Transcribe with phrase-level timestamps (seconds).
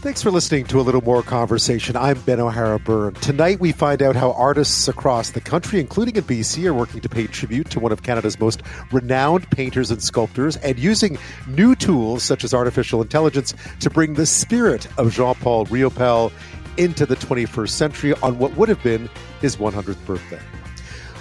[0.00, 1.94] Thanks for listening to a little more conversation.
[1.94, 3.12] I'm Ben O'Hara Byrne.
[3.16, 7.08] Tonight, we find out how artists across the country, including in BC, are working to
[7.10, 11.18] pay tribute to one of Canada's most renowned painters and sculptors and using
[11.48, 16.32] new tools such as artificial intelligence to bring the spirit of Jean Paul Riopelle
[16.78, 19.06] into the 21st century on what would have been
[19.42, 20.40] his 100th birthday.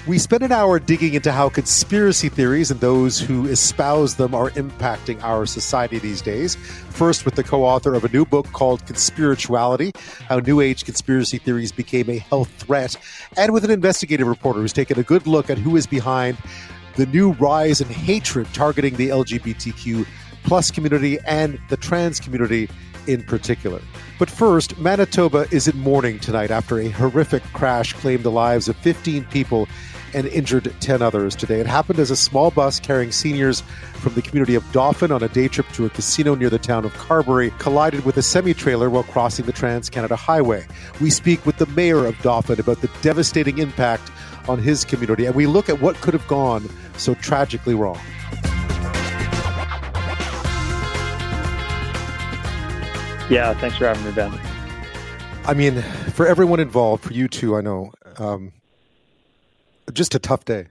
[0.10, 4.50] We spent an hour digging into how conspiracy theories and those who espouse them are
[4.50, 6.56] impacting our society these days.
[6.56, 11.38] First, with the co author of a new book called Conspirituality How New Age Conspiracy
[11.38, 12.96] Theories Became a Health Threat,
[13.38, 16.40] and with an investigative reporter who's taken a good look at who is behind
[16.96, 20.08] the new rise in hatred targeting the LGBTQ
[20.44, 22.68] plus community and the trans community
[23.06, 23.80] in particular.
[24.18, 28.76] But first, Manitoba is in mourning tonight after a horrific crash claimed the lives of
[28.78, 29.68] 15 people
[30.14, 31.60] and injured 10 others today.
[31.60, 33.62] It happened as a small bus carrying seniors
[33.94, 36.86] from the community of Dauphin on a day trip to a casino near the town
[36.86, 40.66] of Carberry collided with a semi trailer while crossing the Trans Canada Highway.
[41.02, 44.12] We speak with the mayor of Dauphin about the devastating impact
[44.48, 48.00] on his community, and we look at what could have gone so tragically wrong.
[53.30, 54.34] Yeah, thanks for having me, Ben.
[55.46, 55.82] I mean,
[56.14, 58.52] for everyone involved, for you too, I know, um,
[59.94, 60.68] just a tough day.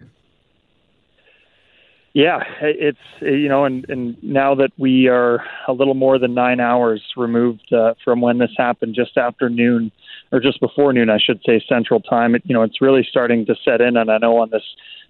[2.14, 6.58] Yeah, it's you know, and and now that we are a little more than nine
[6.58, 9.92] hours removed uh, from when this happened, just after noon
[10.32, 12.34] or just before noon, I should say, Central Time.
[12.34, 14.64] It, you know, it's really starting to set in, and I know on this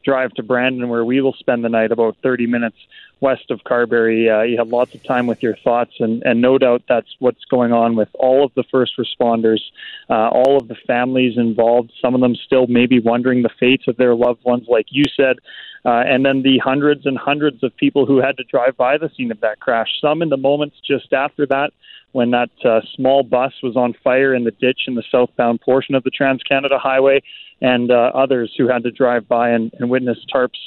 [0.04, 2.76] drive to Brandon, where we will spend the night, about 30 minutes
[3.20, 4.30] west of Carberry.
[4.30, 7.44] Uh, you have lots of time with your thoughts, and, and no doubt that's what's
[7.46, 9.60] going on with all of the first responders,
[10.08, 11.92] uh, all of the families involved.
[12.00, 15.36] Some of them still maybe wondering the fates of their loved ones, like you said.
[15.84, 19.10] Uh, and then the hundreds and hundreds of people who had to drive by the
[19.16, 19.88] scene of that crash.
[20.00, 21.70] Some in the moments just after that,
[22.12, 25.94] when that uh, small bus was on fire in the ditch in the southbound portion
[25.94, 27.22] of the Trans Canada Highway,
[27.60, 30.58] and uh, others who had to drive by and, and witness tarps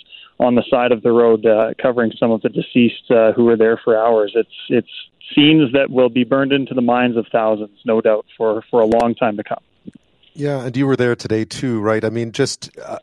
[0.42, 3.56] on the side of the road uh, covering some of the deceased uh, who were
[3.56, 4.34] there for hours.
[4.36, 4.90] It's it's
[5.36, 8.86] scenes that will be burned into the minds of thousands, no doubt, for for a
[8.86, 9.64] long time to come.
[10.34, 12.04] Yeah, and you were there today too, right?
[12.04, 12.98] I mean, just uh,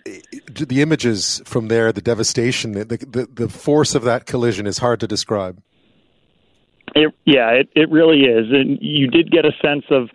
[0.47, 5.01] the images from there, the devastation, the, the the force of that collision is hard
[5.01, 5.63] to describe.
[6.97, 10.11] It, yeah, it it really is, and you did get a sense of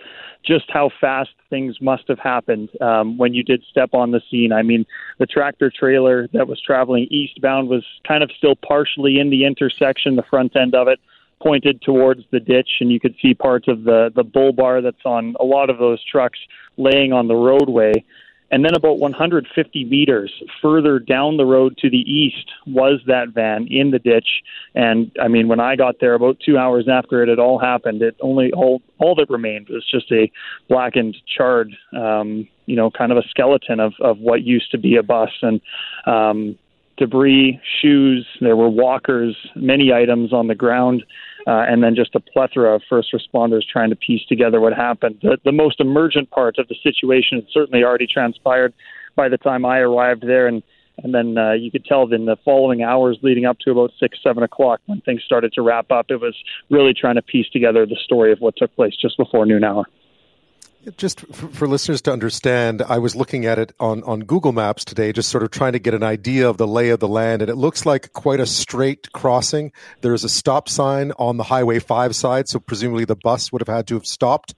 [0.46, 4.52] just how fast things must have happened um, when you did step on the scene.
[4.52, 4.86] I mean,
[5.20, 10.16] the tractor trailer that was traveling eastbound was kind of still partially in the intersection,
[10.16, 11.00] the front end of it
[11.42, 15.06] pointed towards the ditch, and you could see parts of the the bull bar that's
[15.06, 16.40] on a lot of those trucks
[16.78, 17.92] laying on the roadway.
[18.54, 20.32] And then about 150 meters
[20.62, 24.44] further down the road to the east was that van in the ditch.
[24.76, 28.04] And I mean, when I got there about two hours after it had all happened,
[28.04, 30.32] it only all all that remained was just a
[30.70, 34.98] blackened, charred, um, you know, kind of a skeleton of of what used to be
[34.98, 35.32] a bus.
[35.42, 35.60] And
[36.06, 36.56] um,
[36.98, 41.04] debris, shoes, there were walkers, many items on the ground
[41.48, 45.20] uh, and then just a plethora of first responders trying to piece together what happened.
[45.22, 48.74] The, the most emergent part of the situation had certainly already transpired
[49.16, 50.64] by the time I arrived there, and
[51.04, 54.20] and then uh, you could tell in the following hours leading up to about six,
[54.22, 56.36] seven o'clock when things started to wrap up, it was
[56.70, 59.86] really trying to piece together the story of what took place just before noon hour.
[60.98, 64.84] Just for, for, listeners to understand, I was looking at it on, on Google Maps
[64.84, 67.42] today, just sort of trying to get an idea of the lay of the land,
[67.42, 69.72] and it looks like quite a straight crossing.
[70.02, 73.74] There's a stop sign on the Highway 5 side, so presumably the bus would have
[73.74, 74.56] had to have stopped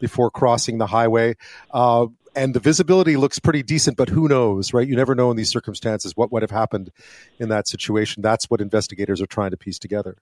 [0.00, 1.36] before crossing the highway.
[1.70, 4.86] Uh, and the visibility looks pretty decent, but who knows, right?
[4.86, 6.90] You never know in these circumstances what would have happened
[7.38, 8.22] in that situation.
[8.22, 10.16] That's what investigators are trying to piece together.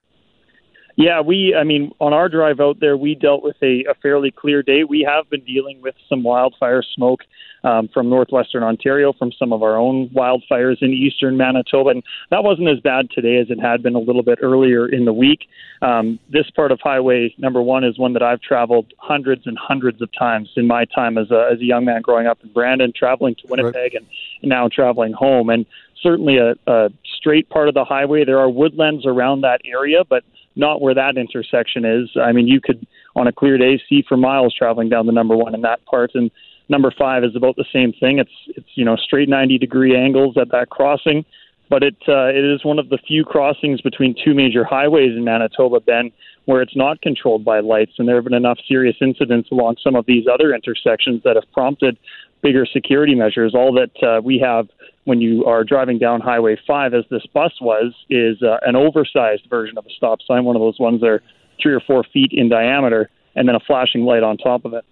[0.97, 4.31] Yeah, we, I mean, on our drive out there, we dealt with a, a fairly
[4.31, 4.83] clear day.
[4.83, 7.19] We have been dealing with some wildfire smoke
[7.63, 12.43] um, from northwestern Ontario, from some of our own wildfires in eastern Manitoba, and that
[12.43, 15.47] wasn't as bad today as it had been a little bit earlier in the week.
[15.83, 20.01] Um, this part of Highway number one is one that I've traveled hundreds and hundreds
[20.01, 22.91] of times in my time as a, as a young man growing up in Brandon,
[22.95, 23.93] traveling to Winnipeg, right.
[23.93, 24.07] and,
[24.41, 25.51] and now traveling home.
[25.51, 25.67] And
[26.01, 26.89] certainly a, a
[27.19, 28.25] straight part of the highway.
[28.25, 30.23] There are woodlands around that area, but
[30.57, 32.09] not where that intersection is.
[32.21, 35.35] I mean, you could on a clear day see for miles traveling down the number
[35.35, 36.31] one in that part, and
[36.69, 38.19] number five is about the same thing.
[38.19, 41.25] It's it's you know straight 90 degree angles at that crossing,
[41.69, 45.23] but it uh, it is one of the few crossings between two major highways in
[45.23, 46.11] Manitoba, Ben,
[46.47, 49.95] where it's not controlled by lights, and there have been enough serious incidents along some
[49.95, 51.97] of these other intersections that have prompted
[52.41, 53.53] bigger security measures.
[53.53, 54.69] All that uh, we have
[55.03, 59.45] when you are driving down Highway 5, as this bus was, is uh, an oversized
[59.49, 61.23] version of a stop sign, one of those ones that are
[61.61, 63.09] three or four feet in diameter.
[63.35, 64.85] and then a flashing light on top of it.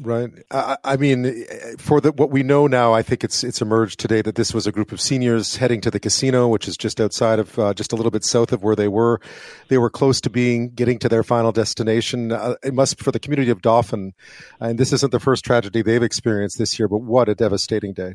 [0.00, 0.30] Right.
[0.52, 1.44] I, I, mean,
[1.78, 4.64] for the, what we know now, I think it's it's emerged today that this was
[4.64, 7.92] a group of seniors heading to the casino, which is just outside of, uh, just
[7.92, 9.20] a little bit south of where they were.
[9.68, 12.30] They were close to being getting to their final destination.
[12.30, 14.14] Uh, it must for the community of Dauphin,
[14.60, 18.14] and this isn't the first tragedy they've experienced this year, but what a devastating day.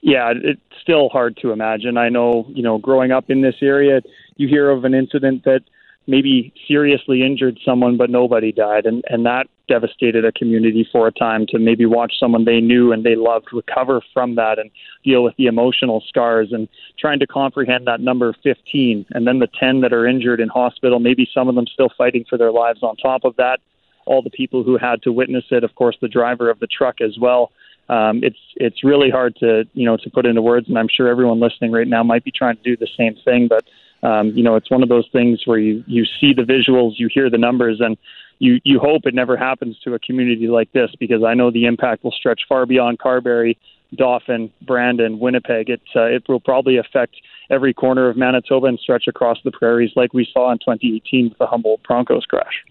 [0.00, 1.96] Yeah, it's still hard to imagine.
[1.96, 4.02] I know, you know, growing up in this area,
[4.36, 5.62] you hear of an incident that
[6.06, 11.12] maybe seriously injured someone, but nobody died, and and that devastated a community for a
[11.12, 11.46] time.
[11.48, 14.70] To maybe watch someone they knew and they loved recover from that and
[15.04, 16.68] deal with the emotional scars, and
[16.98, 21.00] trying to comprehend that number 15, and then the 10 that are injured in hospital.
[21.00, 22.82] Maybe some of them still fighting for their lives.
[22.82, 23.60] On top of that,
[24.06, 25.64] all the people who had to witness it.
[25.64, 27.50] Of course, the driver of the truck as well.
[27.88, 31.08] Um, it's it's really hard to you know to put into words, and I'm sure
[31.08, 33.64] everyone listening right now might be trying to do the same thing, but
[34.02, 37.08] um, you know, it's one of those things where you you see the visuals, you
[37.12, 37.96] hear the numbers, and
[38.38, 41.66] you you hope it never happens to a community like this because I know the
[41.66, 43.58] impact will stretch far beyond Carberry,
[43.94, 45.70] Dauphin, Brandon, Winnipeg.
[45.70, 47.16] It uh, it will probably affect
[47.50, 51.38] every corner of Manitoba and stretch across the prairies like we saw in 2018 with
[51.38, 52.64] the Humboldt Broncos crash.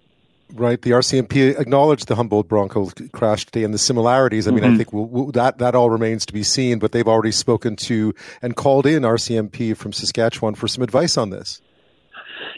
[0.53, 4.47] Right, the RCMP acknowledged the Humboldt Bronco crash today and the similarities.
[4.47, 4.73] I mean, mm-hmm.
[4.73, 6.77] I think we'll, we'll, that that all remains to be seen.
[6.79, 11.31] But they've already spoken to and called in RCMP from Saskatchewan for some advice on
[11.31, 11.61] this.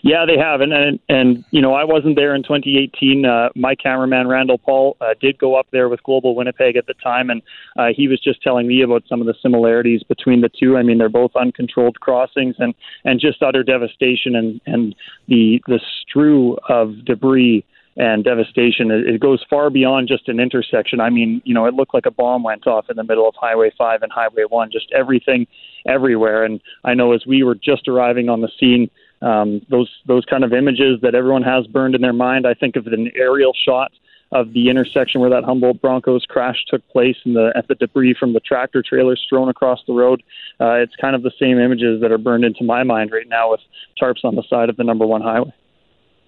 [0.03, 3.25] Yeah, they have, and and, and you know, I wasn't there in 2018.
[3.25, 6.93] Uh, my cameraman Randall Paul uh, did go up there with Global Winnipeg at the
[6.95, 7.41] time, and
[7.77, 10.77] uh, he was just telling me about some of the similarities between the two.
[10.77, 12.75] I mean, they're both uncontrolled crossings, and
[13.05, 14.95] and just utter devastation, and and
[15.27, 17.65] the the strew of debris
[17.97, 18.91] and devastation.
[18.91, 20.99] It, goes far beyond just an intersection.
[20.99, 23.33] I mean, you know, it looked like a bomb went off in the middle of
[23.35, 25.47] Highway 5 and Highway 1, just everything
[25.87, 26.43] everywhere.
[26.43, 28.89] And I know as we were just arriving on the scene,
[29.23, 32.45] um, those those kind of images that everyone has burned in their mind.
[32.45, 33.91] I think of an aerial shot
[34.31, 38.15] of the intersection where that Humboldt Broncos crash took place and the at the debris
[38.19, 40.21] from the tractor trailers thrown across the road.
[40.61, 43.49] Uh, it's kind of the same images that are burned into my mind right now
[43.51, 43.61] with
[43.99, 45.53] tarps on the side of the number one highway.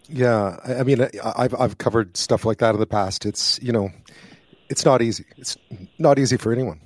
[0.10, 3.26] Yeah, I mean, I've I've covered stuff like that in the past.
[3.26, 3.90] It's you know,
[4.70, 5.26] it's not easy.
[5.38, 5.58] It's
[5.98, 6.80] not easy for anyone.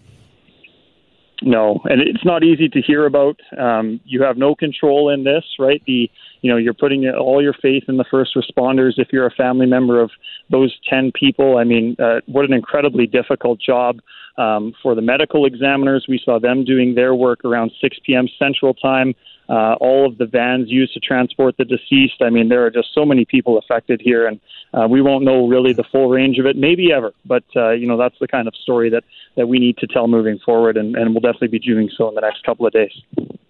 [1.42, 3.38] No, and it's not easy to hear about.
[3.58, 5.82] Um, you have no control in this, right?
[5.86, 6.10] The
[6.42, 8.94] you know you're putting all your faith in the first responders.
[8.98, 10.12] If you're a family member of
[10.50, 14.00] those ten people, I mean, uh, what an incredibly difficult job
[14.38, 16.06] um, for the medical examiners.
[16.08, 18.28] We saw them doing their work around 6 p.m.
[18.40, 19.14] Central Time
[19.50, 22.22] uh, all of the vans used to transport the deceased.
[22.22, 24.40] I mean, there are just so many people affected here, and
[24.74, 27.14] uh, we won't know really the full range of it, maybe ever.
[27.26, 29.04] But uh, you know, that's the kind of story that
[29.36, 32.16] that we need to tell moving forward, and, and we'll definitely be doing so in
[32.16, 32.92] the next couple of days.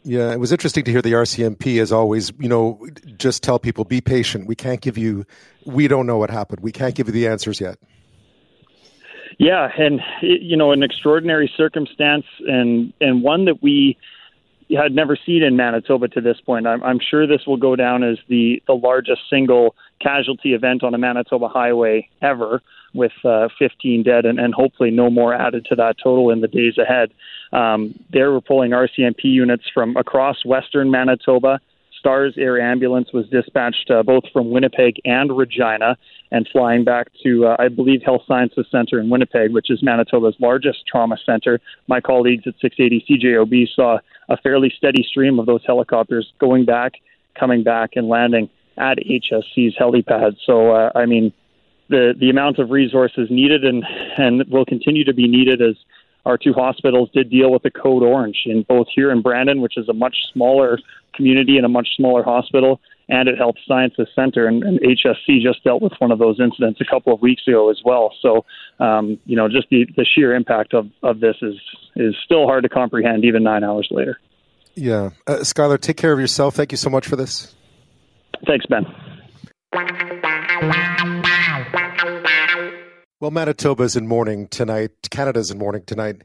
[0.03, 2.85] Yeah, it was interesting to hear the RCMP, as always, you know,
[3.17, 4.47] just tell people be patient.
[4.47, 5.25] We can't give you,
[5.65, 6.59] we don't know what happened.
[6.59, 7.77] We can't give you the answers yet.
[9.39, 13.97] Yeah, and you know, an extraordinary circumstance, and and one that we
[14.71, 16.67] had never seen in Manitoba to this point.
[16.67, 20.93] I'm, I'm sure this will go down as the, the largest single casualty event on
[20.93, 22.61] a Manitoba highway ever,
[22.93, 26.47] with uh, 15 dead and, and hopefully no more added to that total in the
[26.47, 27.11] days ahead.
[27.51, 31.59] Um, they were pulling RCMP units from across western Manitoba.
[32.03, 35.97] STARS Air Ambulance was dispatched uh, both from Winnipeg and Regina
[36.31, 40.35] and flying back to, uh, I believe, Health Sciences Center in Winnipeg, which is Manitoba's
[40.37, 41.61] largest trauma center.
[41.87, 46.95] My colleagues at 680 CJOB saw a fairly steady stream of those helicopters going back,
[47.39, 50.35] coming back, and landing at HSC's helipad.
[50.45, 51.31] So, uh, I mean,
[51.87, 53.85] the the amount of resources needed and
[54.17, 55.75] and will continue to be needed as
[56.25, 59.77] our two hospitals did deal with the code orange in both here in Brandon, which
[59.77, 60.79] is a much smaller
[61.13, 64.47] community and a much smaller hospital, and at Health Sciences Center.
[64.47, 67.69] And, and HSC just dealt with one of those incidents a couple of weeks ago
[67.69, 68.13] as well.
[68.21, 68.45] So,
[68.79, 71.55] um, you know, just the, the sheer impact of, of this is
[71.95, 74.17] is still hard to comprehend even nine hours later.
[74.75, 75.11] Yeah.
[75.27, 76.55] Uh, Skylar, take care of yourself.
[76.55, 77.53] Thank you so much for this.
[78.47, 78.85] Thanks, Ben.
[83.23, 84.91] Well, Manitoba's in mourning tonight.
[85.09, 86.23] Canada's in mourning tonight.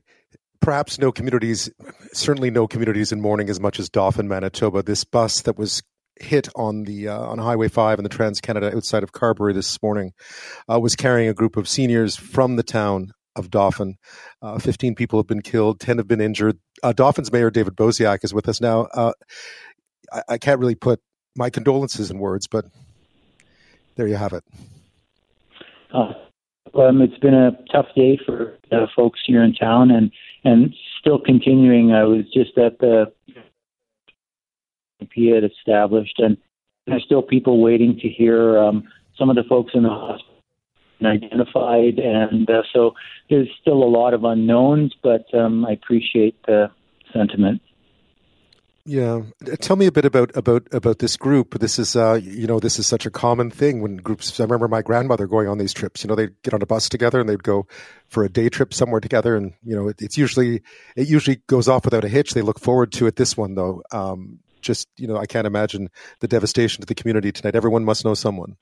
[0.60, 1.70] Perhaps no communities,
[2.12, 4.82] certainly no communities in mourning as much as Dauphin, Manitoba.
[4.82, 5.80] This bus that was
[6.20, 9.80] hit on the uh, on Highway Five in the Trans Canada outside of Carberry this
[9.80, 10.12] morning
[10.68, 13.94] uh, was carrying a group of seniors from the town of Dauphin.
[14.42, 16.58] Uh, Fifteen people have been killed, ten have been injured.
[16.82, 18.88] Uh, Dauphin's mayor David Bosiak is with us now.
[18.92, 19.12] Uh,
[20.12, 21.00] I, I, can't really put
[21.36, 22.64] my condolences in words, but
[23.94, 24.42] there you have it.
[25.94, 26.12] Uh,
[26.74, 30.10] um, it's been a tough day for uh, folks here in town, and
[30.44, 31.92] and still continuing.
[31.92, 33.12] I was just at the
[35.10, 36.36] P had established, and
[36.86, 38.84] there's still people waiting to hear um,
[39.16, 40.34] some of the folks in the hospital
[41.04, 42.94] identified, and uh, so
[43.30, 44.94] there's still a lot of unknowns.
[45.02, 46.70] But um, I appreciate the
[47.12, 47.62] sentiment.
[48.88, 49.20] Yeah,
[49.60, 51.58] tell me a bit about about about this group.
[51.58, 54.40] This is, uh, you know, this is such a common thing when groups.
[54.40, 56.02] I remember my grandmother going on these trips.
[56.02, 57.66] You know, they'd get on a bus together and they'd go
[58.08, 60.62] for a day trip somewhere together, and you know, it, it's usually
[60.96, 62.32] it usually goes off without a hitch.
[62.32, 63.16] They look forward to it.
[63.16, 65.90] This one, though, um, just you know, I can't imagine
[66.20, 67.56] the devastation to the community tonight.
[67.56, 68.56] Everyone must know someone.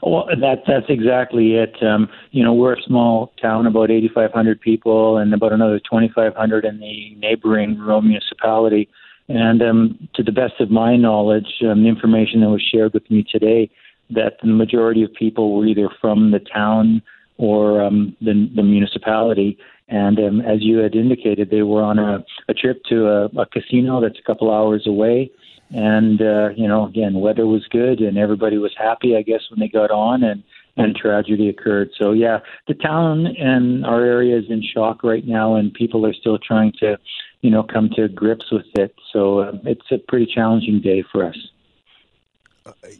[0.00, 1.74] Well, that that's exactly it.
[1.82, 6.78] Um, you know, we're a small town, about 8,500 people, and about another 2,500 in
[6.78, 8.88] the neighboring rural municipality.
[9.28, 13.10] And um, to the best of my knowledge, um, the information that was shared with
[13.10, 13.70] me today,
[14.10, 17.02] that the majority of people were either from the town
[17.36, 19.58] or um, the, the municipality.
[19.88, 23.46] And um, as you had indicated, they were on a, a trip to a, a
[23.46, 25.30] casino that's a couple hours away.
[25.70, 29.60] And uh, you know, again, weather was good, and everybody was happy, I guess, when
[29.60, 30.42] they got on, and
[30.78, 31.90] and tragedy occurred.
[31.98, 36.14] So yeah, the town and our area is in shock right now, and people are
[36.14, 36.96] still trying to
[37.40, 38.94] you know, come to grips with it.
[39.12, 41.36] So uh, it's a pretty challenging day for us.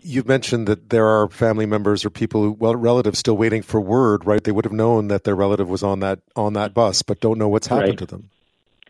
[0.01, 3.81] You've mentioned that there are family members or people, who, well, relatives still waiting for
[3.81, 4.43] word, right?
[4.43, 7.39] They would have known that their relative was on that on that bus, but don't
[7.39, 7.99] know what's happened right.
[7.99, 8.31] to them.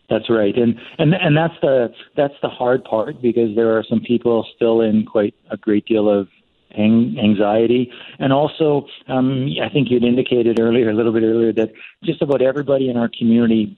[0.09, 3.99] That's right, and and and that's the that's the hard part because there are some
[3.99, 6.29] people still in quite a great deal of
[6.77, 12.21] anxiety, and also um, I think you'd indicated earlier, a little bit earlier, that just
[12.21, 13.77] about everybody in our community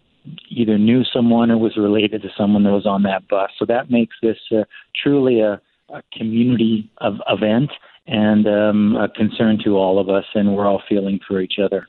[0.50, 3.50] either knew someone or was related to someone that was on that bus.
[3.58, 4.63] So that makes this uh,
[5.01, 7.72] truly a, a community of event
[8.08, 11.88] and um, a concern to all of us, and we're all feeling for each other.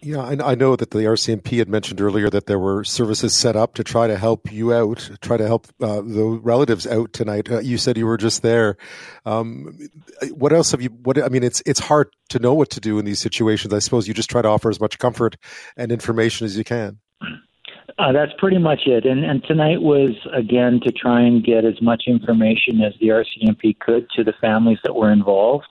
[0.00, 3.74] Yeah, I, know that the RCMP had mentioned earlier that there were services set up
[3.74, 7.50] to try to help you out, try to help uh, the relatives out tonight.
[7.50, 8.76] Uh, you said you were just there.
[9.26, 9.76] Um,
[10.30, 10.90] what else have you?
[11.02, 13.74] What I mean, it's it's hard to know what to do in these situations.
[13.74, 15.36] I suppose you just try to offer as much comfort
[15.76, 17.00] and information as you can.
[17.98, 19.04] Uh, that's pretty much it.
[19.04, 23.76] And, and tonight was, again, to try and get as much information as the RCMP
[23.80, 25.66] could to the families that were involved.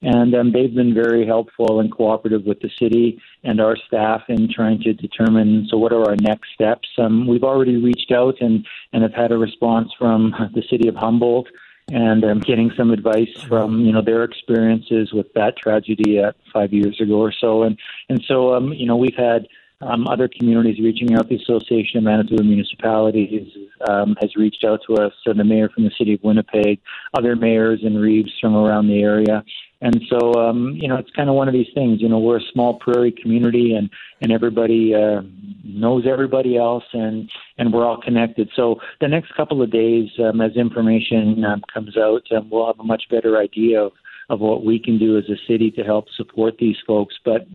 [0.00, 4.50] And um, they've been very helpful and cooperative with the city and our staff in
[4.50, 6.88] trying to determine so what are our next steps.
[6.98, 10.94] Um, we've already reached out and, and have had a response from the city of
[10.94, 11.48] Humboldt
[11.88, 16.72] and um, getting some advice from you know their experiences with that tragedy at five
[16.72, 17.62] years ago or so.
[17.62, 17.78] And
[18.08, 19.46] and so um, you know we've had
[19.80, 21.28] um, other communities reaching out.
[21.28, 23.52] The Association of Manitoba Municipalities
[23.88, 25.12] um, has reached out to us.
[25.24, 26.80] So the mayor from the city of Winnipeg,
[27.14, 29.44] other mayors and reeves from around the area.
[29.82, 32.00] And so, um, you know, it's kind of one of these things.
[32.00, 33.90] You know, we're a small prairie community, and
[34.22, 35.20] and everybody uh,
[35.62, 38.48] knows everybody else, and and we're all connected.
[38.56, 42.80] So the next couple of days, um, as information um, comes out, um, we'll have
[42.80, 43.92] a much better idea of
[44.30, 47.14] of what we can do as a city to help support these folks.
[47.22, 47.46] But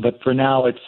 [0.00, 0.78] but for now, it's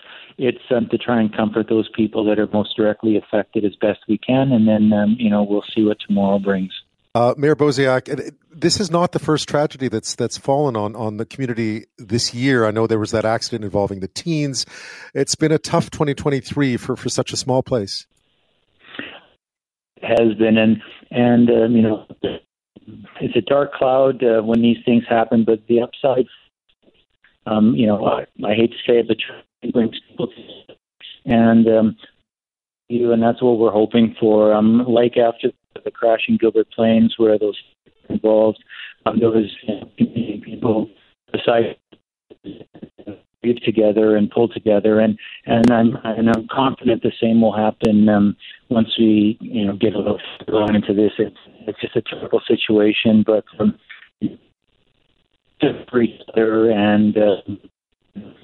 [0.40, 4.00] it's um, to try and comfort those people that are most directly affected as best
[4.09, 6.73] we can, and then um, you know we'll see what tomorrow brings.
[7.14, 11.26] Uh, Mayor Bosiak, this is not the first tragedy that's that's fallen on on the
[11.26, 12.64] community this year.
[12.64, 14.64] I know there was that accident involving the teens.
[15.14, 18.06] It's been a tough 2023 for for such a small place.
[19.97, 20.80] It has been, and
[21.11, 22.06] and um, you know,
[23.20, 25.44] it's a dark cloud uh, when these things happen.
[25.44, 26.25] But the upside,
[27.44, 29.18] um, you know, I, I hate to say it, but
[29.68, 30.78] brings people together.
[31.24, 31.96] And um,
[32.88, 34.52] you, and that's what we're hoping for.
[34.52, 35.50] Um, like after
[35.84, 37.58] the crash in Gilbert Plains, where those
[38.08, 38.62] involved,
[39.06, 39.90] um, there was you know,
[40.44, 40.90] people
[41.32, 41.76] decided
[42.44, 47.56] to get together and pull together, and and I'm and I'm confident the same will
[47.56, 48.36] happen um,
[48.68, 51.12] once we you know get a little going into this.
[51.18, 51.36] It's
[51.66, 53.78] it's just a terrible situation, but um,
[55.60, 55.86] to
[56.32, 57.16] other and.
[57.16, 57.36] Uh,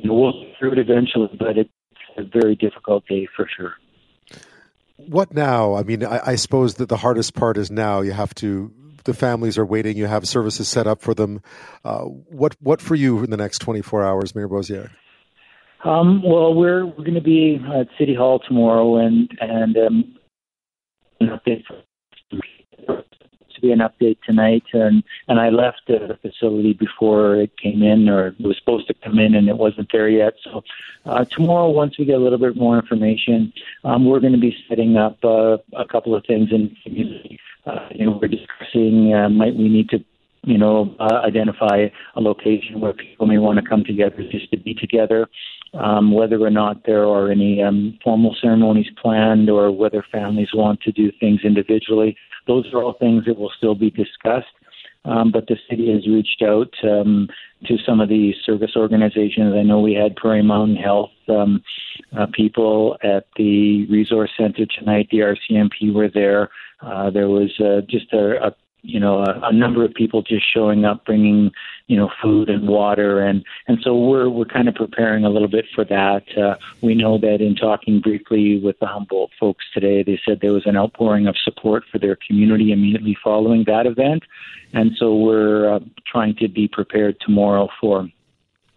[0.07, 1.71] you know, we'll get through it eventually, but it's
[2.17, 3.75] a very difficult day for sure.
[4.97, 5.75] What now?
[5.75, 8.73] I mean, I, I suppose that the hardest part is now you have to.
[9.05, 9.97] The families are waiting.
[9.97, 11.41] You have services set up for them.
[11.85, 14.91] Uh, what what for you in the next twenty four hours, Mayor Bosiak?
[15.85, 20.17] Um, well, we're we're going to be at City Hall tomorrow, and and um,
[21.21, 21.75] an update to
[23.66, 28.28] be an update tonight, and and I left the facility before it came in, or
[28.28, 30.35] it was supposed to come in, and it wasn't there yet.
[30.44, 30.62] So
[31.04, 33.52] uh, tomorrow, once we get a little bit more information,
[33.85, 36.76] um, we're going to be setting up uh, a couple of things, and
[37.66, 40.04] uh, you know, we're discussing uh, might we need to
[40.46, 44.56] you know, uh, identify a location where people may want to come together just to
[44.56, 45.28] be together.
[45.75, 50.80] Um, whether or not there are any um, formal ceremonies planned or whether families want
[50.82, 52.16] to do things individually.
[52.47, 54.47] Those are all things that will still be discussed.
[55.07, 57.29] um, but the city has reached out um,
[57.67, 59.55] to some of the service organizations.
[59.55, 61.62] I know we had Prairie Mountain Health um,
[62.19, 65.09] uh, people at the resource center tonight.
[65.11, 66.50] The RCMP were there.
[66.81, 68.55] Uh, there was uh, just a, a
[68.87, 71.50] you know a, a number of people just showing up bringing
[71.87, 73.21] you know food and water.
[73.21, 76.25] And and so we're we're kind of preparing a little bit for that.
[76.37, 80.52] Uh, we know that in talking briefly with the Humboldt folks today they said there
[80.52, 84.25] was an outpouring of support for their community immediately following that event.
[84.73, 88.09] And so we're uh, trying to be prepared tomorrow for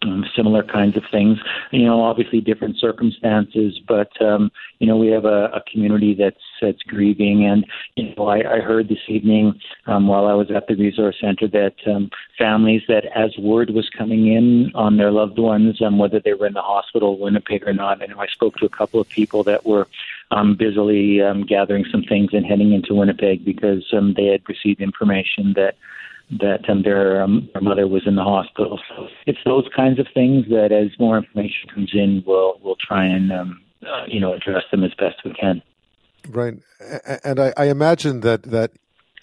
[0.04, 1.38] um, similar kinds of things.
[1.72, 6.38] You know, obviously different circumstances, but um, you know we have a, a community that's
[6.62, 7.66] that's grieving, and
[7.96, 11.48] you know I, I heard this evening um, while I was at the resource center
[11.50, 16.22] that um, families that as word was coming in on their loved ones, um, whether
[16.24, 19.10] they were in the hospital, Winnipeg or not, and I spoke to a couple of
[19.10, 19.88] people that were
[20.32, 24.82] um, busily um, gathering some things and heading into Winnipeg because um, they had received
[24.82, 25.76] information that
[26.32, 28.80] that um, their, um, their mother was in the hospital.
[28.90, 33.06] So it's those kinds of things that, as more information comes in, we'll we'll try
[33.06, 35.62] and um, uh, you know address them as best we can.
[36.28, 36.56] Right,
[37.24, 38.72] and I, I imagine that that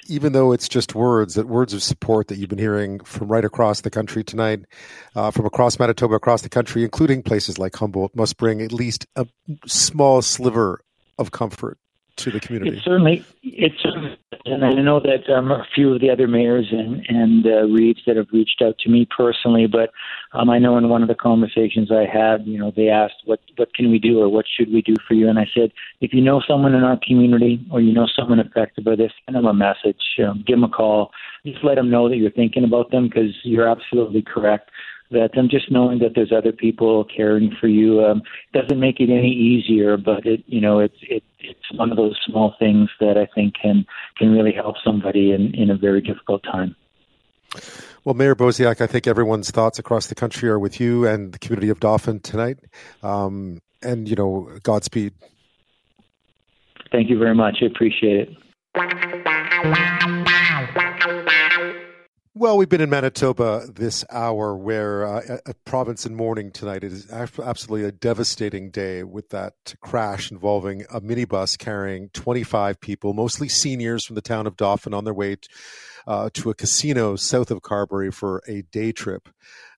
[0.09, 3.45] even though it's just words, that words of support that you've been hearing from right
[3.45, 4.61] across the country tonight,
[5.15, 9.07] uh, from across Manitoba, across the country, including places like Humboldt, must bring at least
[9.17, 9.27] a
[9.67, 10.81] small sliver
[11.19, 11.79] of comfort
[12.17, 12.77] to the community.
[12.77, 13.85] It certainly, it's
[14.45, 18.01] and I know that um, a few of the other mayors and and uh, reeves
[18.07, 19.91] that have reached out to me personally, but
[20.33, 23.41] um, I know in one of the conversations I had, you know, they asked what
[23.57, 26.13] what can we do or what should we do for you, and I said, if
[26.13, 29.47] you know someone in our community or you know someone affected by this, send them
[29.47, 31.11] a message, um, give them a call,
[31.45, 34.71] just let them know that you're thinking about them because you're absolutely correct
[35.11, 38.23] that um, just knowing that there's other people caring for you um,
[38.53, 42.19] doesn't make it any easier, but it you know it's it, it's one of those
[42.27, 43.87] small things that I think can
[44.17, 46.75] can really help somebody in in a very difficult time.
[48.05, 51.41] Well, Mayor Bosiak, I think everyone's thoughts across the country are with you and the
[51.41, 52.59] community of Dauphin tonight.
[53.03, 55.13] Um, and, you know, Godspeed.
[56.93, 57.59] Thank you very much.
[57.63, 58.37] I appreciate it.
[62.39, 66.85] Well, we've been in Manitoba this hour, where uh, a, province in mourning tonight.
[66.85, 73.15] It is absolutely a devastating day with that crash involving a minibus carrying 25 people,
[73.15, 75.49] mostly seniors from the town of Dauphin, on their way to,
[76.07, 79.31] uh, to a casino south of Carberry for a day trip.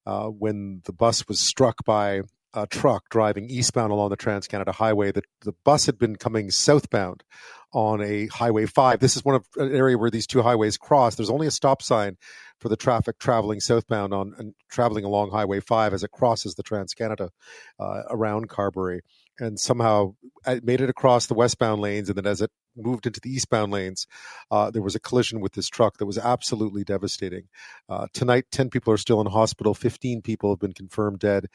[0.05, 2.23] Uh, when the bus was struck by
[2.55, 6.51] a truck driving eastbound along the Trans Canada Highway, the, the bus had been coming
[6.51, 7.23] southbound
[7.73, 9.01] on a Highway 5.
[9.01, 11.15] This is one of an area where these two highways cross.
[11.15, 12.17] There's only a stop sign
[12.59, 16.63] for the traffic traveling southbound on and traveling along Highway 5 as it crosses the
[16.63, 17.31] Trans Canada
[17.79, 19.03] uh, around Carberry.
[19.39, 20.15] And somehow
[20.47, 22.09] it made it across the westbound lanes.
[22.09, 24.07] And then as it moved into the eastbound lanes,
[24.51, 27.45] uh, there was a collision with this truck that was absolutely devastating.
[27.89, 31.47] Uh, tonight, 10 people are still in hospital, 15 people have been confirmed dead.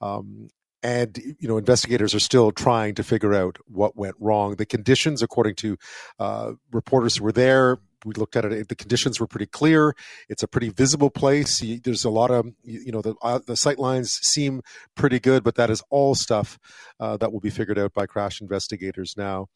[0.00, 0.48] Um,
[0.82, 4.56] and you know investigators are still trying to figure out what went wrong.
[4.56, 5.76] The conditions according to
[6.18, 9.94] uh, reporters who were there we looked at it the conditions were pretty clear.
[10.28, 11.62] It's a pretty visible place.
[11.82, 14.62] There's a lot of you know the uh, the sight lines seem
[14.94, 16.58] pretty good but that is all stuff
[17.00, 19.48] uh, that will be figured out by crash investigators now.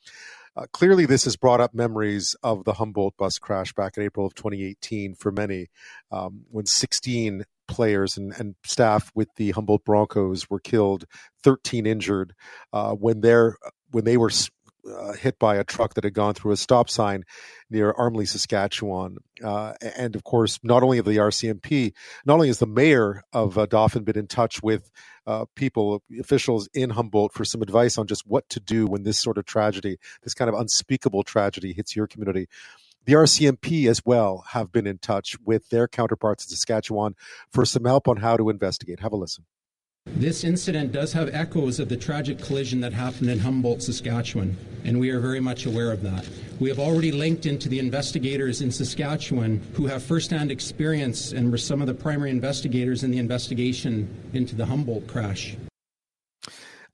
[0.54, 4.26] Uh, clearly, this has brought up memories of the Humboldt bus crash back in April
[4.26, 5.68] of 2018 for many,
[6.10, 11.04] um, when 16 players and, and staff with the Humboldt Broncos were killed,
[11.42, 12.34] 13 injured
[12.72, 13.22] uh, when
[13.90, 14.30] when they were
[14.90, 17.24] uh, hit by a truck that had gone through a stop sign
[17.70, 19.18] near Armley, Saskatchewan.
[19.42, 21.92] Uh, and of course, not only of the RCMP,
[22.26, 24.90] not only has the mayor of uh, Dauphin been in touch with
[25.26, 29.20] uh, people, officials in Humboldt for some advice on just what to do when this
[29.20, 32.48] sort of tragedy, this kind of unspeakable tragedy hits your community,
[33.04, 37.14] the RCMP as well have been in touch with their counterparts in Saskatchewan
[37.50, 39.00] for some help on how to investigate.
[39.00, 39.44] Have a listen.
[40.06, 44.98] This incident does have echoes of the tragic collision that happened in Humboldt, Saskatchewan, and
[44.98, 46.28] we are very much aware of that.
[46.58, 51.58] We have already linked into the investigators in Saskatchewan who have firsthand experience and were
[51.58, 55.56] some of the primary investigators in the investigation into the Humboldt crash.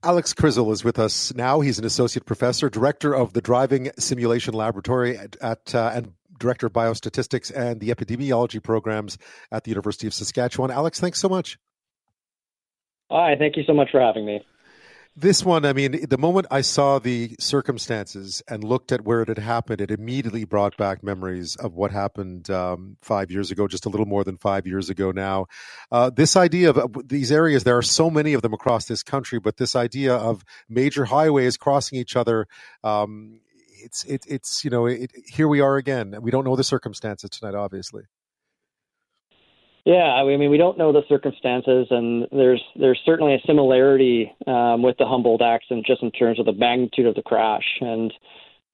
[0.01, 1.59] Alex Crizzle is with us now.
[1.59, 6.67] He's an associate professor, director of the Driving Simulation Laboratory at, at uh, and director
[6.67, 9.17] of biostatistics and the epidemiology programs
[9.51, 10.71] at the University of Saskatchewan.
[10.71, 11.57] Alex, thanks so much.
[13.11, 14.41] Hi, thank you so much for having me.
[15.21, 19.27] This one, I mean, the moment I saw the circumstances and looked at where it
[19.27, 23.85] had happened, it immediately brought back memories of what happened um, five years ago, just
[23.85, 25.47] a little more than five years ago now.
[25.91, 29.39] Uh, this idea of these areas, there are so many of them across this country,
[29.39, 32.47] but this idea of major highways crossing each other,
[32.85, 33.41] um,
[33.83, 36.15] it's it, it's you know it, here we are again.
[36.21, 38.03] We don't know the circumstances tonight, obviously.
[39.89, 44.83] Yeah, I mean, we don't know the circumstances, and there's there's certainly a similarity um,
[44.83, 47.65] with the Humboldt accident just in terms of the magnitude of the crash.
[47.81, 48.13] And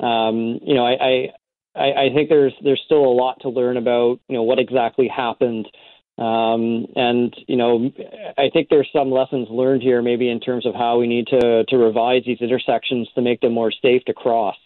[0.02, 1.30] um, you know, I,
[1.74, 5.08] I I think there's there's still a lot to learn about you know what exactly
[5.08, 5.70] happened.
[6.18, 7.90] Um, and you know,
[8.38, 11.64] I think there's some lessons learned here, maybe in terms of how we need to
[11.64, 14.58] to revise these intersections to make them more safe to cross.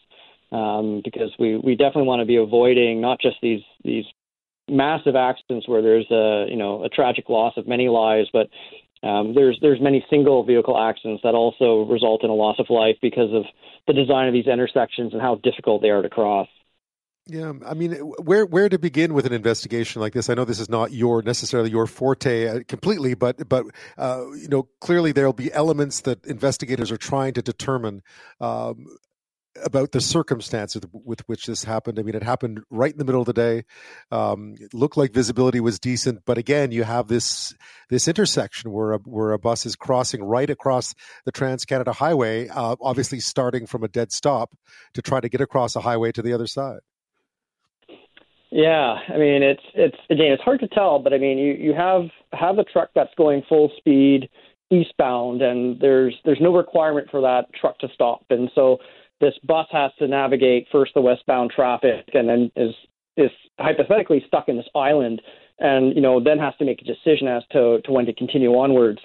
[0.52, 4.06] Um, because we, we definitely want to be avoiding not just these these
[4.70, 8.50] massive accidents where there's a you know a tragic loss of many lives, but
[9.08, 12.98] um, there's there's many single vehicle accidents that also result in a loss of life
[13.02, 13.44] because of
[13.88, 16.48] the design of these intersections and how difficult they are to cross.
[17.30, 20.30] Yeah, I mean, where where to begin with an investigation like this?
[20.30, 23.66] I know this is not your necessarily your forte uh, completely, but but
[23.98, 28.02] uh, you know clearly there'll be elements that investigators are trying to determine
[28.42, 28.88] um,
[29.64, 32.00] about the circumstances with which this happened.
[32.00, 33.66] I mean, it happened right in the middle of the day.
[34.12, 37.54] Um, it looked like visibility was decent, but again, you have this
[37.90, 40.94] this intersection where a, where a bus is crossing right across
[41.26, 44.56] the Trans Canada Highway, uh, obviously starting from a dead stop
[44.94, 46.80] to try to get across a highway to the other side.
[48.52, 51.74] Yeah, I mean, it's it's again, it's hard to tell, but I mean, you you
[51.74, 54.30] have have a truck that's going full speed
[54.72, 58.78] eastbound, and there's there's no requirement for that truck to stop, and so
[59.20, 62.74] this bus has to navigate first the westbound traffic and then is
[63.18, 65.22] is hypothetically stuck in this island
[65.60, 68.52] and you know then has to make a decision as to, to when to continue
[68.52, 69.00] onwards.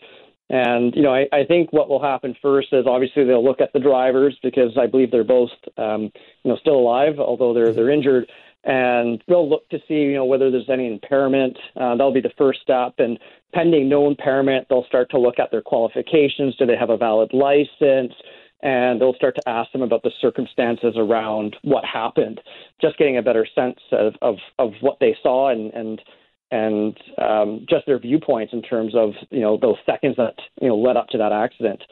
[0.50, 3.72] And you know I, I think what will happen first is obviously they'll look at
[3.72, 6.12] the drivers because I believe they're both um,
[6.44, 8.31] you know still alive although they're they're injured.
[8.66, 11.59] And they'll look to see you know whether there's any impairment.
[11.77, 12.94] Uh, that'll be the first step.
[12.98, 13.18] And
[13.53, 16.57] pending no impairment they'll start to look at their qualifications.
[16.57, 18.14] Do they have a valid license
[18.64, 22.40] and they'll start to ask them about the circumstances around what happened,
[22.81, 26.00] just getting a better sense of, of, of what they saw and, and
[26.50, 30.77] and um, just their viewpoints in terms of you know those seconds that you know
[30.77, 31.83] led up to that accident.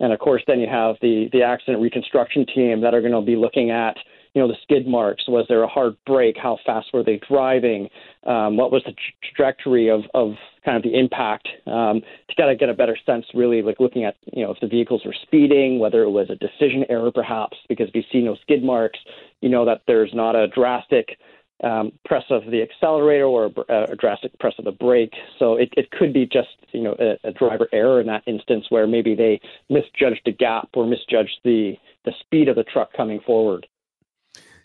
[0.00, 3.22] And of course, then you have the the accident reconstruction team that are going to
[3.22, 3.96] be looking at
[4.34, 5.24] you know the skid marks.
[5.28, 6.36] Was there a hard brake?
[6.42, 7.88] How fast were they driving?
[8.24, 11.48] Um, what was the trajectory of of kind of the impact?
[11.66, 14.60] Um, to kind of get a better sense, really, like looking at you know if
[14.60, 18.36] the vehicles were speeding, whether it was a decision error, perhaps because we see no
[18.42, 18.98] skid marks.
[19.40, 21.18] You know that there's not a drastic
[21.62, 25.12] um, press of the accelerator or a, a, drastic press of the brake.
[25.38, 28.66] So it, it could be just you know a, a, driver error in that instance
[28.68, 29.40] where maybe they
[29.70, 33.66] misjudged a gap or misjudged the the speed of the truck coming forward.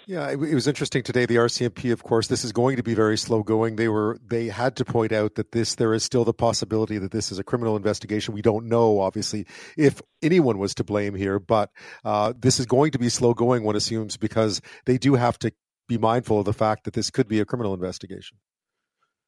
[0.07, 1.25] Yeah, it, was interesting today.
[1.25, 3.75] The RCMP, of course, this is going to be very slow going.
[3.75, 7.11] They were they had to point out that this there is still the possibility that
[7.11, 8.33] this is a criminal investigation.
[8.33, 11.71] We don't know, obviously, if anyone was to blame here, but
[12.05, 13.63] uh, this is going to be slow going.
[13.63, 15.51] One assumes because they do have to
[15.89, 18.37] be mindful of the fact that this could be a criminal investigation.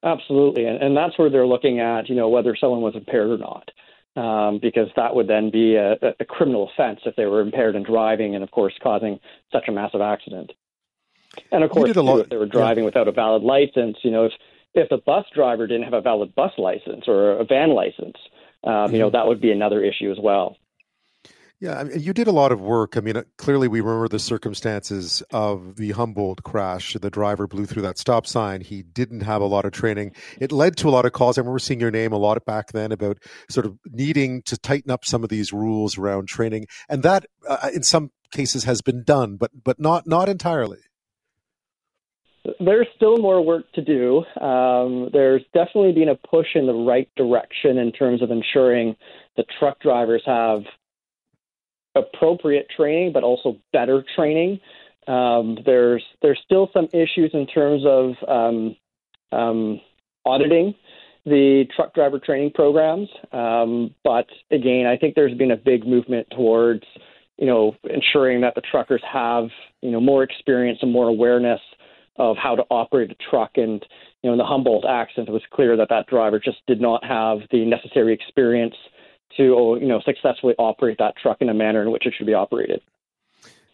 [0.01, 3.37] Absolutely, and, and that's where they're looking at, you know, whether someone was impaired or
[3.37, 3.69] not.
[4.15, 7.83] Um, because that would then be a, a criminal offense if they were impaired in
[7.83, 9.19] driving and, of course, causing
[9.51, 10.51] such a massive accident.
[11.51, 12.87] And of course, too, if they were driving yeah.
[12.87, 14.33] without a valid license, you know, if
[14.73, 18.17] if the bus driver didn't have a valid bus license or a van license,
[18.63, 18.93] um, mm-hmm.
[18.93, 19.15] you know, mm-hmm.
[19.15, 20.57] that would be another issue as well.
[21.61, 22.95] Yeah, I mean, you did a lot of work.
[22.95, 26.93] I mean, uh, clearly we remember the circumstances of the Humboldt crash.
[26.93, 28.61] The driver blew through that stop sign.
[28.61, 30.13] He didn't have a lot of training.
[30.39, 31.37] It led to a lot of calls.
[31.37, 33.17] I remember seeing your name a lot back then about
[33.49, 37.69] sort of needing to tighten up some of these rules around training, and that, uh,
[37.73, 40.79] in some cases, has been done, but but not not entirely
[42.59, 44.23] there's still more work to do.
[44.41, 48.95] Um, there's definitely been a push in the right direction in terms of ensuring
[49.37, 50.63] the truck drivers have
[51.95, 54.59] appropriate training, but also better training.
[55.07, 58.75] Um, there's there's still some issues in terms of um,
[59.31, 59.81] um
[60.25, 60.75] auditing
[61.25, 66.27] the truck driver training programs, um, but again, I think there's been a big movement
[66.31, 66.83] towards
[67.37, 69.49] you know ensuring that the truckers have
[69.81, 71.61] you know more experience and more awareness
[72.19, 73.51] of how to operate a truck.
[73.55, 73.83] And
[74.21, 77.03] you know, in the Humboldt accident, it was clear that that driver just did not
[77.03, 78.75] have the necessary experience
[79.37, 82.33] to you know successfully operate that truck in a manner in which it should be
[82.33, 82.81] operated.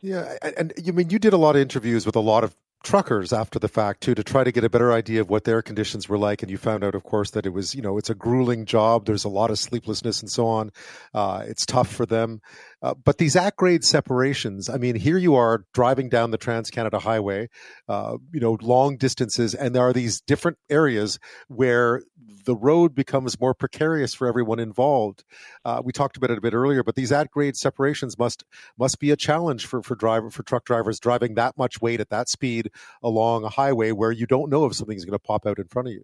[0.02, 2.56] Yeah, and you I mean you did a lot of interviews with a lot of
[2.86, 5.64] truckers after the fact too to try to get a better idea of what their
[5.64, 8.12] conditions were like and you found out of course that it was you know it's
[8.12, 10.72] a grueling job there's a lot of sleeplessness and so on
[11.16, 12.40] uh, it's tough for them
[12.86, 16.70] uh, but these at grade separations, I mean, here you are driving down the Trans
[16.70, 17.50] Canada Highway,
[17.90, 21.18] uh, you know, long distances, and there are these different areas
[21.48, 22.04] where
[22.46, 25.24] the road becomes more precarious for everyone involved.
[25.66, 28.44] Uh, we talked about it a bit earlier, but these at grade separations must
[28.78, 32.12] must be a challenge for for driver for truck drivers driving that much weight at
[32.12, 32.70] that speed
[33.02, 35.88] along a highway where you don't know if something's going to pop out in front
[35.88, 36.04] of you.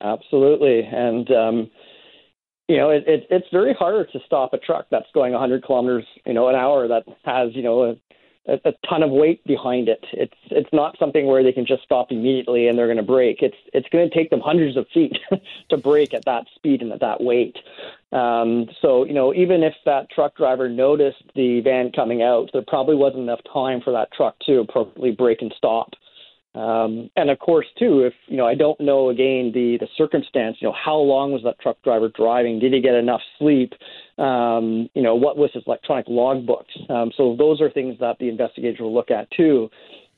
[0.00, 0.82] absolutely.
[0.82, 1.70] And um,
[2.68, 6.04] you know, it, it, it's very hard to stop a truck that's going 100 kilometers,
[6.24, 7.82] you know, an hour that has, you know,
[8.46, 10.04] a, a, ton of weight behind it.
[10.12, 13.38] It's it's not something where they can just stop immediately and they're going to brake.
[13.40, 15.16] It's it's going to take them hundreds of feet
[15.70, 17.56] to brake at that speed and at that weight.
[18.10, 22.64] Um, so you know, even if that truck driver noticed the van coming out, there
[22.66, 25.90] probably wasn't enough time for that truck to appropriately brake and stop.
[26.54, 30.58] Um, and of course, too, if you know, I don't know again the the circumstance.
[30.60, 32.58] You know, how long was that truck driver driving?
[32.58, 33.72] Did he get enough sleep?
[34.18, 36.90] Um, you know, what was his electronic logbooks?
[36.90, 39.70] Um, so those are things that the investigators will look at too.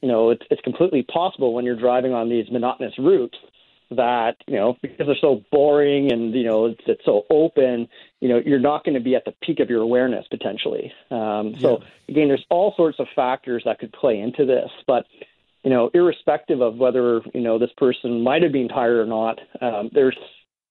[0.02, 3.38] You know, it's, it's completely possible when you're driving on these monotonous routes
[3.90, 7.86] that you know because they're so boring and you know it's, it's so open
[8.20, 11.54] you know you're not going to be at the peak of your awareness potentially um,
[11.60, 11.86] so yeah.
[12.08, 15.04] again there's all sorts of factors that could play into this but
[15.64, 19.40] you know, irrespective of whether you know this person might have been tired or not,
[19.60, 20.16] um, there's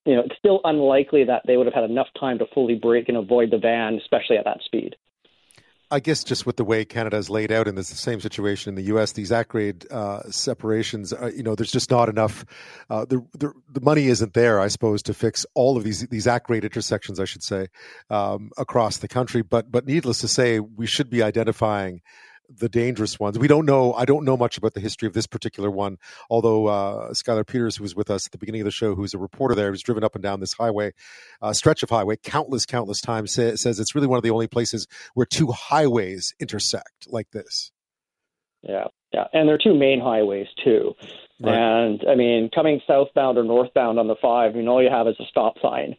[0.05, 3.09] you know it's still unlikely that they would have had enough time to fully brake
[3.09, 4.95] and avoid the van, especially at that speed.
[5.89, 8.69] I guess just with the way Canada is laid out, and there's the same situation
[8.69, 9.11] in the U.S.
[9.11, 12.45] These at grade uh, separations, uh, you know, there's just not enough.
[12.89, 16.25] Uh, the, the, the money isn't there, I suppose, to fix all of these these
[16.25, 17.67] at grade intersections, I should say,
[18.09, 19.43] um, across the country.
[19.43, 22.01] But but needless to say, we should be identifying
[22.49, 23.39] the dangerous ones.
[23.39, 23.93] We don't know.
[23.93, 25.97] I don't know much about the history of this particular one.
[26.29, 29.13] Although uh, Skylar Peters, who was with us at the beginning of the show, who's
[29.13, 30.91] a reporter there, who's driven up and down this highway,
[31.41, 34.47] uh, stretch of highway, countless, countless times, say, says it's really one of the only
[34.47, 37.71] places where two highways intersect like this.
[38.61, 40.93] Yeah, yeah, and there are two main highways too.
[41.41, 41.55] Right.
[41.55, 45.07] And I mean, coming southbound or northbound on the five, I mean, all you have
[45.07, 45.95] is a stop sign,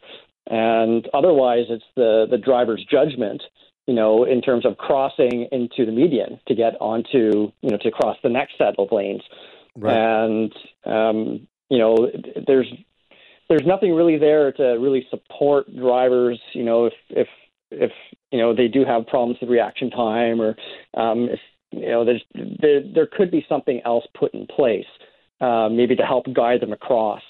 [0.47, 3.43] and otherwise, it's the the driver's judgment
[3.87, 7.91] you know, in terms of crossing into the median to get onto, you know, to
[7.91, 9.23] cross the next set of lanes.
[9.77, 9.95] Right.
[9.95, 12.11] And, um, you know,
[12.47, 12.73] there's
[13.49, 17.29] there's nothing really there to really support drivers, you know, if if
[17.71, 17.93] if
[18.31, 20.57] you know they do have problems with reaction time or
[20.97, 24.87] um, if you know there's there there could be something else put in place,
[25.41, 27.23] uh, maybe to help guide them across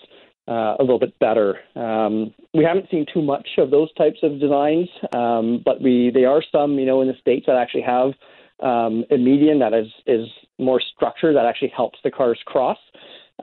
[0.49, 1.59] uh, a little bit better.
[1.75, 6.25] Um, we haven't seen too much of those types of designs, um, but we they
[6.25, 8.13] are some you know in the states that actually have
[8.61, 10.27] um, a median that is is
[10.59, 12.79] more structured that actually helps the cars cross,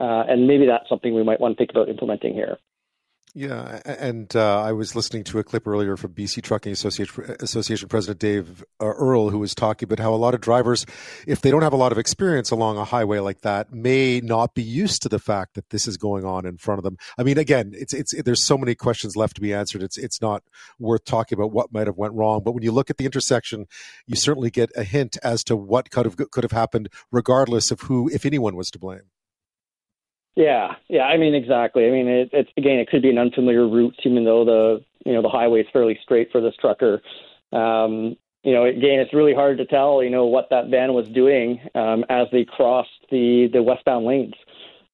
[0.00, 2.58] uh, and maybe that's something we might want to think about implementing here.
[3.34, 7.88] Yeah, and uh, I was listening to a clip earlier from BC Trucking Association, Association
[7.88, 10.84] President Dave Earle, who was talking about how a lot of drivers,
[11.26, 14.52] if they don't have a lot of experience along a highway like that, may not
[14.52, 16.98] be used to the fact that this is going on in front of them.
[17.16, 19.82] I mean, again, it's it's there's so many questions left to be answered.
[19.82, 20.42] It's it's not
[20.78, 22.42] worth talking about what might have went wrong.
[22.44, 23.64] But when you look at the intersection,
[24.06, 27.80] you certainly get a hint as to what could have could have happened, regardless of
[27.80, 29.11] who, if anyone, was to blame.
[30.34, 31.02] Yeah, yeah.
[31.02, 31.86] I mean, exactly.
[31.86, 35.12] I mean, it, it's again, it could be an unfamiliar route, even though the you
[35.12, 37.02] know the highway is fairly straight for this trucker.
[37.52, 40.02] Um, you know, again, it's really hard to tell.
[40.02, 44.34] You know what that van was doing um, as they crossed the the westbound lanes.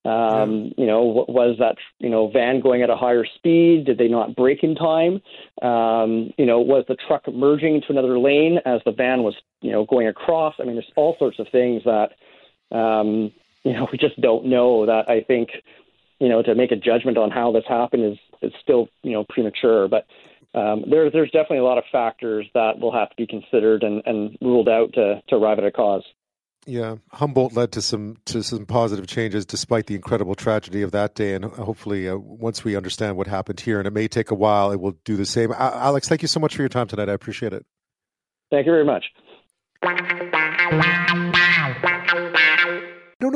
[0.05, 3.85] Um, you know, was that you know van going at a higher speed?
[3.85, 5.21] Did they not brake in time?
[5.63, 9.71] Um, you know, was the truck merging into another lane as the van was you
[9.71, 10.55] know going across?
[10.59, 12.11] I mean, there's all sorts of things that
[12.77, 13.33] um,
[13.69, 15.09] you know, we just don't know that.
[15.09, 15.51] I think,
[16.19, 19.25] you know, to make a judgment on how this happened is is still, you know,
[19.29, 19.89] premature.
[19.89, 20.07] But
[20.59, 24.03] um, there, there's definitely a lot of factors that will have to be considered and,
[24.07, 26.05] and ruled out to, to arrive at a cause.
[26.67, 31.15] Yeah, Humboldt led to some to some positive changes despite the incredible tragedy of that
[31.15, 34.35] day, and hopefully, uh, once we understand what happened here, and it may take a
[34.35, 35.53] while, it will do the same.
[35.53, 37.09] Alex, thank you so much for your time tonight.
[37.09, 37.65] I appreciate it.
[38.51, 39.07] Thank you very much.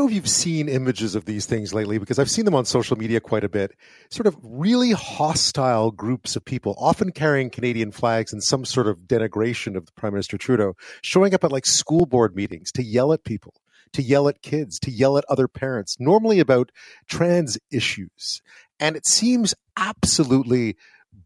[0.02, 2.98] Know if you've seen images of these things lately because I've seen them on social
[2.98, 3.70] media quite a bit.
[4.10, 8.98] Sort of really hostile groups of people, often carrying Canadian flags and some sort of
[9.06, 13.22] denigration of Prime Minister Trudeau, showing up at like school board meetings to yell at
[13.22, 13.54] people,
[13.92, 16.72] to yell at kids, to yell at other parents, normally about
[17.08, 18.42] trans issues.
[18.80, 20.74] And it seems absolutely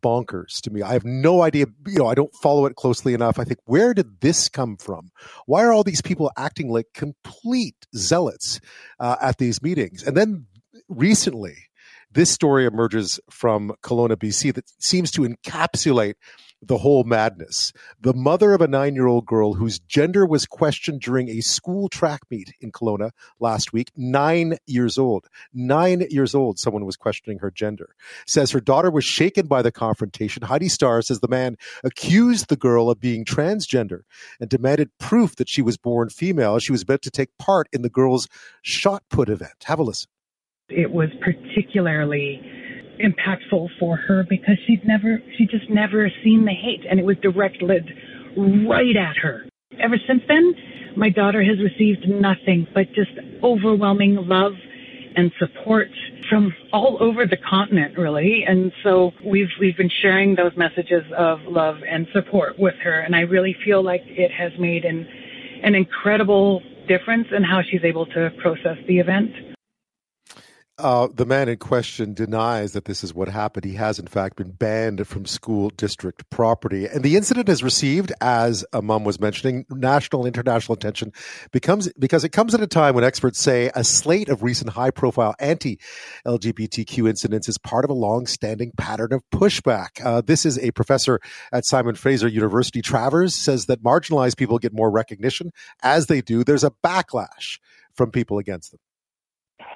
[0.03, 0.83] bonkers to me.
[0.83, 1.67] I have no idea.
[1.87, 3.39] You know, I don't follow it closely enough.
[3.39, 5.11] I think, where did this come from?
[5.47, 8.61] Why are all these people acting like complete zealots
[9.01, 10.03] uh, at these meetings?
[10.03, 10.47] And then
[10.89, 11.57] recently,
[12.11, 16.15] this story emerges from Kelowna, BC, that seems to encapsulate
[16.63, 17.73] the whole madness.
[18.01, 21.89] The mother of a nine year old girl whose gender was questioned during a school
[21.89, 25.27] track meet in Kelowna last week, nine years old.
[25.53, 27.95] Nine years old, someone was questioning her gender.
[28.27, 30.43] Says her daughter was shaken by the confrontation.
[30.43, 34.01] Heidi Starr says the man accused the girl of being transgender
[34.41, 36.59] and demanded proof that she was born female.
[36.59, 38.29] She was about to take part in the girl's
[38.63, 39.65] shot put event.
[39.65, 40.09] Have a listen.
[40.69, 42.41] It was particularly
[42.99, 47.17] impactful for her because she'd never, she just never seen the hate and it was
[47.23, 47.91] directed
[48.37, 49.47] right at her.
[49.79, 50.55] Ever since then,
[50.97, 53.11] my daughter has received nothing but just
[53.43, 54.53] overwhelming love
[55.17, 55.89] and support
[56.29, 58.45] from all over the continent, really.
[58.47, 63.17] And so we've we've been sharing those messages of love and support with her, and
[63.17, 65.07] I really feel like it has made an
[65.63, 69.33] an incredible difference in how she's able to process the event.
[70.79, 73.65] Uh, the man in question denies that this is what happened.
[73.65, 76.85] He has, in fact, been banned from school district property.
[76.85, 81.13] And the incident has received, as a mom was mentioning, national and international attention
[81.51, 84.91] becomes, because it comes at a time when experts say a slate of recent high
[84.91, 85.81] profile anti
[86.27, 90.05] LGBTQ incidents is part of a long standing pattern of pushback.
[90.05, 91.21] Uh, this is a professor
[91.53, 92.83] at Simon Fraser University.
[92.83, 95.53] Travers says that marginalized people get more recognition.
[95.83, 97.61] As they do, there's a backlash
[97.95, 98.81] from people against them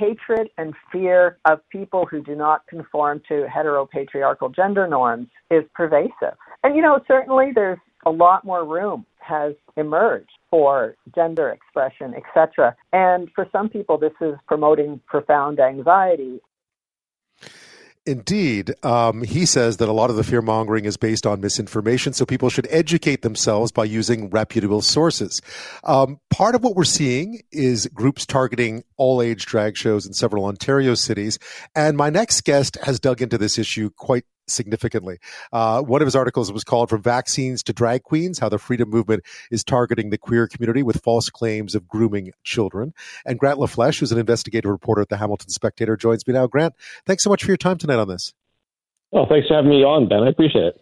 [0.00, 6.36] hatred and fear of people who do not conform to heteropatriarchal gender norms is pervasive.
[6.64, 12.74] And you know, certainly there's a lot more room has emerged for gender expression, etc.
[12.92, 16.40] And for some people, this is promoting profound anxiety
[18.10, 18.74] Indeed.
[18.84, 22.26] Um, he says that a lot of the fear mongering is based on misinformation, so
[22.26, 25.40] people should educate themselves by using reputable sources.
[25.84, 30.44] Um, part of what we're seeing is groups targeting all age drag shows in several
[30.46, 31.38] Ontario cities.
[31.76, 35.18] And my next guest has dug into this issue quite significantly.
[35.52, 38.88] Uh, one of his articles was called From Vaccines to Drag Queens How the Freedom
[38.88, 42.92] Movement is Targeting the Queer Community with False Claims of Grooming Children.
[43.24, 46.46] And Grant LaFleche, who's an investigative reporter at the Hamilton Spectator, joins me now.
[46.46, 46.74] Grant,
[47.06, 48.32] thanks so much for your time tonight on this.
[49.12, 50.22] Oh, thanks for having me on, Ben.
[50.22, 50.80] I appreciate it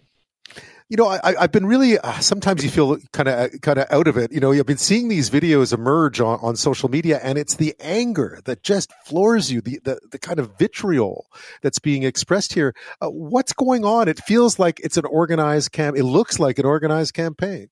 [0.89, 1.99] you know, I, have been really.
[1.99, 4.33] Uh, sometimes you feel kind of kind of out of it.
[4.33, 7.75] You know, you've been seeing these videos emerge on, on social media, and it's the
[7.79, 11.27] anger that just floors you, the the, the kind of vitriol
[11.61, 12.75] that's being expressed here.
[13.03, 14.09] Uh, what's going on?
[14.09, 15.97] It feels like it's an organized camp.
[15.97, 17.69] It looks like an organized campaign.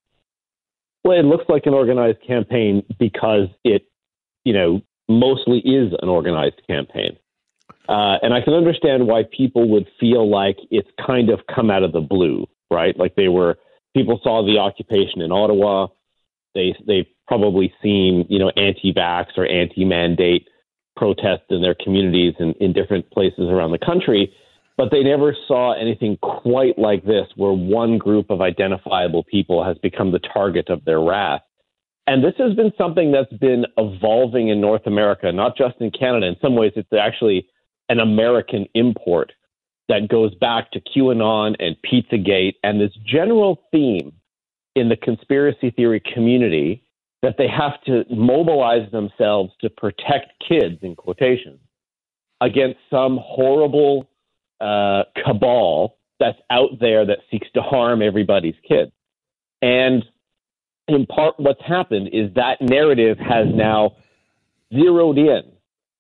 [1.03, 3.87] Well, it looks like an organized campaign because it,
[4.45, 7.17] you know, mostly is an organized campaign.
[7.89, 11.83] Uh, and I can understand why people would feel like it's kind of come out
[11.83, 12.97] of the blue right?
[12.99, 13.57] Like they were
[13.95, 15.89] people saw the occupation in Ottawa.
[16.55, 20.47] They they've probably seen you know anti-vax or anti-mandate
[20.97, 24.33] protests in their communities in, in different places around the country,
[24.77, 29.77] but they never saw anything quite like this, where one group of identifiable people has
[29.79, 31.43] become the target of their wrath.
[32.07, 36.27] And this has been something that's been evolving in North America, not just in Canada.
[36.27, 37.47] In some ways, it's actually
[37.89, 39.33] an American import
[39.89, 44.13] that goes back to QAnon and Pizzagate and this general theme
[44.75, 46.83] in the conspiracy theory community
[47.23, 51.59] that they have to mobilize themselves to protect kids, in quotations,
[52.41, 54.09] against some horrible
[54.61, 58.93] uh, cabal that's out there that seeks to harm everybody's kids.
[59.63, 60.05] And
[60.89, 63.97] in part, what's happened is that narrative has now
[64.73, 65.43] zeroed in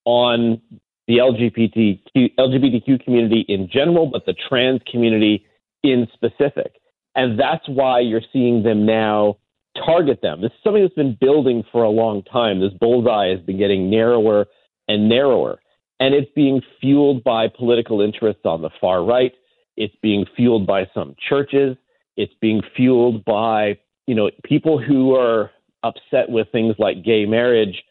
[0.04, 0.60] on
[1.06, 5.46] the LGBTQ, LGBTQ community in general, but the trans community
[5.82, 6.72] in specific.
[7.14, 9.38] And that's why you're seeing them now
[9.84, 10.40] target them.
[10.40, 12.60] This is something that's been building for a long time.
[12.60, 14.46] This bullseye has been getting narrower
[14.88, 15.60] and narrower.
[16.00, 19.32] And it's being fueled by political interests on the far right.
[19.76, 21.76] It's being fueled by some churches.
[22.16, 25.50] It's being fueled by, you know, people who are
[25.82, 27.82] upset with things like gay marriage,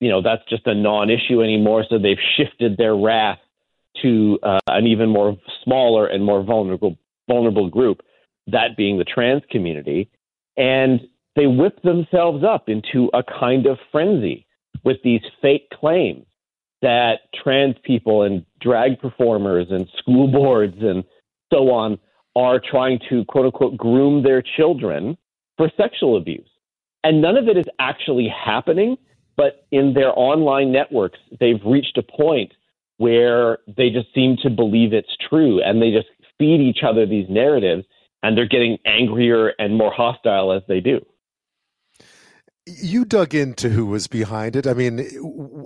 [0.00, 1.84] you know that's just a non-issue anymore.
[1.88, 3.38] So they've shifted their wrath
[4.02, 6.96] to uh, an even more smaller and more vulnerable
[7.28, 8.02] vulnerable group,
[8.46, 10.10] that being the trans community,
[10.56, 11.00] and
[11.34, 14.46] they whip themselves up into a kind of frenzy
[14.84, 16.24] with these fake claims
[16.82, 21.04] that trans people and drag performers and school boards and
[21.52, 21.98] so on
[22.34, 25.16] are trying to quote unquote groom their children
[25.56, 26.48] for sexual abuse.
[27.02, 28.96] And none of it is actually happening.
[29.36, 32.52] But in their online networks, they've reached a point
[32.98, 36.08] where they just seem to believe it's true and they just
[36.38, 37.84] feed each other these narratives
[38.22, 41.04] and they're getting angrier and more hostile as they do
[42.66, 44.66] you dug into who was behind it.
[44.66, 44.98] I mean,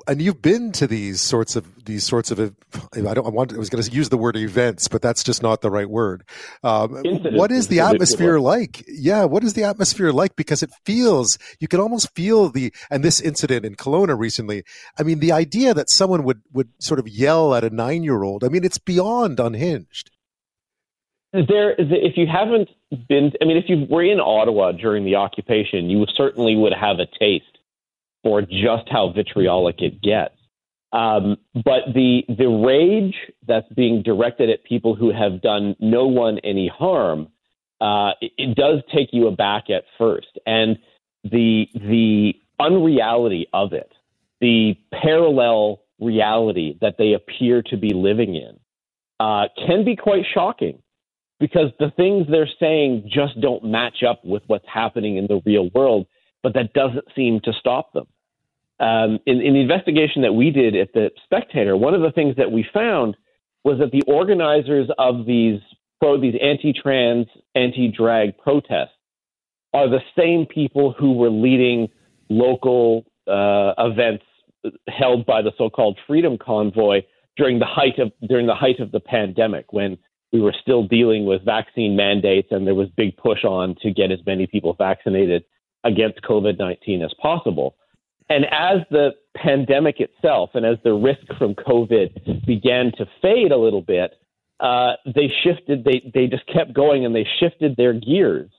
[0.07, 2.39] and you've been to these sorts of these sorts of.
[2.39, 3.27] I don't.
[3.27, 5.71] I, want, I was going to use the word events, but that's just not the
[5.71, 6.25] right word.
[6.63, 8.85] Um, what is the atmosphere like?
[8.87, 10.37] Yeah, what is the atmosphere like?
[10.37, 12.73] Because it feels you can almost feel the.
[12.91, 14.65] And this incident in Kelowna recently.
[14.99, 18.23] I mean, the idea that someone would would sort of yell at a nine year
[18.23, 18.45] old.
[18.45, 20.11] I mean, it's beyond unhinged.
[21.33, 22.71] There, if you haven't
[23.09, 26.99] been, I mean, if you were in Ottawa during the occupation, you certainly would have
[26.99, 27.59] a taste
[28.25, 30.35] for just how vitriolic it gets.
[30.93, 33.15] Um, but the the rage
[33.47, 37.29] that's being directed at people who have done no one any harm,
[37.81, 40.79] uh, it, it does take you aback at first, and
[41.23, 43.93] the the unreality of it,
[44.41, 48.59] the parallel reality that they appear to be living in,
[49.21, 50.83] uh, can be quite shocking
[51.41, 55.71] because the things they're saying just don't match up with what's happening in the real
[55.75, 56.07] world,
[56.43, 58.07] but that doesn't seem to stop them.
[58.79, 62.37] Um, in, in the investigation that we did at the Spectator, one of the things
[62.37, 63.17] that we found
[63.65, 65.61] was that the organizers of these
[66.01, 68.97] pro these anti-trans, anti-drag protests
[69.75, 71.89] are the same people who were leading
[72.31, 74.25] local uh, events
[74.89, 77.03] held by the so-called Freedom Convoy
[77.37, 79.99] during the height of during the height of the pandemic when
[80.33, 84.13] we were still dealing with vaccine mandates and there was big push on to get
[84.13, 85.45] as many people vaccinated
[85.85, 87.75] against COVID-19 as possible.
[88.29, 93.57] And as the pandemic itself and as the risk from COVID began to fade a
[93.57, 94.13] little bit,
[94.61, 95.85] uh, they shifted.
[95.85, 98.51] They they just kept going and they shifted their gears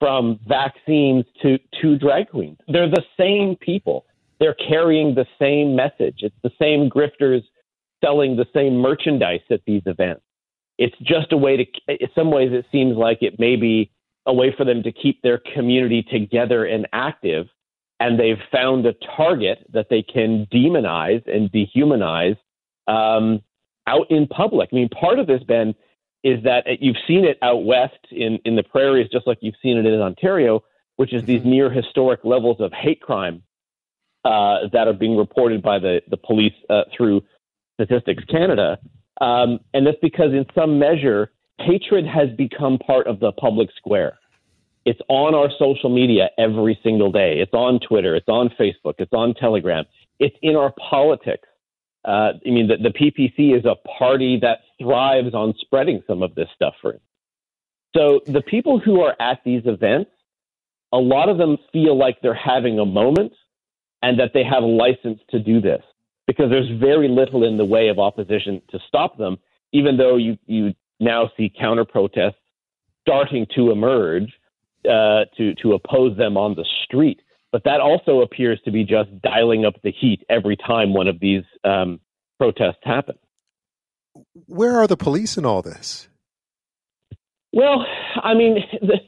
[0.00, 2.58] from vaccines to to drag queens.
[2.68, 4.06] They're the same people.
[4.40, 6.20] They're carrying the same message.
[6.20, 7.42] It's the same grifters
[8.02, 10.22] selling the same merchandise at these events.
[10.82, 13.92] It's just a way to, in some ways, it seems like it may be
[14.26, 17.46] a way for them to keep their community together and active.
[18.00, 22.36] And they've found a target that they can demonize and dehumanize
[22.88, 23.42] um,
[23.86, 24.70] out in public.
[24.72, 25.68] I mean, part of this, Ben,
[26.24, 29.76] is that you've seen it out west in, in the prairies, just like you've seen
[29.78, 30.64] it in Ontario,
[30.96, 31.50] which is these mm-hmm.
[31.50, 33.44] near historic levels of hate crime
[34.24, 37.22] uh, that are being reported by the, the police uh, through
[37.80, 38.80] Statistics Canada.
[39.20, 44.18] Um, and that's because, in some measure, hatred has become part of the public square.
[44.84, 47.38] It's on our social media every single day.
[47.38, 48.16] It's on Twitter.
[48.16, 48.94] It's on Facebook.
[48.98, 49.84] It's on Telegram.
[50.18, 51.48] It's in our politics.
[52.04, 56.34] Uh, I mean, the, the PPC is a party that thrives on spreading some of
[56.34, 56.98] this stuff for.
[57.94, 60.10] So the people who are at these events,
[60.92, 63.32] a lot of them feel like they're having a moment
[64.02, 65.82] and that they have a license to do this
[66.26, 69.36] because there's very little in the way of opposition to stop them,
[69.72, 72.36] even though you, you now see counter protests
[73.00, 74.32] starting to emerge
[74.88, 77.20] uh, to, to oppose them on the street.
[77.50, 81.20] But that also appears to be just dialing up the heat every time one of
[81.20, 82.00] these um,
[82.38, 83.16] protests happen.
[84.46, 86.08] Where are the police in all this?
[87.52, 87.84] Well,
[88.22, 88.98] I mean, the,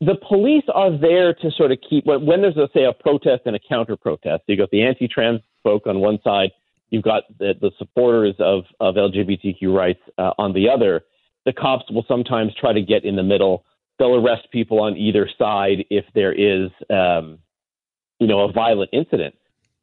[0.00, 3.42] the police are there to sort of keep when, when there's a say a protest
[3.46, 4.42] and a counter protest.
[4.46, 6.50] You got the anti-trans folk on one side,
[6.90, 11.02] you've got the, the supporters of of LGBTQ rights uh, on the other.
[11.44, 13.64] The cops will sometimes try to get in the middle.
[13.98, 17.38] They'll arrest people on either side if there is, um,
[18.20, 19.34] you know, a violent incident.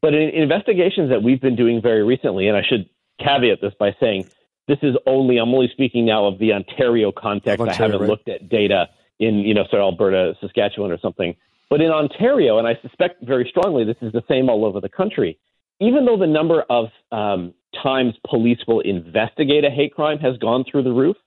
[0.02, 3.96] But in investigations that we've been doing very recently, and I should caveat this by
[4.00, 4.28] saying
[4.68, 7.60] this is only I'm only speaking now of the Ontario context.
[7.60, 8.10] Ontario, I haven't right?
[8.10, 11.36] looked at data in you know, say Alberta, Saskatchewan, or something.
[11.70, 14.90] But in Ontario, and I suspect very strongly this is the same all over the
[14.90, 15.38] country,
[15.82, 17.54] even though the number of um,
[17.84, 21.18] times police will investigate a hate crime has gone through the roof,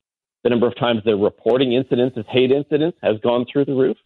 [0.44, 3.96] the number of times they're reporting incidents as hate incidents has gone through the roof.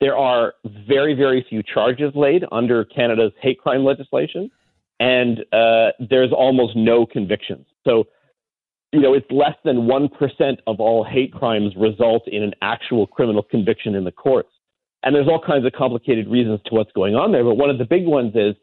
[0.00, 4.50] There are very, very few charges laid under Canada's hate crime legislation,
[5.00, 7.66] and uh, there's almost no convictions.
[7.86, 8.06] So
[8.92, 13.42] you know, it's less than 1% of all hate crimes result in an actual criminal
[13.42, 14.50] conviction in the courts.
[15.02, 17.42] And there's all kinds of complicated reasons to what's going on there.
[17.42, 18.54] But one of the big ones is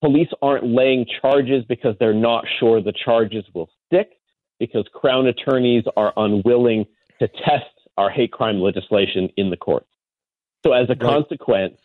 [0.00, 4.12] police aren't laying charges because they're not sure the charges will stick,
[4.58, 6.86] because Crown attorneys are unwilling
[7.18, 7.64] to test
[7.96, 9.88] our hate crime legislation in the courts.
[10.64, 11.00] So as a right.
[11.00, 11.78] consequence,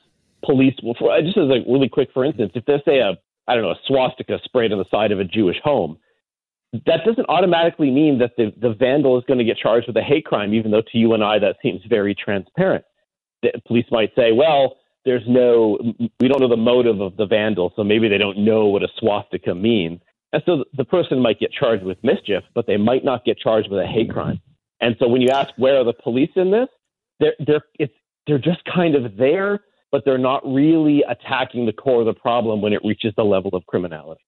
[0.44, 3.54] police will, for, just as a really quick for instance, if they say a, I
[3.54, 5.98] don't know, a swastika sprayed on the side of a Jewish home,
[6.86, 10.02] that doesn't automatically mean that the, the vandal is going to get charged with a
[10.02, 12.84] hate crime, even though to you and I that seems very transparent.
[13.44, 15.78] The police might say, well, there's no,
[16.20, 18.88] we don't know the motive of the vandal, so maybe they don't know what a
[19.00, 20.02] swastika means.
[20.34, 23.70] And so the person might get charged with mischief, but they might not get charged
[23.72, 24.42] with a hate crime.
[24.82, 26.68] And so when you ask where are the police in this,
[27.20, 27.94] they're they're it's
[28.28, 32.62] they're just kind of there, but they're not really attacking the core of the problem
[32.62, 34.22] when it reaches the level of criminality.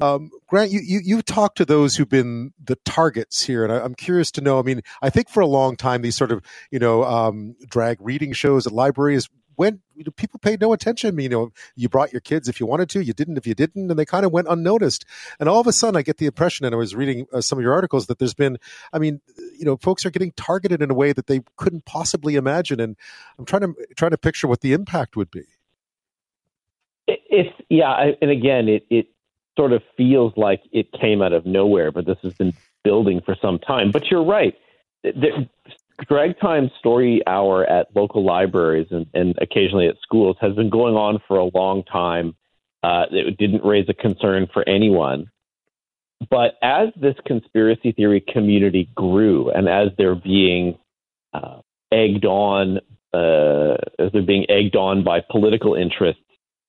[0.00, 3.84] Um, Grant, you, you you talked to those who've been the targets here, and I,
[3.84, 4.58] am curious to know.
[4.58, 7.98] I mean, I think for a long time these sort of you know um, drag
[8.00, 11.18] reading shows at libraries know, people paid no attention.
[11.18, 13.90] You know, you brought your kids if you wanted to, you didn't if you didn't,
[13.90, 15.04] and they kind of went unnoticed.
[15.38, 17.58] And all of a sudden, I get the impression, and I was reading uh, some
[17.58, 18.58] of your articles that there's been,
[18.92, 19.20] I mean,
[19.58, 22.80] you know, folks are getting targeted in a way that they couldn't possibly imagine.
[22.80, 22.96] And
[23.38, 25.44] I'm trying to trying to picture what the impact would be.
[27.06, 29.08] It's yeah, and again, it it
[29.56, 32.52] sort of feels like it came out of nowhere, but this has been
[32.82, 33.90] building for some time.
[33.90, 34.54] But you're right.
[35.02, 35.48] The,
[36.08, 40.94] drag time story hour at local libraries and, and occasionally at schools has been going
[40.94, 42.34] on for a long time.
[42.82, 45.30] Uh, it didn't raise a concern for anyone.
[46.30, 50.78] But as this conspiracy theory community grew and as they're being
[51.32, 51.60] uh,
[51.92, 52.78] egged on,
[53.12, 56.20] uh, as they're being egged on by political interests,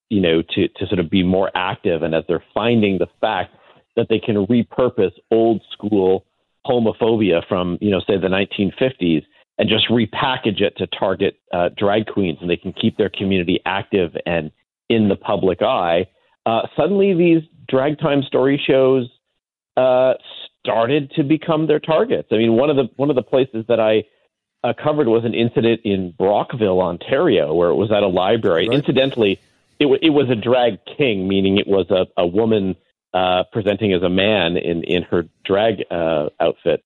[0.10, 3.56] you know, to, to sort of be more active, and as they're finding the fact
[3.96, 6.26] that they can repurpose old school
[6.66, 9.24] homophobia from, you know, say the 1950s
[9.58, 13.60] and just repackage it to target uh, drag queens, and they can keep their community
[13.66, 14.52] active and
[14.90, 16.06] in the public eye.
[16.46, 19.10] Uh, suddenly, these drag time story shows
[19.78, 20.14] uh,
[20.60, 22.30] started to become their targets.
[22.32, 24.04] I mean, one of the one of the places that I
[24.64, 28.68] uh, covered was an incident in Brockville, Ontario, where it was at a library.
[28.68, 28.78] Right.
[28.78, 29.40] Incidentally,
[29.80, 32.76] it, w- it was a drag king, meaning it was a, a woman
[33.16, 36.84] uh, presenting as a man in in her drag uh, outfit.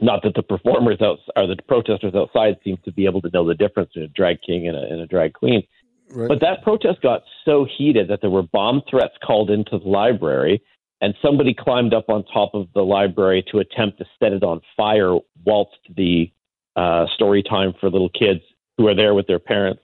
[0.00, 3.46] Not that the performers out, or the protesters outside seem to be able to know
[3.46, 5.62] the difference between a drag king and a, and a drag queen.
[6.10, 6.26] Right.
[6.26, 10.62] But that protest got so heated that there were bomb threats called into the library,
[11.02, 14.62] and somebody climbed up on top of the library to attempt to set it on
[14.74, 16.32] fire whilst the
[16.76, 18.40] uh, story time for little kids
[18.78, 19.82] who are there with their parents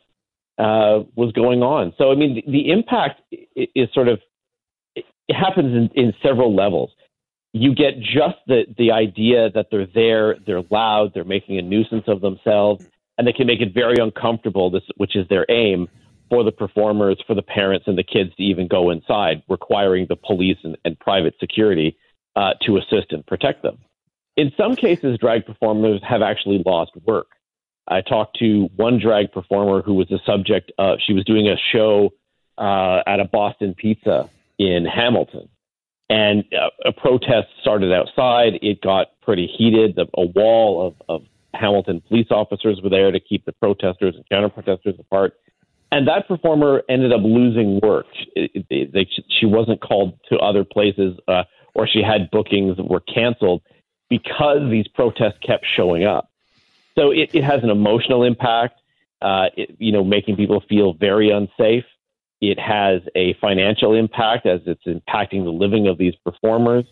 [0.58, 1.92] uh, was going on.
[1.98, 4.18] So, I mean, the, the impact is, is sort of
[5.28, 6.90] it happens in, in several levels.
[7.52, 12.04] You get just the the idea that they're there, they're loud, they're making a nuisance
[12.06, 12.84] of themselves,
[13.16, 14.70] and they can make it very uncomfortable.
[14.70, 15.88] This, which is their aim,
[16.28, 20.16] for the performers, for the parents, and the kids to even go inside, requiring the
[20.16, 21.96] police and, and private security
[22.36, 23.78] uh, to assist and protect them.
[24.36, 27.28] In some cases, drag performers have actually lost work.
[27.88, 31.56] I talked to one drag performer who was the subject of, she was doing a
[31.72, 32.10] show
[32.58, 35.48] uh, at a Boston Pizza in Hamilton.
[36.10, 38.54] And uh, a protest started outside.
[38.62, 39.96] It got pretty heated.
[39.96, 44.24] The, a wall of, of Hamilton police officers were there to keep the protesters and
[44.28, 45.34] counter protesters apart
[45.90, 48.06] and that performer ended up losing work.
[48.34, 51.44] It, it, they, she wasn't called to other places, uh,
[51.74, 53.62] or she had bookings that were canceled
[54.10, 56.30] because these protests kept showing up.
[56.98, 58.80] So it, it has an emotional impact,
[59.22, 61.84] uh, it, you know, making people feel very unsafe.
[62.40, 66.84] It has a financial impact as it's impacting the living of these performers.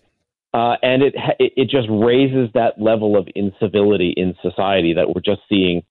[0.52, 5.42] Uh, and it, it just raises that level of incivility in society that we're just
[5.48, 5.82] seeing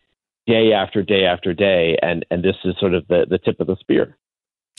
[0.48, 3.68] day after day after day, and and this is sort of the the tip of
[3.68, 4.18] the spear.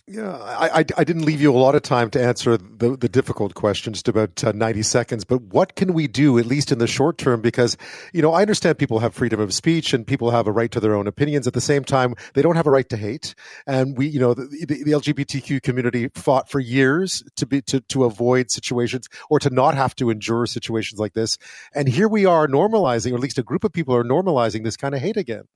[0.09, 3.09] Yeah, I, I, I, didn't leave you a lot of time to answer the, the
[3.09, 5.25] difficult questions, just about uh, 90 seconds.
[5.25, 7.41] But what can we do, at least in the short term?
[7.41, 7.77] Because,
[8.13, 10.79] you know, I understand people have freedom of speech and people have a right to
[10.79, 11.49] their own opinions.
[11.49, 13.35] At the same time, they don't have a right to hate.
[13.67, 17.81] And we, you know, the, the, the LGBTQ community fought for years to be to,
[17.81, 21.37] to avoid situations or to not have to endure situations like this.
[21.75, 24.77] And here we are normalizing, or at least a group of people are normalizing this
[24.77, 25.49] kind of hate again.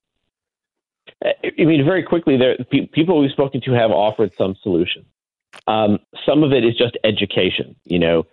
[1.23, 2.57] I mean, very quickly, there
[2.93, 5.05] people we've spoken to have offered some solutions.
[5.67, 8.25] Um, some of it is just education, you know,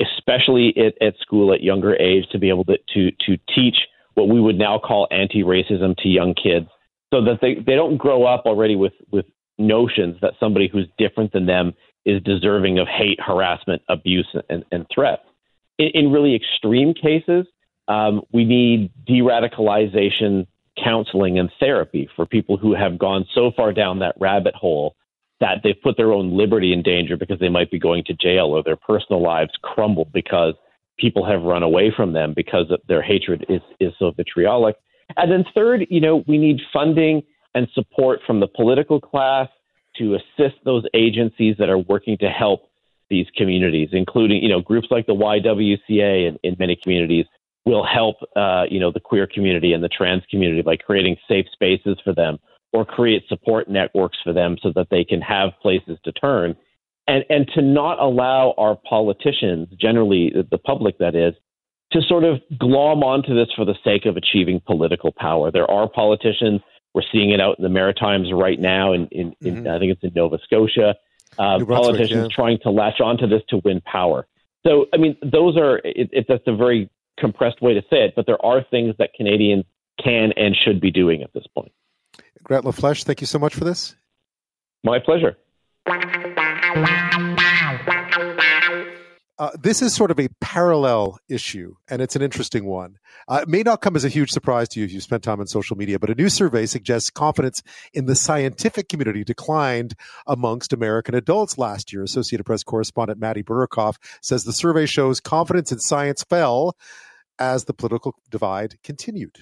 [0.00, 3.76] especially at, at school at younger age, to be able to, to to teach
[4.14, 6.68] what we would now call anti-racism to young kids,
[7.12, 9.26] so that they, they don't grow up already with with
[9.58, 11.72] notions that somebody who's different than them
[12.04, 15.24] is deserving of hate, harassment, abuse, and, and threat.
[15.78, 17.46] In, in really extreme cases,
[17.86, 20.46] um, we need de-radicalization
[20.82, 24.94] counseling and therapy for people who have gone so far down that rabbit hole
[25.40, 28.46] that they've put their own liberty in danger because they might be going to jail
[28.46, 30.54] or their personal lives crumble because
[30.98, 34.76] people have run away from them because their hatred is, is so vitriolic.
[35.16, 37.22] And then third, you know, we need funding
[37.54, 39.48] and support from the political class
[39.96, 42.68] to assist those agencies that are working to help
[43.10, 47.24] these communities, including, you know, groups like the YWCA in, in many communities
[47.68, 51.46] will help uh, you know the queer community and the trans community by creating safe
[51.52, 52.38] spaces for them
[52.72, 56.56] or create support networks for them so that they can have places to turn
[57.06, 61.34] and and to not allow our politicians generally the public that is
[61.92, 65.88] to sort of glom onto this for the sake of achieving political power there are
[65.88, 66.60] politicians
[66.94, 69.68] we're seeing it out in the maritimes right now in, in, mm-hmm.
[69.68, 70.94] i think it's in nova scotia
[71.38, 72.34] uh, politicians yeah.
[72.34, 74.26] trying to latch onto this to win power
[74.66, 76.88] so i mean those are it, it, that's a very
[77.20, 79.64] compressed way to say it, but there are things that Canadians
[80.02, 81.72] can and should be doing at this point.
[82.42, 83.94] Grant LaFleche, thank you so much for this.
[84.84, 85.36] My pleasure.
[89.40, 92.96] Uh, this is sort of a parallel issue, and it's an interesting one.
[93.28, 95.38] Uh, it may not come as a huge surprise to you if you spent time
[95.38, 97.62] on social media, but a new survey suggests confidence
[97.92, 99.94] in the scientific community declined
[100.26, 102.02] amongst American adults last year.
[102.02, 106.76] Associated Press correspondent Maddie Burakov says the survey shows confidence in science fell
[107.38, 109.36] as the political divide continued.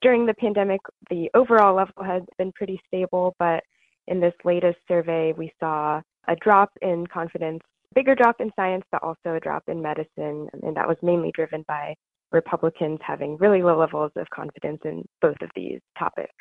[0.00, 0.80] During the pandemic,
[1.10, 3.62] the overall level has been pretty stable, but
[4.06, 7.60] in this latest survey, we saw a drop in confidence
[7.94, 10.48] bigger drop in science, but also a drop in medicine.
[10.62, 11.94] And that was mainly driven by
[12.30, 16.32] Republicans having really low levels of confidence in both of these topics.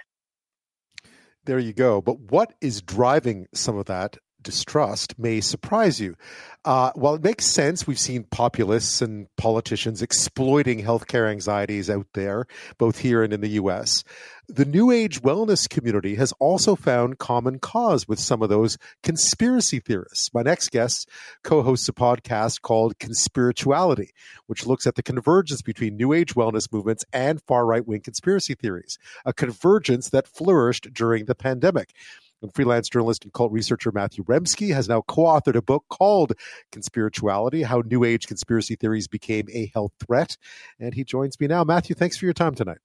[1.45, 2.01] There you go.
[2.01, 6.15] But what is driving some of that distrust may surprise you.
[6.63, 12.45] Uh, while it makes sense, we've seen populists and politicians exploiting healthcare anxieties out there,
[12.77, 14.03] both here and in the US.
[14.47, 19.79] The New Age wellness community has also found common cause with some of those conspiracy
[19.79, 20.31] theorists.
[20.33, 21.09] My next guest
[21.43, 24.09] co hosts a podcast called Conspirituality,
[24.45, 28.53] which looks at the convergence between New Age wellness movements and far right wing conspiracy
[28.53, 31.93] theories, a convergence that flourished during the pandemic.
[32.41, 36.33] And freelance journalist and cult researcher Matthew Remski has now co authored a book called
[36.71, 40.37] Conspirituality How New Age Conspiracy Theories Became a Health Threat.
[40.79, 41.63] And he joins me now.
[41.63, 42.79] Matthew, thanks for your time tonight.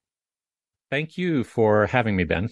[0.90, 2.50] Thank you for having me, Ben.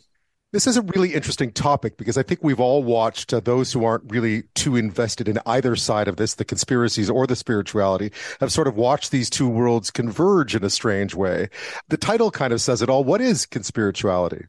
[0.54, 3.84] This is a really interesting topic because I think we've all watched uh, those who
[3.84, 8.52] aren't really too invested in either side of this, the conspiracies or the spirituality, have
[8.52, 11.48] sort of watched these two worlds converge in a strange way.
[11.88, 13.02] The title kind of says it all.
[13.02, 14.46] What is conspirituality?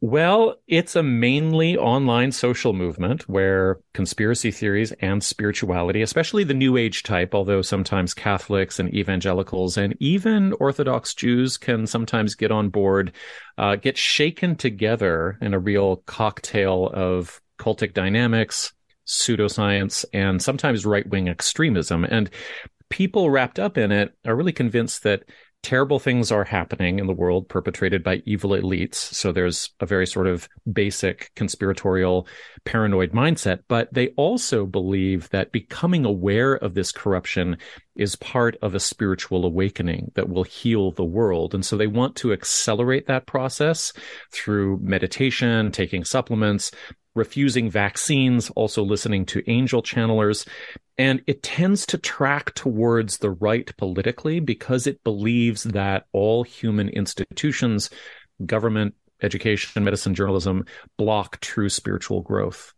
[0.00, 6.76] Well, it's a mainly online social movement where conspiracy theories and spirituality, especially the New
[6.76, 12.68] Age type, although sometimes Catholics and evangelicals and even Orthodox Jews can sometimes get on
[12.68, 13.10] board,
[13.56, 18.72] uh, get shaken together in a real cocktail of cultic dynamics,
[19.04, 22.04] pseudoscience, and sometimes right wing extremism.
[22.04, 22.30] And
[22.88, 25.24] people wrapped up in it are really convinced that
[25.62, 28.94] terrible things are happening in the world perpetrated by evil elites.
[28.94, 32.26] So there's a very sort of basic conspiratorial
[32.64, 37.58] paranoid mindset, but they also believe that becoming aware of this corruption
[37.96, 41.54] is part of a spiritual awakening that will heal the world.
[41.54, 43.92] And so they want to accelerate that process
[44.32, 46.70] through meditation, taking supplements,
[47.18, 50.46] refusing vaccines, also listening to angel channelers.
[50.96, 56.88] And it tends to track towards the right politically because it believes that all human
[56.88, 57.90] institutions,
[58.46, 60.64] government, education, medicine, journalism
[60.96, 62.72] block true spiritual growth.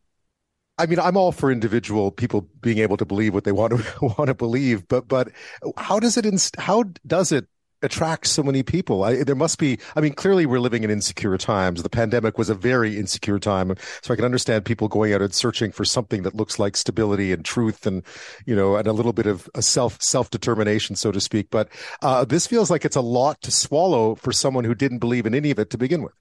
[0.79, 3.85] I mean, I'm all for individual people being able to believe what they want to
[4.01, 5.31] want to believe, but but
[5.77, 7.47] how does it inst- how does it
[7.83, 9.05] attracts so many people.
[9.05, 11.83] I, there must be, I mean, clearly we're living in insecure times.
[11.83, 13.75] The pandemic was a very insecure time.
[14.03, 17.33] So I can understand people going out and searching for something that looks like stability
[17.33, 18.03] and truth and,
[18.47, 21.49] you know, and a little bit of a self, self determination, so to speak.
[21.51, 21.69] But
[22.03, 25.35] uh, this feels like it's a lot to swallow for someone who didn't believe in
[25.35, 26.15] any of it to begin with.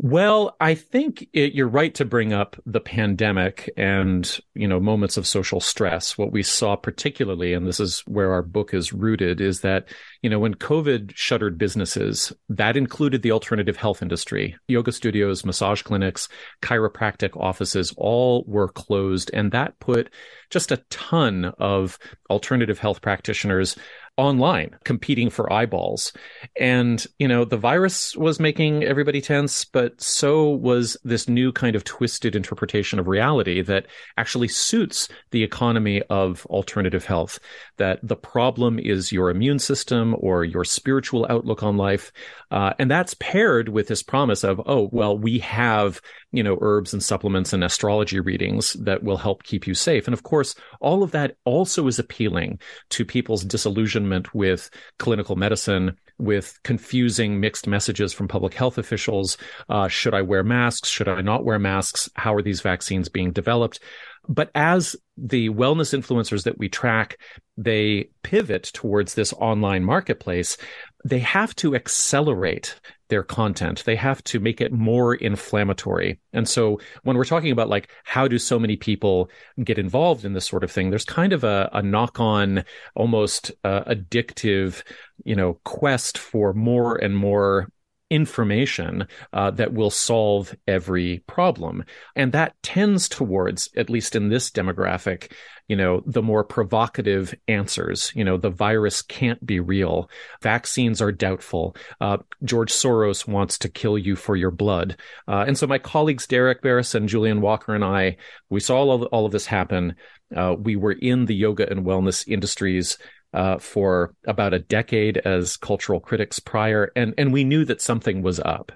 [0.00, 5.16] Well, I think it, you're right to bring up the pandemic and, you know, moments
[5.16, 6.16] of social stress.
[6.16, 9.88] What we saw particularly, and this is where our book is rooted, is that,
[10.22, 15.82] you know, when COVID shuttered businesses, that included the alternative health industry, yoga studios, massage
[15.82, 16.28] clinics,
[16.62, 19.32] chiropractic offices, all were closed.
[19.34, 20.10] And that put
[20.48, 21.98] just a ton of
[22.30, 23.76] alternative health practitioners
[24.18, 26.12] online competing for eyeballs.
[26.60, 31.76] And, you know, the virus was making everybody tense, but so was this new kind
[31.76, 37.38] of twisted interpretation of reality that actually suits the economy of alternative health.
[37.76, 42.12] That the problem is your immune system or your spiritual outlook on life.
[42.50, 46.00] Uh, and that's paired with this promise of, oh, well, we have,
[46.32, 50.06] you know, herbs and supplements and astrology readings that will help keep you safe.
[50.06, 52.60] And of course, all of that also is appealing
[52.90, 54.68] to people's disillusionment with
[54.98, 59.38] clinical medicine, with confusing mixed messages from public health officials.
[59.68, 60.88] Uh, should I wear masks?
[60.88, 62.10] Should I not wear masks?
[62.14, 63.80] How are these vaccines being developed?
[64.28, 67.18] But as the wellness influencers that we track,
[67.56, 70.58] they pivot towards this online marketplace,
[71.04, 72.78] they have to accelerate
[73.08, 73.82] their content.
[73.84, 76.20] They have to make it more inflammatory.
[76.32, 79.30] And so when we're talking about like, how do so many people
[79.62, 80.90] get involved in this sort of thing?
[80.90, 84.82] There's kind of a, a knock on, almost uh, addictive,
[85.24, 87.70] you know, quest for more and more
[88.10, 91.84] information uh, that will solve every problem.
[92.16, 95.32] And that tends towards, at least in this demographic,
[95.68, 98.10] you know, the more provocative answers.
[98.14, 100.10] You know, the virus can't be real.
[100.42, 101.76] Vaccines are doubtful.
[102.00, 104.96] Uh, George Soros wants to kill you for your blood.
[105.26, 108.16] Uh, and so my colleagues, Derek and Julian Walker and I,
[108.48, 109.94] we saw all of, all of this happen.
[110.34, 112.98] Uh, we were in the yoga and wellness industries
[113.32, 118.22] uh, for about a decade as cultural critics prior, and and we knew that something
[118.22, 118.72] was up.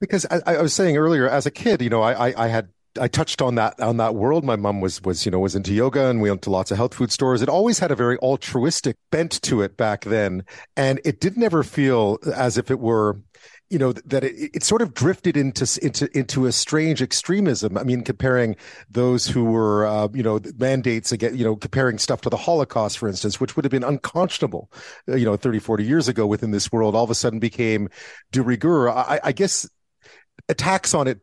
[0.00, 2.68] Because I, I was saying earlier, as a kid, you know, I, I, I had
[3.00, 4.44] I touched on that on that world.
[4.44, 6.76] My mom was was you know was into yoga, and we went to lots of
[6.76, 7.42] health food stores.
[7.42, 10.44] It always had a very altruistic bent to it back then,
[10.76, 13.20] and it didn't ever feel as if it were
[13.70, 17.78] you know that it, it sort of drifted into into into a strange extremism.
[17.78, 18.56] I mean, comparing
[18.90, 22.98] those who were uh, you know mandates again, you know, comparing stuff to the Holocaust,
[22.98, 24.70] for instance, which would have been unconscionable,
[25.08, 27.88] uh, you know, 30, 40 years ago within this world, all of a sudden became
[28.32, 28.90] de rigueur.
[28.90, 29.68] I, I guess
[30.48, 31.20] attacks on it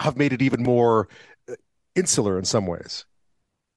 [0.00, 1.08] have made it even more
[1.48, 1.54] uh,
[1.94, 3.04] insular in some ways.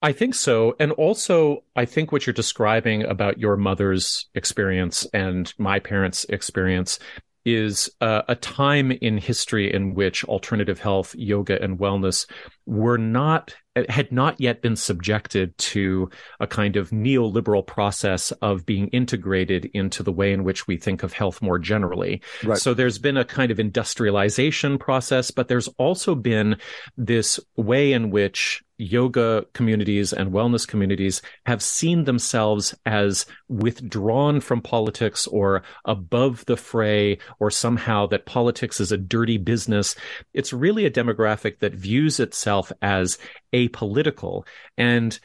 [0.01, 0.75] I think so.
[0.79, 6.99] And also, I think what you're describing about your mother's experience and my parents' experience
[7.45, 12.25] is uh, a time in history in which alternative health, yoga, and wellness
[12.65, 13.55] were not
[13.89, 20.01] had not yet been subjected to a kind of neoliberal process of being integrated into
[20.01, 22.21] the way in which we think of health more generally.
[22.43, 22.57] Right.
[22.57, 26.57] So there's been a kind of industrialization process, but there's also been
[26.95, 34.61] this way in which yoga communities and wellness communities have seen themselves as withdrawn from
[34.61, 39.95] politics or above the fray or somehow that politics is a dirty business.
[40.33, 43.17] It's really a demographic that views itself as
[43.53, 44.45] apolitical
[44.77, 45.17] and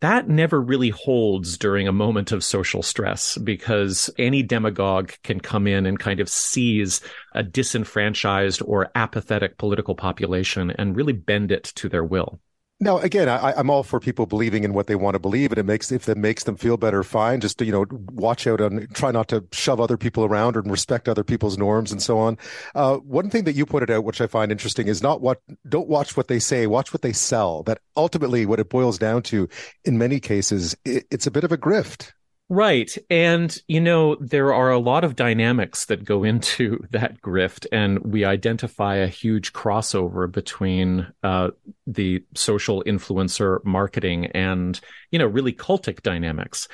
[0.00, 5.66] that never really holds during a moment of social stress because any demagogue can come
[5.66, 7.02] in and kind of seize
[7.34, 12.40] a disenfranchised or apathetic political population and really bend it to their will.
[12.82, 15.58] Now, again, I, am all for people believing in what they want to believe, and
[15.60, 17.40] it makes if it makes them feel better, fine.
[17.40, 21.08] Just you know, watch out and try not to shove other people around and respect
[21.08, 22.36] other people's norms and so on.
[22.74, 25.86] Uh, one thing that you pointed out, which I find interesting, is not what don't
[25.86, 27.62] watch what they say, watch what they sell.
[27.62, 29.48] That ultimately, what it boils down to,
[29.84, 32.10] in many cases, it, it's a bit of a grift.
[32.48, 32.94] Right.
[33.08, 37.98] And, you know, there are a lot of dynamics that go into that grift, and
[38.00, 41.50] we identify a huge crossover between uh,
[41.86, 44.78] the social influencer marketing and,
[45.10, 46.68] you know, really cultic dynamics.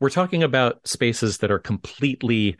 [0.00, 2.56] We're talking about spaces that are completely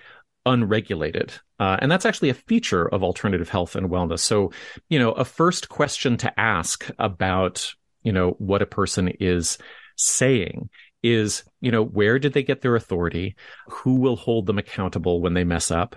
[0.47, 1.33] unregulated.
[1.61, 4.21] Uh, and that's actually a feature of alternative health and wellness.
[4.21, 4.51] So,
[4.89, 9.59] you know, a first question to ask about, you know, what a person is
[9.97, 10.71] saying
[11.03, 13.35] is, you know, where did they get their authority?
[13.69, 15.97] Who will hold them accountable when they mess up?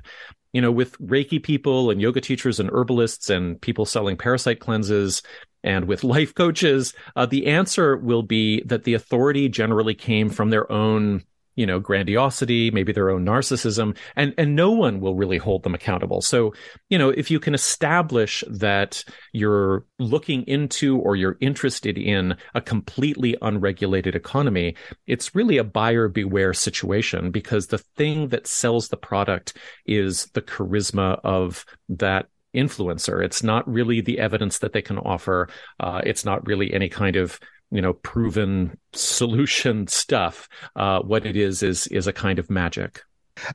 [0.53, 5.21] You know, with Reiki people and yoga teachers and herbalists and people selling parasite cleanses
[5.63, 10.49] and with life coaches, uh, the answer will be that the authority generally came from
[10.49, 11.23] their own
[11.55, 15.73] you know, grandiosity, maybe their own narcissism, and, and no one will really hold them
[15.73, 16.21] accountable.
[16.21, 16.53] So,
[16.89, 22.61] you know, if you can establish that you're looking into or you're interested in a
[22.61, 24.75] completely unregulated economy,
[25.07, 30.41] it's really a buyer beware situation because the thing that sells the product is the
[30.41, 33.23] charisma of that influencer.
[33.23, 35.49] It's not really the evidence that they can offer.
[35.79, 37.39] Uh, it's not really any kind of
[37.75, 40.47] you know proven solution stuff.
[40.75, 43.03] Uh, what it is is is a kind of magic.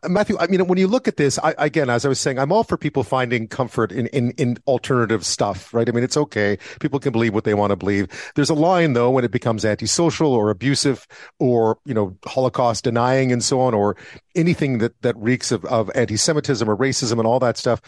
[0.06, 2.52] Matthew, I mean, when you look at this, I, again, as I was saying, I'm
[2.52, 5.88] all for people finding comfort in, in, in alternative stuff, right?
[5.88, 6.58] I mean, it's okay.
[6.80, 8.06] People can believe what they want to believe.
[8.34, 11.06] There's a line, though, when it becomes antisocial or abusive
[11.38, 13.96] or, you know, Holocaust denying and so on, or
[14.34, 17.80] anything that, that reeks of, of anti-Semitism or racism and all that stuff.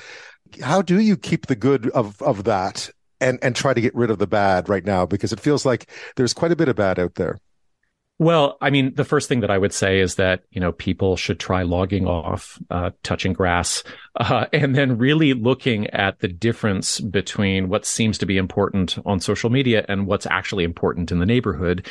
[0.63, 2.89] How do you keep the good of, of that
[3.23, 5.89] and and try to get rid of the bad right now because it feels like
[6.17, 7.39] there's quite a bit of bad out there.
[8.19, 11.17] Well, I mean, the first thing that I would say is that you know people
[11.17, 13.83] should try logging off, uh, touching grass,
[14.17, 19.21] uh, and then really looking at the difference between what seems to be important on
[19.21, 21.89] social media and what's actually important in the neighborhood.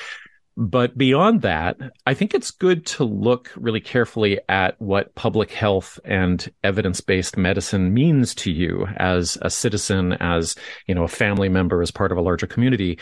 [0.58, 6.00] But beyond that, I think it's good to look really carefully at what public health
[6.04, 10.56] and evidence-based medicine means to you as a citizen, as,
[10.88, 13.00] you know, a family member, as part of a larger community.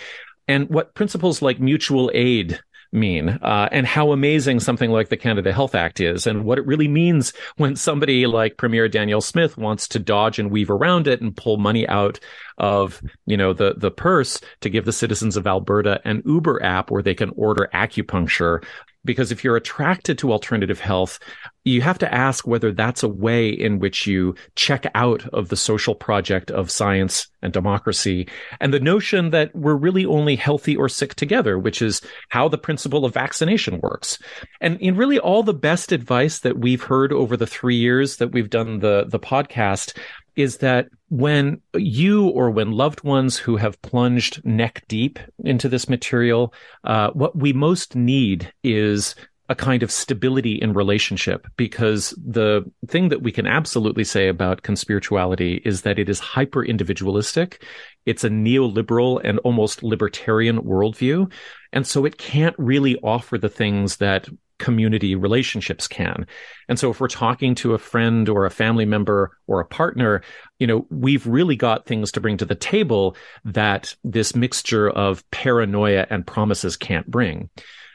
[0.48, 2.60] And what principles like mutual aid
[2.92, 6.66] mean uh, and how amazing something like the Canada Health Act is and what it
[6.66, 11.22] really means when somebody like Premier Danielle Smith wants to dodge and weave around it
[11.22, 12.20] and pull money out
[12.58, 16.90] of you know the the purse to give the citizens of Alberta an Uber app
[16.92, 18.64] where they can order acupuncture
[19.10, 21.18] Because if you're attracted to alternative health,
[21.64, 25.56] you have to ask whether that's a way in which you check out of the
[25.56, 28.28] social project of science and democracy
[28.60, 32.60] and the notion that we're really only healthy or sick together, which is how the
[32.60, 34.20] principle of vaccination works.
[34.62, 38.32] And in really all the best advice that we've heard over the three years that
[38.32, 39.98] we've done the, the podcast
[40.36, 45.90] is that when you or when loved ones who have plunged neck deep into this
[45.90, 46.54] material,
[46.84, 49.16] uh, what we most need is
[49.50, 54.62] a kind of stability in relationship because the thing that we can absolutely say about
[54.62, 57.64] conspirituality is that it is hyper individualistic.
[58.06, 61.32] It's a neoliberal and almost libertarian worldview.
[61.74, 64.30] And so it can't really offer the things that
[64.60, 66.28] community relationships can.
[66.68, 70.22] And so if we're talking to a friend or a family member or a partner,
[70.60, 75.30] you know, we've really got things to bring to the table that this mixture of
[75.32, 77.50] paranoia and promises can't bring.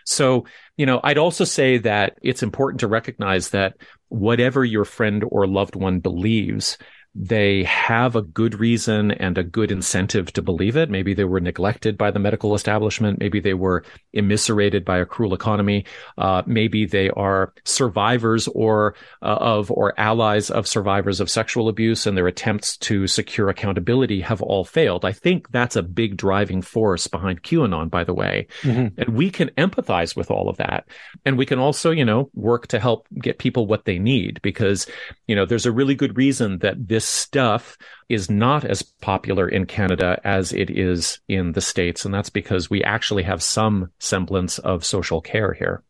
[0.06, 0.46] So,
[0.76, 3.76] you know, I'd also say that it's important to recognize that
[4.08, 6.78] whatever your friend or loved one believes,
[7.14, 10.90] they have a good reason and a good incentive to believe it.
[10.90, 13.20] Maybe they were neglected by the medical establishment.
[13.20, 15.84] Maybe they were immiserated by a cruel economy.
[16.18, 22.06] Uh, maybe they are survivors or uh, of or allies of survivors of sexual abuse,
[22.06, 25.04] and their attempts to secure accountability have all failed.
[25.04, 28.48] I think that's a big driving force behind QAnon, by the way.
[28.62, 29.00] Mm-hmm.
[29.00, 30.88] And we can empathize with all of that,
[31.24, 34.88] and we can also, you know, work to help get people what they need because,
[35.28, 37.76] you know, there's a really good reason that this this stuff
[38.08, 42.06] is not as popular in Canada as it is in the States.
[42.06, 45.82] And that's because we actually have some semblance of social care here.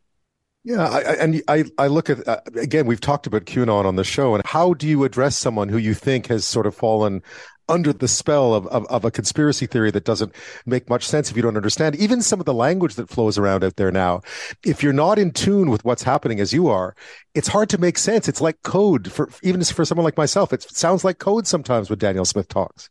[0.65, 2.87] Yeah, I, and I, I look at uh, again.
[2.87, 5.93] We've talked about QAnon on the show, and how do you address someone who you
[5.93, 7.23] think has sort of fallen
[7.69, 10.35] under the spell of, of, of, a conspiracy theory that doesn't
[10.67, 13.65] make much sense if you don't understand even some of the language that flows around
[13.65, 14.21] out there now.
[14.65, 16.95] If you're not in tune with what's happening as you are,
[17.35, 18.29] it's hard to make sense.
[18.29, 20.53] It's like code for even for someone like myself.
[20.53, 22.91] It sounds like code sometimes when Danielle Smith talks.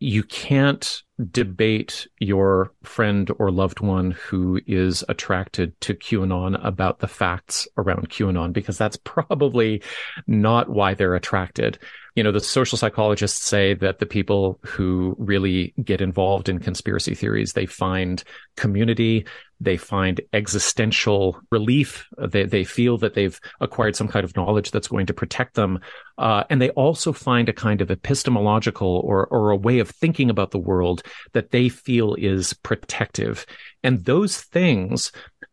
[0.00, 7.08] You can't debate your friend or loved one who is attracted to QAnon about the
[7.08, 9.82] facts around QAnon because that's probably
[10.26, 11.78] not why they're attracted.
[12.14, 17.14] You know, the social psychologists say that the people who really get involved in conspiracy
[17.14, 18.22] theories, they find
[18.56, 19.26] community,
[19.60, 22.06] they find existential relief.
[22.16, 25.80] They, they feel that they've acquired some kind of knowledge that's going to protect them.
[26.16, 30.30] Uh, and they also find a kind of epistemological or, or a way of thinking
[30.30, 31.02] about the world
[31.32, 33.46] that they feel is protective.
[33.82, 35.12] And those things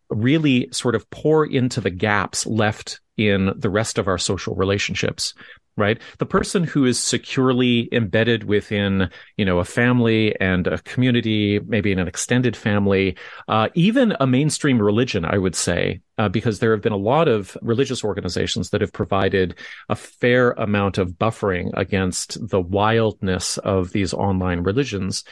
[0.09, 5.33] really sort of pour into the gaps left in the rest of our social relationships
[5.77, 6.01] right?
[6.19, 11.91] The person who is securely embedded within, you know, a family and a community, maybe
[11.91, 13.17] in an extended family,
[13.47, 17.27] uh, even a mainstream religion, I would say, uh, because there have been a lot
[17.27, 19.55] of religious organizations that have provided
[19.89, 25.25] a fair amount of buffering against the wildness of these online religions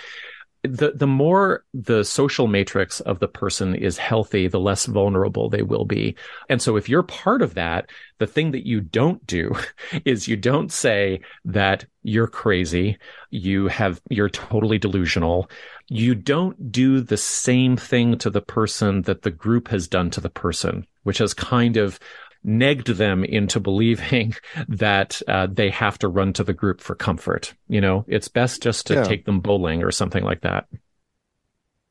[0.64, 5.62] the the more the social matrix of the person is healthy, the less vulnerable they
[5.62, 6.16] will be.
[6.50, 7.90] And so if you're part of that,
[8.20, 9.54] the thing that you don't do
[10.06, 12.98] is you don't say that you're crazy,
[13.30, 15.50] you have you're totally delusional.
[15.90, 20.22] You don't do the same thing to the person that the group has done to
[20.22, 22.00] the person, which has kind of
[22.46, 24.36] negged them into believing
[24.68, 27.54] that uh, they have to run to the group for comfort.
[27.68, 29.04] You know, it's best just to yeah.
[29.04, 30.68] take them bowling or something like that.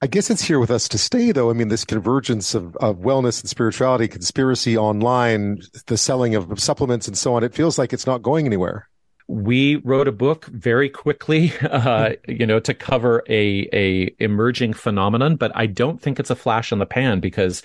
[0.00, 1.48] I guess it's here with us to stay, though.
[1.48, 7.06] I mean, this convergence of, of wellness and spirituality, conspiracy online, the selling of supplements
[7.06, 8.88] and so on, it feels like it's not going anywhere
[9.28, 15.36] we wrote a book very quickly, uh, you know, to cover a a emerging phenomenon.
[15.36, 17.62] But I don't think it's a flash in the pan because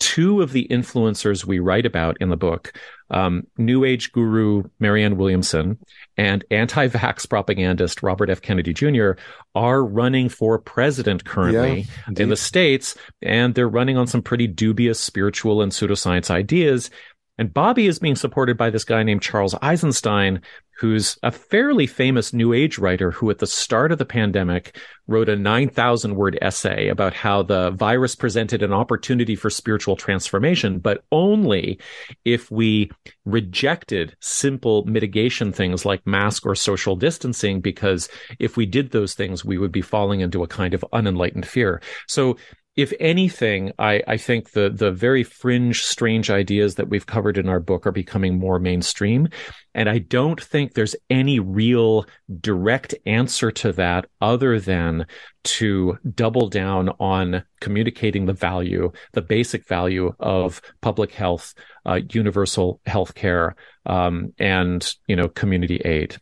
[0.00, 2.72] two of the influencers we write about in the book,
[3.10, 5.78] um, New Age guru Marianne Williamson
[6.16, 8.40] and anti vax propagandist Robert F.
[8.40, 9.12] Kennedy Jr.,
[9.54, 14.46] are running for president currently yeah, in the States, and they're running on some pretty
[14.46, 16.90] dubious spiritual and pseudoscience ideas.
[17.36, 20.40] And Bobby is being supported by this guy named Charles Eisenstein,
[20.78, 24.76] who's a fairly famous New Age writer who, at the start of the pandemic,
[25.06, 30.78] wrote a 9,000 word essay about how the virus presented an opportunity for spiritual transformation,
[30.78, 31.78] but only
[32.24, 32.90] if we
[33.24, 38.08] rejected simple mitigation things like mask or social distancing, because
[38.38, 41.80] if we did those things, we would be falling into a kind of unenlightened fear.
[42.06, 42.36] So
[42.76, 47.48] if anything, I, I think the the very fringe, strange ideas that we've covered in
[47.48, 49.28] our book are becoming more mainstream.
[49.74, 52.06] And I don't think there's any real
[52.40, 55.06] direct answer to that other than
[55.44, 61.54] to double down on communicating the value, the basic value of public health,
[61.86, 63.54] uh, universal health care,
[63.86, 66.16] um, and, you know, community aid.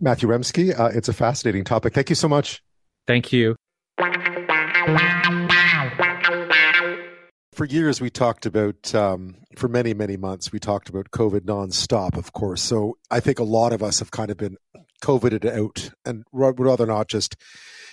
[0.00, 1.94] Matthew Remski, uh, it's a fascinating topic.
[1.94, 2.62] Thank you so much.
[3.06, 3.56] Thank you.
[7.56, 12.16] For years we talked about um, for many many months we talked about covid nonstop
[12.16, 12.62] of course.
[12.62, 14.56] So i think a lot of us have kind of been
[15.00, 17.34] covided out and would rather not just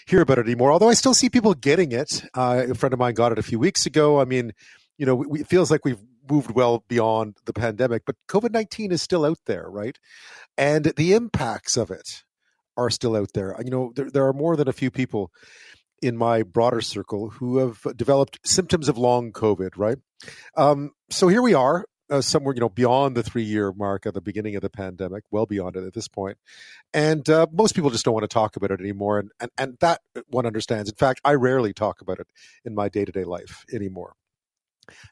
[0.05, 0.71] hear about it anymore.
[0.71, 2.25] Although i still see people getting it.
[2.33, 4.19] Uh, a friend of mine got it a few weeks ago.
[4.19, 4.51] I mean
[4.97, 9.23] you know it feels like we've moved well beyond the pandemic but covid-19 is still
[9.25, 9.97] out there right?
[10.57, 12.23] And the impacts of it
[12.75, 13.55] are still out there.
[13.63, 15.31] You know there, there are more than a few people
[16.03, 19.97] in my broader circle who have developed symptoms of long COVID, right?
[20.57, 24.13] Um, so here we are, uh, somewhere you know beyond the three year mark at
[24.13, 26.37] the beginning of the pandemic, well beyond it at this point,
[26.93, 29.77] and uh, most people just don't want to talk about it anymore, and, and and
[29.79, 30.89] that one understands.
[30.89, 32.27] In fact, I rarely talk about it
[32.65, 34.13] in my day to day life anymore.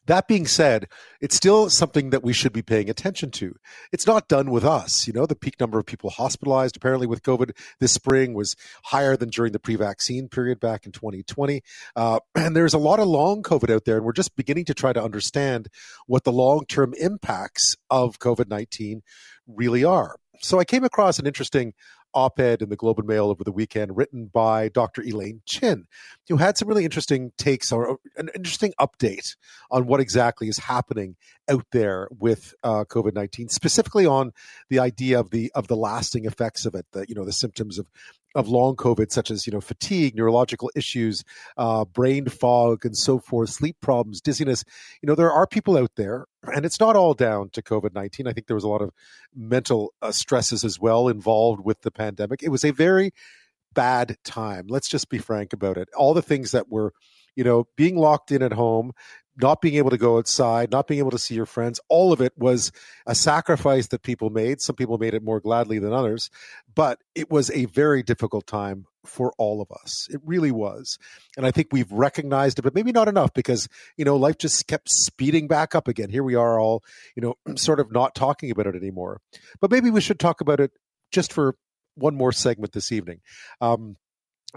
[0.07, 0.87] That being said,
[1.19, 3.55] it's still something that we should be paying attention to.
[3.91, 5.07] It's not done with us.
[5.07, 8.55] You know, the peak number of people hospitalized apparently with COVID this spring was
[8.85, 11.61] higher than during the pre vaccine period back in 2020.
[11.95, 14.73] Uh, and there's a lot of long COVID out there, and we're just beginning to
[14.73, 15.67] try to understand
[16.07, 19.01] what the long term impacts of COVID 19
[19.47, 20.15] really are.
[20.41, 21.73] So I came across an interesting
[22.13, 25.01] op ed in the Globe and Mail over the weekend written by Dr.
[25.01, 25.85] Elaine Chin,
[26.27, 29.35] who had some really interesting takes or an interesting update
[29.69, 31.15] on what exactly is happening
[31.49, 34.31] out there with uh, COVID nineteen, specifically on
[34.69, 37.79] the idea of the of the lasting effects of it, the you know the symptoms
[37.79, 37.87] of
[38.35, 41.23] of long COVID, such as you know fatigue, neurological issues,
[41.57, 44.63] uh, brain fog, and so forth, sleep problems, dizziness.
[45.01, 48.27] You know there are people out there, and it's not all down to COVID nineteen.
[48.27, 48.91] I think there was a lot of
[49.35, 52.43] mental uh, stresses as well involved with the pandemic.
[52.43, 53.11] It was a very
[53.73, 54.67] bad time.
[54.67, 55.89] Let's just be frank about it.
[55.95, 56.93] All the things that were
[57.35, 58.91] you know, being locked in at home,
[59.37, 62.21] not being able to go outside, not being able to see your friends, all of
[62.21, 62.71] it was
[63.05, 64.61] a sacrifice that people made.
[64.61, 66.29] Some people made it more gladly than others,
[66.73, 70.07] but it was a very difficult time for all of us.
[70.11, 70.97] It really was.
[71.37, 73.67] And I think we've recognized it, but maybe not enough because,
[73.97, 76.09] you know, life just kept speeding back up again.
[76.09, 76.83] Here we are all,
[77.15, 79.21] you know, sort of not talking about it anymore.
[79.59, 80.71] But maybe we should talk about it
[81.11, 81.55] just for
[81.95, 83.21] one more segment this evening.
[83.59, 83.97] Um,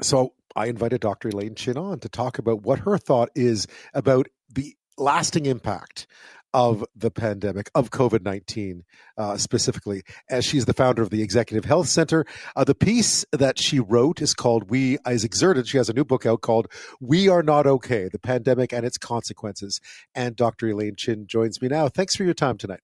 [0.01, 1.28] so I invited Dr.
[1.28, 6.07] Elaine Chin on to talk about what her thought is about the lasting impact
[6.55, 8.84] of the pandemic of COVID nineteen
[9.18, 12.24] uh, specifically, as she's the founder of the Executive Health Center.
[12.55, 16.05] Uh, the piece that she wrote is called "We Is Exerted." She has a new
[16.05, 16.68] book out called
[17.00, 19.80] "We Are Not Okay: The Pandemic and Its Consequences."
[20.14, 20.68] And Dr.
[20.68, 21.88] Elaine Chin joins me now.
[21.88, 22.80] Thanks for your time tonight.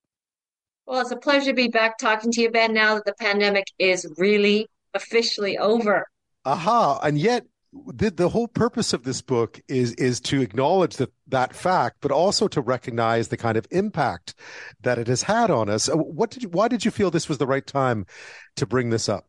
[0.87, 2.75] Well, it's a pleasure to be back talking to you, Ben.
[2.75, 6.09] Now that the pandemic is really officially over.
[6.45, 6.99] Aha!
[7.05, 11.55] And yet, the, the whole purpose of this book is is to acknowledge that that
[11.55, 14.35] fact, but also to recognize the kind of impact
[14.81, 15.89] that it has had on us.
[15.89, 18.07] What did you, why did you feel this was the right time
[18.57, 19.27] to bring this up?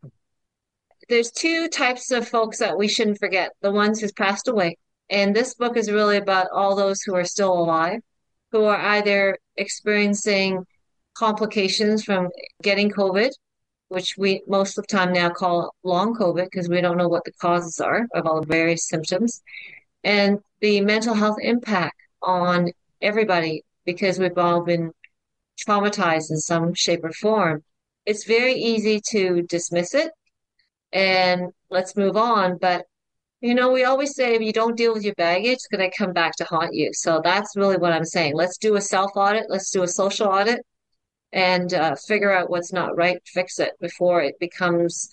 [1.07, 4.77] There's two types of folks that we shouldn't forget: the ones who's passed away,
[5.09, 7.99] and this book is really about all those who are still alive,
[8.51, 10.65] who are either experiencing
[11.13, 12.29] complications from
[12.63, 13.29] getting COVID
[13.91, 17.25] which we most of the time now call long COVID because we don't know what
[17.25, 19.41] the causes are of all the various symptoms,
[20.03, 22.71] and the mental health impact on
[23.01, 24.93] everybody because we've all been
[25.67, 27.63] traumatized in some shape or form.
[28.05, 30.11] It's very easy to dismiss it
[30.93, 32.57] and let's move on.
[32.59, 32.85] But
[33.41, 35.97] you know, we always say if you don't deal with your baggage, it's going to
[35.97, 36.91] come back to haunt you.
[36.93, 38.35] So that's really what I'm saying.
[38.35, 39.47] Let's do a self audit.
[39.49, 40.61] Let's do a social audit
[41.33, 45.09] and uh, figure out what's not right, fix it before it becomes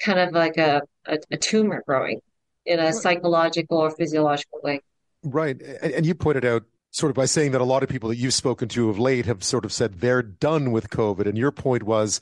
[0.00, 2.20] kind of like a, a, a tumor growing
[2.64, 4.80] in a psychological or physiological way.
[5.22, 5.60] Right.
[5.60, 8.16] And, and you pointed out sort of by saying that a lot of people that
[8.16, 11.26] you've spoken to of late have sort of said they're done with COVID.
[11.26, 12.20] And your point was,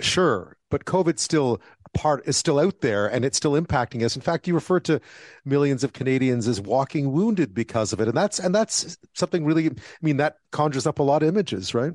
[0.00, 1.60] sure, but COVID still
[1.94, 4.16] part is still out there and it's still impacting us.
[4.16, 5.00] In fact, you refer to
[5.44, 8.08] millions of Canadians as walking wounded because of it.
[8.08, 9.72] And that's and that's something really I
[10.02, 11.92] mean, that conjures up a lot of images, right?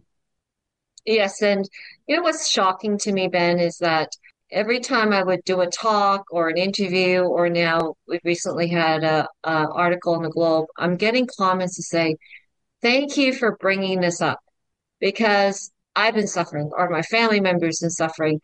[1.05, 1.67] Yes, and
[2.07, 4.09] you know what's shocking to me, Ben, is that
[4.51, 9.03] every time I would do a talk or an interview, or now we've recently had
[9.03, 12.17] a, a article in the Globe, I'm getting comments to say,
[12.81, 14.39] "Thank you for bringing this up,"
[14.99, 18.39] because I've been suffering, or my family members been suffering,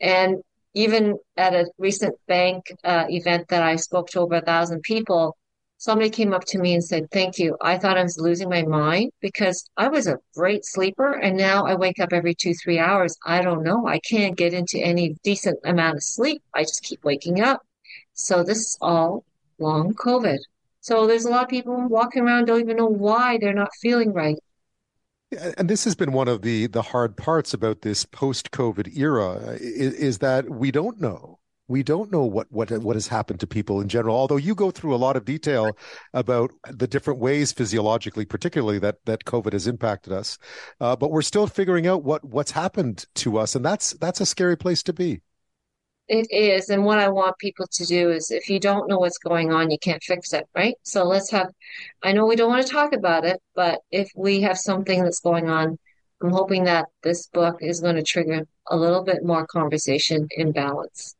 [0.00, 0.42] and
[0.74, 5.37] even at a recent bank uh, event that I spoke to over a thousand people,
[5.78, 7.56] somebody came up to me and said, Thank you.
[7.62, 11.64] I thought I was losing my mind because I was a great sleeper and now
[11.64, 13.16] I wake up every two, three hours.
[13.24, 13.86] I don't know.
[13.86, 16.42] I can't get into any decent amount of sleep.
[16.54, 17.62] I just keep waking up.
[18.12, 19.24] So this is all
[19.58, 20.38] long COVID.
[20.80, 24.12] So there's a lot of people walking around don't even know why they're not feeling
[24.12, 24.38] right.
[25.58, 29.58] And this has been one of the the hard parts about this post COVID era
[29.60, 31.38] is, is that we don't know
[31.68, 34.70] we don't know what what what has happened to people in general although you go
[34.70, 35.76] through a lot of detail
[36.14, 40.38] about the different ways physiologically particularly that that covid has impacted us.
[40.80, 44.26] Uh, but we're still figuring out what what's happened to us and that's that's a
[44.26, 45.20] scary place to be.
[46.08, 49.18] It is and what i want people to do is if you don't know what's
[49.18, 50.74] going on you can't fix it right?
[50.82, 51.48] So let's have
[52.02, 55.20] i know we don't want to talk about it but if we have something that's
[55.20, 55.78] going on
[56.22, 60.52] i'm hoping that this book is going to trigger a little bit more conversation in
[60.52, 61.14] balance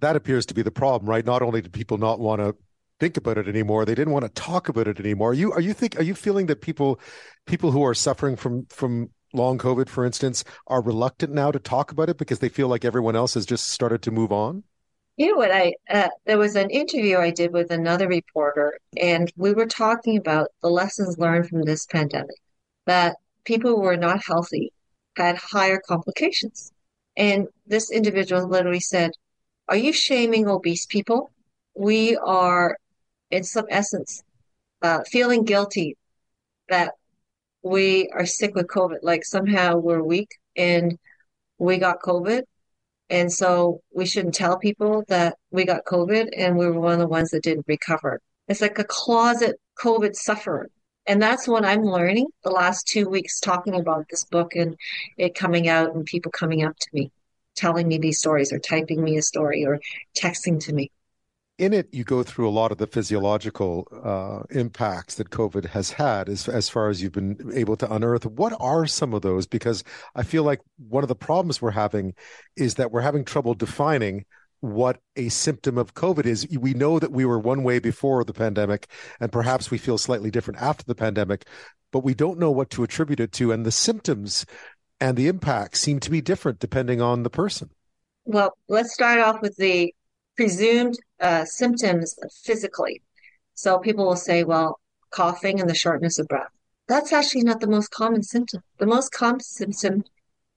[0.00, 1.24] that appears to be the problem, right?
[1.24, 2.54] Not only do people not want to
[3.00, 5.30] think about it anymore, they didn't want to talk about it anymore.
[5.30, 7.00] Are you are you think are you feeling that people
[7.46, 11.92] people who are suffering from from long COVID, for instance, are reluctant now to talk
[11.92, 14.64] about it because they feel like everyone else has just started to move on?
[15.16, 15.50] You know what?
[15.50, 20.18] I uh, there was an interview I did with another reporter, and we were talking
[20.18, 22.36] about the lessons learned from this pandemic.
[22.84, 24.72] That people who were not healthy
[25.16, 26.70] had higher complications,
[27.16, 29.12] and this individual literally said,
[29.68, 31.32] are you shaming obese people?
[31.74, 32.78] We are,
[33.30, 34.22] in some essence,
[34.82, 35.96] uh, feeling guilty
[36.68, 36.92] that
[37.62, 38.98] we are sick with COVID.
[39.02, 40.98] Like somehow we're weak and
[41.58, 42.42] we got COVID.
[43.10, 46.98] And so we shouldn't tell people that we got COVID and we were one of
[46.98, 48.20] the ones that didn't recover.
[48.48, 50.68] It's like a closet COVID sufferer.
[51.08, 54.76] And that's what I'm learning the last two weeks talking about this book and
[55.16, 57.12] it coming out and people coming up to me
[57.56, 59.80] telling me these stories or typing me a story or
[60.16, 60.90] texting to me.
[61.58, 65.90] In it, you go through a lot of the physiological uh, impacts that COVID has
[65.90, 68.26] had as, as far as you've been able to unearth.
[68.26, 69.46] What are some of those?
[69.46, 69.82] Because
[70.14, 72.12] I feel like one of the problems we're having
[72.56, 74.26] is that we're having trouble defining
[74.60, 76.46] what a symptom of COVID is.
[76.58, 78.90] We know that we were one way before the pandemic,
[79.20, 81.46] and perhaps we feel slightly different after the pandemic,
[81.92, 83.52] but we don't know what to attribute it to.
[83.52, 84.44] And the symptoms
[85.00, 87.70] and the impacts seem to be different depending on the person.
[88.24, 89.94] Well, let's start off with the
[90.36, 93.02] presumed uh, symptoms physically.
[93.54, 94.80] So people will say, well,
[95.10, 96.50] coughing and the shortness of breath.
[96.88, 98.62] That's actually not the most common symptom.
[98.78, 100.04] The most common symptom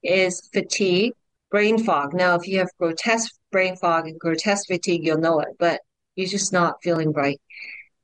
[0.02, 1.14] is fatigue,
[1.50, 2.14] brain fog.
[2.14, 5.80] Now, if you have grotesque brain fog and grotesque fatigue, you'll know it, but
[6.14, 7.40] you're just not feeling bright.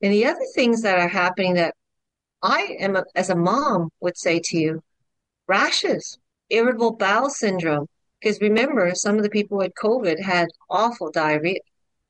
[0.01, 1.75] And the other things that are happening that
[2.41, 4.83] I am, as a mom, would say to you,
[5.47, 6.17] rashes
[6.49, 7.87] irritable bowel syndrome.
[8.19, 11.59] Because remember, some of the people with COVID had awful diarrhea.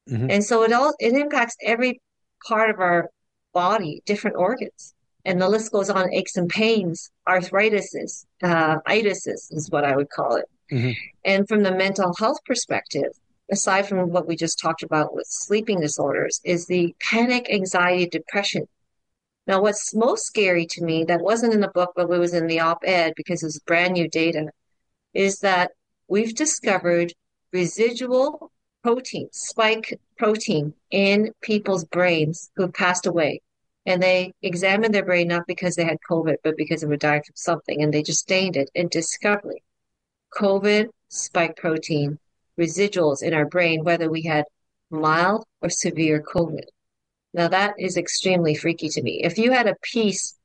[0.10, 0.32] Mm-hmm.
[0.32, 2.02] And so it all it impacts every
[2.48, 3.10] part of our
[3.54, 4.94] body, different organs.
[5.26, 10.10] And the list goes on, aches and pains, arthritis, uh, itis is what I would
[10.10, 10.46] call it.
[10.72, 10.92] Mm-hmm.
[11.26, 13.12] And from the mental health perspective,
[13.52, 18.68] aside from what we just talked about with sleeping disorders, is the panic, anxiety, depression
[19.48, 22.48] now, what's most scary to me that wasn't in the book, but it was in
[22.48, 24.48] the op ed because it was brand new data,
[25.14, 25.72] is that
[26.10, 27.14] we've discovered
[27.54, 28.52] residual
[28.84, 33.42] protein, spike protein in people's brains who've passed away.
[33.86, 37.24] And they examined their brain not because they had COVID, but because they were dying
[37.26, 37.82] from something.
[37.82, 39.60] And they just stained it and discovered
[40.38, 42.20] COVID spike protein
[42.60, 44.44] residuals in our brain, whether we had
[44.90, 46.66] mild or severe COVID.
[47.38, 49.22] Now that is extremely freaky to me.
[49.24, 50.36] If you had a piece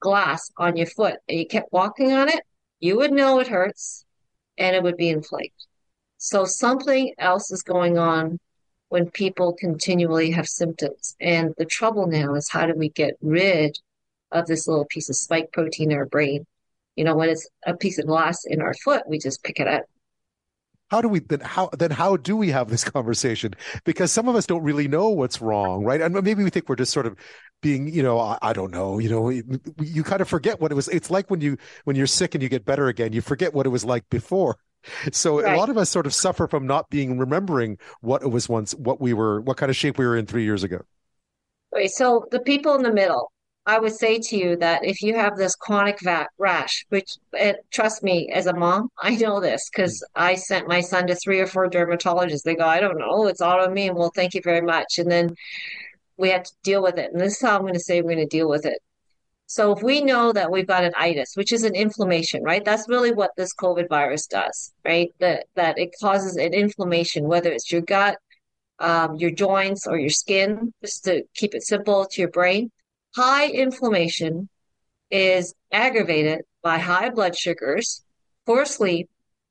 [0.00, 2.42] glass on your foot and you kept walking on it,
[2.80, 4.04] you would know it hurts
[4.58, 5.52] and it would be inflamed.
[6.18, 8.40] So something else is going on
[8.88, 11.14] when people continually have symptoms.
[11.20, 13.78] And the trouble now is how do we get rid
[14.32, 16.44] of this little piece of spike protein in our brain?
[16.96, 19.68] You know, when it's a piece of glass in our foot, we just pick it
[19.68, 19.84] up
[20.92, 23.54] how do we then how then how do we have this conversation?
[23.84, 26.02] Because some of us don't really know what's wrong right?
[26.02, 27.16] And maybe we think we're just sort of
[27.62, 30.74] being you know I, I, don't know you know you kind of forget what it
[30.74, 33.54] was it's like when you when you're sick and you get better again you forget
[33.54, 34.56] what it was like before.
[35.12, 35.54] So right.
[35.54, 38.74] a lot of us sort of suffer from not being remembering what it was once
[38.74, 40.80] what we were what kind of shape we were in three years ago.
[41.72, 43.32] Okay so the people in the middle
[43.64, 47.16] I would say to you that if you have this chronic vat rash, which
[47.70, 51.40] trust me, as a mom, I know this because I sent my son to three
[51.40, 52.42] or four dermatologists.
[52.42, 53.94] They go, I don't know, it's autoimmune.
[53.94, 54.98] Well, thank you very much.
[54.98, 55.34] And then
[56.16, 57.12] we have to deal with it.
[57.12, 58.78] And this is how I'm going to say we're going to deal with it.
[59.46, 62.64] So if we know that we've got an itis, which is an inflammation, right?
[62.64, 65.12] That's really what this COVID virus does, right?
[65.20, 68.18] That that it causes an inflammation, whether it's your gut
[68.82, 72.70] um, your joints or your skin, just to keep it simple to your brain.
[73.14, 74.48] High inflammation
[75.10, 78.02] is aggravated by high blood sugars,
[78.46, 79.10] poor sleep,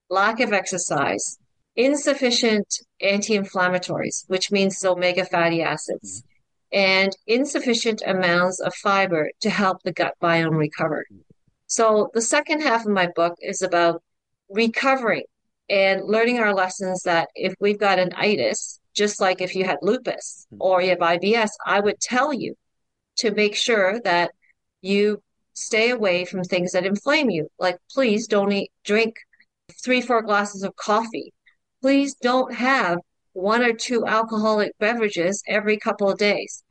[0.10, 1.38] lack of exercise,
[1.76, 2.68] insufficient
[3.00, 6.24] anti inflammatories, which means omega fatty acids,
[6.72, 11.06] and insufficient amounts of fiber to help the gut biome recover.
[11.68, 14.02] So, the second half of my book is about
[14.50, 15.26] recovering
[15.70, 19.78] and learning our lessons that if we've got an itis, just like if you had
[19.84, 20.58] lupus hmm.
[20.60, 22.56] or you have IBS, I would tell you
[23.18, 24.32] to make sure that
[24.82, 25.22] you
[25.54, 27.48] stay away from things that inflame you.
[27.60, 29.16] Like, please don't eat, drink
[29.84, 31.34] three, four glasses of coffee.
[31.82, 33.00] Please don't have
[33.34, 36.64] one or two alcoholic beverages every couple of days.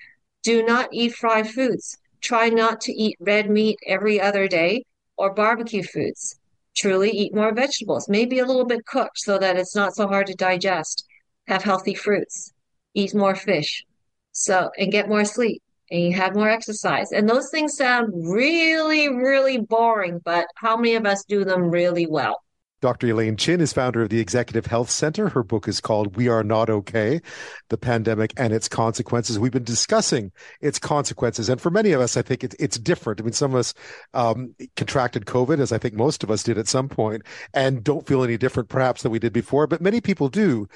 [0.43, 1.97] Do not eat fried foods.
[2.21, 4.85] Try not to eat red meat every other day
[5.17, 6.39] or barbecue foods.
[6.77, 10.27] Truly eat more vegetables, maybe a little bit cooked so that it's not so hard
[10.29, 11.05] to digest.
[11.49, 12.53] Have healthy fruits.
[12.95, 13.85] Eat more fish.
[14.33, 17.13] So, and get more sleep and you have more exercise.
[17.13, 22.07] And those things sound really, really boring, but how many of us do them really
[22.07, 22.41] well?
[22.81, 23.09] Dr.
[23.09, 25.29] Elaine Chin is founder of the Executive Health Center.
[25.29, 27.21] Her book is called We Are Not Okay
[27.69, 29.39] The Pandemic and Its Consequences.
[29.39, 31.51] We've been discussing its consequences.
[31.51, 33.21] And for many of us, I think it, it's different.
[33.21, 33.75] I mean, some of us
[34.15, 37.23] um, contracted COVID, as I think most of us did at some point,
[37.53, 40.67] and don't feel any different perhaps than we did before, but many people do.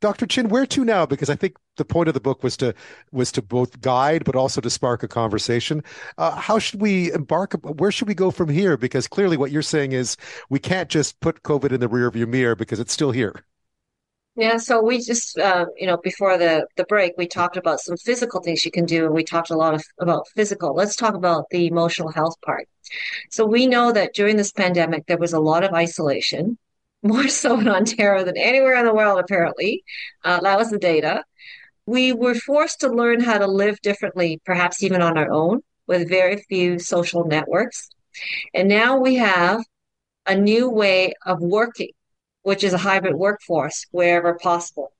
[0.00, 0.26] Dr.
[0.26, 1.06] Chin, where to now?
[1.06, 2.74] Because I think the point of the book was to
[3.10, 5.82] was to both guide but also to spark a conversation.
[6.18, 7.54] Uh, how should we embark?
[7.62, 8.76] Where should we go from here?
[8.76, 10.16] Because clearly, what you're saying is
[10.50, 13.44] we can't just put COVID in the rearview mirror because it's still here.
[14.34, 17.96] Yeah, so we just, uh, you know, before the the break, we talked about some
[17.98, 20.74] physical things you can do, and we talked a lot of about physical.
[20.74, 22.66] Let's talk about the emotional health part.
[23.30, 26.58] So we know that during this pandemic, there was a lot of isolation,
[27.02, 29.84] more so in Ontario than anywhere in the world, apparently.
[30.24, 31.24] Uh, that was the data
[31.86, 36.08] we were forced to learn how to live differently, perhaps even on our own, with
[36.08, 37.88] very few social networks.
[38.54, 39.64] And now we have
[40.26, 41.90] a new way of working,
[42.42, 44.92] which is a hybrid workforce wherever possible.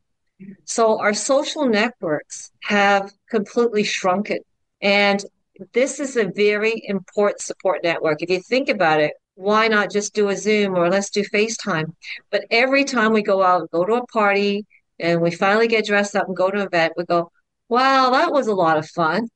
[0.65, 4.39] So our social networks have completely shrunken.
[4.81, 5.25] And
[5.73, 8.23] this is a very important support network.
[8.23, 11.93] If you think about it, why not just do a Zoom or let's do FaceTime?
[12.31, 14.67] But every time we go out, go to a party,
[15.03, 17.31] and we finally get dressed up and go to an event, we go,
[17.69, 19.29] wow, that was a lot of fun.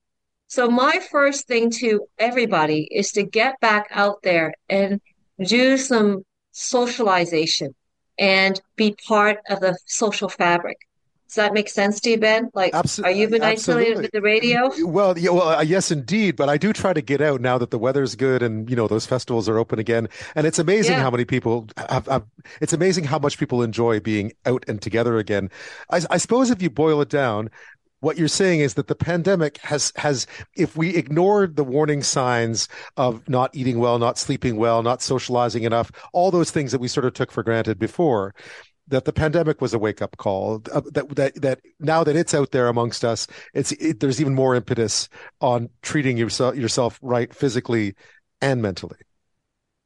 [0.46, 5.00] So my first thing to everybody is to get back out there and
[5.44, 6.22] do some
[6.52, 7.74] socialization
[8.18, 10.78] and be part of the social fabric.
[11.28, 12.50] Does that make sense to you, Ben?
[12.54, 14.70] Like, Absol- are you been isolated with the radio?
[14.84, 16.36] Well, yeah, well, uh, yes, indeed.
[16.36, 18.86] But I do try to get out now that the weather's good and you know
[18.86, 20.08] those festivals are open again.
[20.36, 21.02] And it's amazing yeah.
[21.02, 22.24] how many people have, have,
[22.60, 25.50] It's amazing how much people enjoy being out and together again.
[25.90, 27.50] I, I suppose if you boil it down,
[28.00, 32.68] what you're saying is that the pandemic has has if we ignored the warning signs
[32.96, 36.88] of not eating well not sleeping well not socializing enough all those things that we
[36.88, 38.34] sort of took for granted before
[38.88, 40.62] that the pandemic was a wake up call.
[40.72, 44.34] Uh, that that that now that it's out there amongst us, it's it, there's even
[44.34, 45.08] more impetus
[45.40, 47.94] on treating yourself yourself right physically
[48.40, 48.98] and mentally.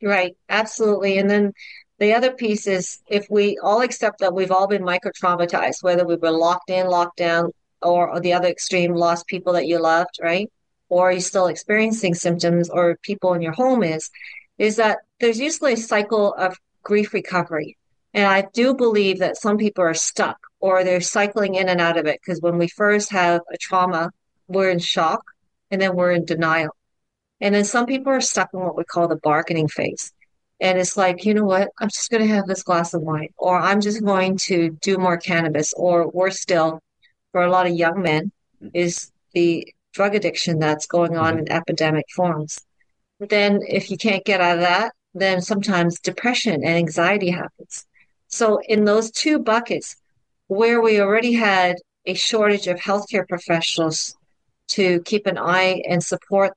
[0.03, 1.19] Right, absolutely.
[1.19, 1.53] And then
[1.99, 6.07] the other piece is if we all accept that we've all been micro traumatized, whether
[6.07, 7.53] we were locked in, locked down,
[7.83, 10.51] or, or the other extreme, lost people that you loved, right?
[10.89, 14.11] Or you're still experiencing symptoms, or people in your home is,
[14.57, 17.77] is that there's usually a cycle of grief recovery
[18.13, 21.97] and I do believe that some people are stuck or they're cycling in and out
[21.97, 24.11] of it because when we first have a trauma,
[24.49, 25.23] we're in shock
[25.71, 26.77] and then we're in denial.
[27.41, 30.13] And then some people are stuck in what we call the bargaining phase.
[30.61, 31.71] And it's like, you know what?
[31.79, 34.99] I'm just going to have this glass of wine, or I'm just going to do
[34.99, 36.81] more cannabis, or worse still,
[37.33, 38.31] for a lot of young men,
[38.75, 42.61] is the drug addiction that's going on in epidemic forms.
[43.21, 47.87] Then, if you can't get out of that, then sometimes depression and anxiety happens.
[48.31, 49.97] So in those two buckets,
[50.47, 51.77] where we already had
[52.07, 54.17] a shortage of healthcare professionals
[54.69, 56.53] to keep an eye and support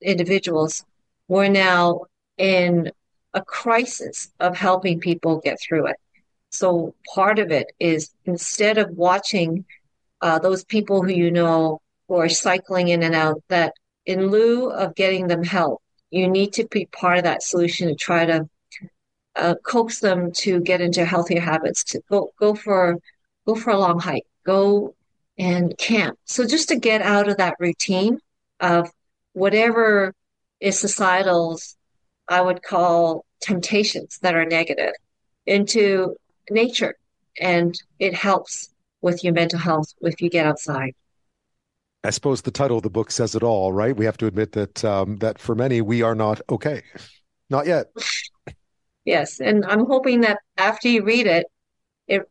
[0.00, 0.84] individuals,
[1.28, 2.02] we're now
[2.38, 2.90] in
[3.32, 5.96] a crisis of helping people get through it.
[6.50, 9.64] So part of it is instead of watching
[10.20, 13.72] uh, those people who you know who are cycling in and out, that
[14.06, 17.94] in lieu of getting them help, you need to be part of that solution to
[17.94, 18.48] try to
[19.36, 22.98] uh, coax them to get into healthier habits, to go go for
[23.46, 24.94] go for a long hike, go
[25.38, 26.18] and camp.
[26.24, 28.18] So just to get out of that routine
[28.60, 28.90] of
[29.32, 30.14] whatever
[30.60, 31.76] is societal's,
[32.28, 34.92] I would call temptations that are negative,
[35.46, 36.16] into
[36.50, 36.94] nature,
[37.40, 38.70] and it helps
[39.02, 40.94] with your mental health if you get outside.
[42.04, 43.96] I suppose the title of the book says it all, right?
[43.96, 46.82] We have to admit that um, that for many we are not okay,
[47.50, 47.90] not yet.
[49.04, 51.46] Yes, and I'm hoping that after you read it,
[52.08, 52.22] it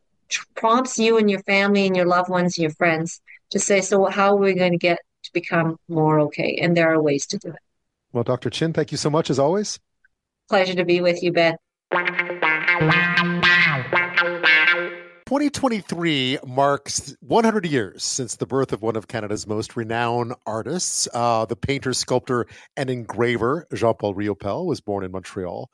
[0.54, 3.20] prompts you and your family and your loved ones and your friends
[3.50, 6.92] to say, "So, how are we going to get to become more okay?" And there
[6.92, 7.58] are ways to do it.
[8.12, 8.50] Well, Dr.
[8.50, 9.78] Chin, thank you so much as always.
[10.48, 11.56] Pleasure to be with you, Ben.
[15.26, 21.08] 2023 marks 100 years since the birth of one of Canada's most renowned artists.
[21.14, 22.46] Uh, the painter, sculptor,
[22.76, 25.70] and engraver Jean Paul Riopelle was born in Montreal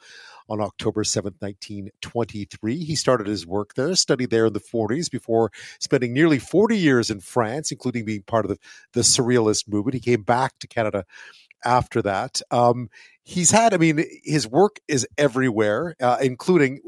[0.51, 2.85] on October 7th, 1923.
[2.85, 7.09] He started his work there, studied there in the 40s before spending nearly 40 years
[7.09, 8.59] in France, including being part of the,
[8.93, 9.95] the Surrealist movement.
[9.95, 11.05] He came back to Canada
[11.65, 12.43] after that.
[12.51, 12.91] Um,
[13.23, 16.81] he's had, I mean, his work is everywhere, uh, including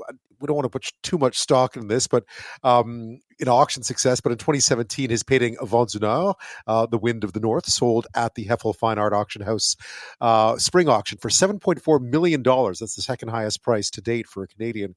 [0.43, 2.25] we don't want to put too much stock in this, but
[2.65, 4.21] um, in auction success.
[4.21, 6.37] But in 2017, his painting Vent du Nord,
[6.67, 9.77] uh, The Wind of the North, sold at the Heffel Fine Art Auction House
[10.21, 12.43] uh, spring auction for $7.4 million.
[12.43, 14.97] That's the second highest price to date for a Canadian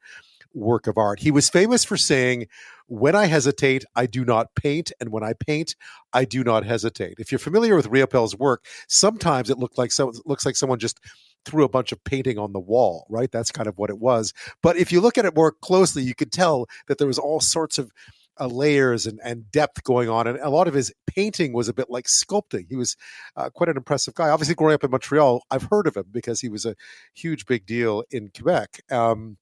[0.55, 1.19] work of art.
[1.19, 2.47] He was famous for saying,
[2.87, 5.75] When I hesitate, I do not paint, and when I paint,
[6.13, 7.15] I do not hesitate.
[7.19, 10.99] If you're familiar with Riopelle's work, sometimes it looked like so, looks like someone just
[11.45, 13.31] threw a bunch of painting on the wall, right?
[13.31, 14.33] That's kind of what it was.
[14.61, 17.39] But if you look at it more closely, you could tell that there was all
[17.39, 17.91] sorts of
[18.39, 20.27] uh, layers and, and depth going on.
[20.27, 22.65] And a lot of his painting was a bit like sculpting.
[22.67, 22.95] He was
[23.35, 24.29] uh, quite an impressive guy.
[24.29, 26.75] Obviously, growing up in Montreal, I've heard of him because he was a
[27.13, 28.81] huge, big deal in Quebec.
[28.91, 29.37] Um,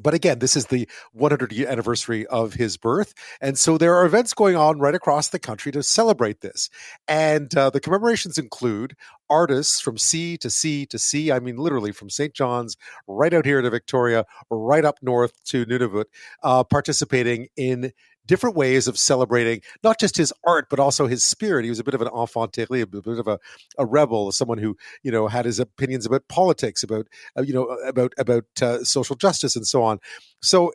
[0.00, 3.14] but again, this is the 100 year anniversary of his birth.
[3.40, 6.70] And so there are events going on right across the country to celebrate this.
[7.06, 8.96] And uh, the commemorations include
[9.30, 11.32] artists from sea to sea to sea.
[11.32, 12.34] I mean, literally from St.
[12.34, 12.76] John's
[13.06, 16.06] right out here to Victoria, right up north to Nunavut,
[16.42, 17.92] uh, participating in
[18.26, 21.64] different ways of celebrating not just his art but also his spirit.
[21.64, 23.38] He was a bit of an enfant terrible, a bit of a,
[23.78, 27.06] a rebel, someone who you know had his opinions about politics, about
[27.36, 29.98] uh, you know about about uh, social justice and so on.
[30.42, 30.72] So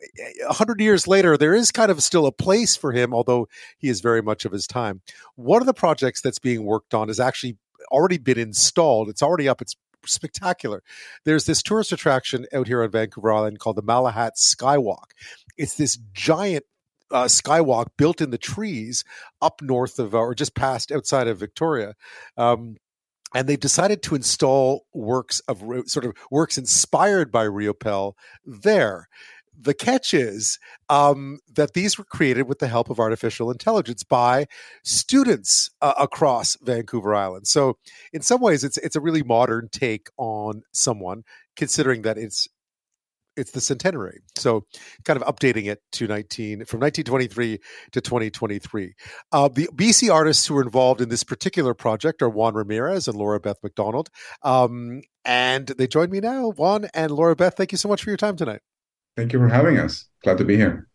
[0.48, 3.48] a hundred years later, there is kind of still a place for him, although
[3.78, 5.00] he is very much of his time.
[5.36, 7.56] One of the projects that's being worked on has actually
[7.90, 9.08] already been installed.
[9.08, 9.62] It's already up.
[9.62, 10.82] It's spectacular.
[11.24, 15.12] There's this tourist attraction out here on Vancouver Island called the Malahat Skywalk.
[15.56, 16.64] It's this giant
[17.10, 19.04] uh, skywalk built in the trees
[19.42, 21.94] up north of, or just past outside of Victoria.
[22.36, 22.76] Um,
[23.34, 28.14] and they've decided to install works of sort of works inspired by Riopelle
[28.44, 29.08] there.
[29.62, 30.58] The catch is
[30.88, 34.46] um, that these were created with the help of artificial intelligence by
[34.82, 37.46] students uh, across Vancouver Island.
[37.46, 37.76] So,
[38.12, 41.24] in some ways, it's it's a really modern take on someone,
[41.56, 42.48] considering that it's
[43.36, 44.20] it's the centenary.
[44.36, 44.64] So
[45.04, 47.58] kind of updating it to 19 from 1923
[47.92, 48.94] to 2023.
[49.32, 53.16] Uh, the BC artists who were involved in this particular project are Juan Ramirez and
[53.16, 54.10] Laura Beth McDonald.
[54.42, 56.50] Um, and they join me now.
[56.50, 58.60] Juan and Laura Beth, thank you so much for your time tonight.
[59.16, 60.06] Thank you for having us.
[60.22, 60.88] Glad to be here.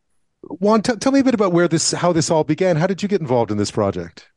[0.44, 2.76] Juan, t- tell me a bit about where this, how this all began.
[2.76, 4.30] How did you get involved in this project?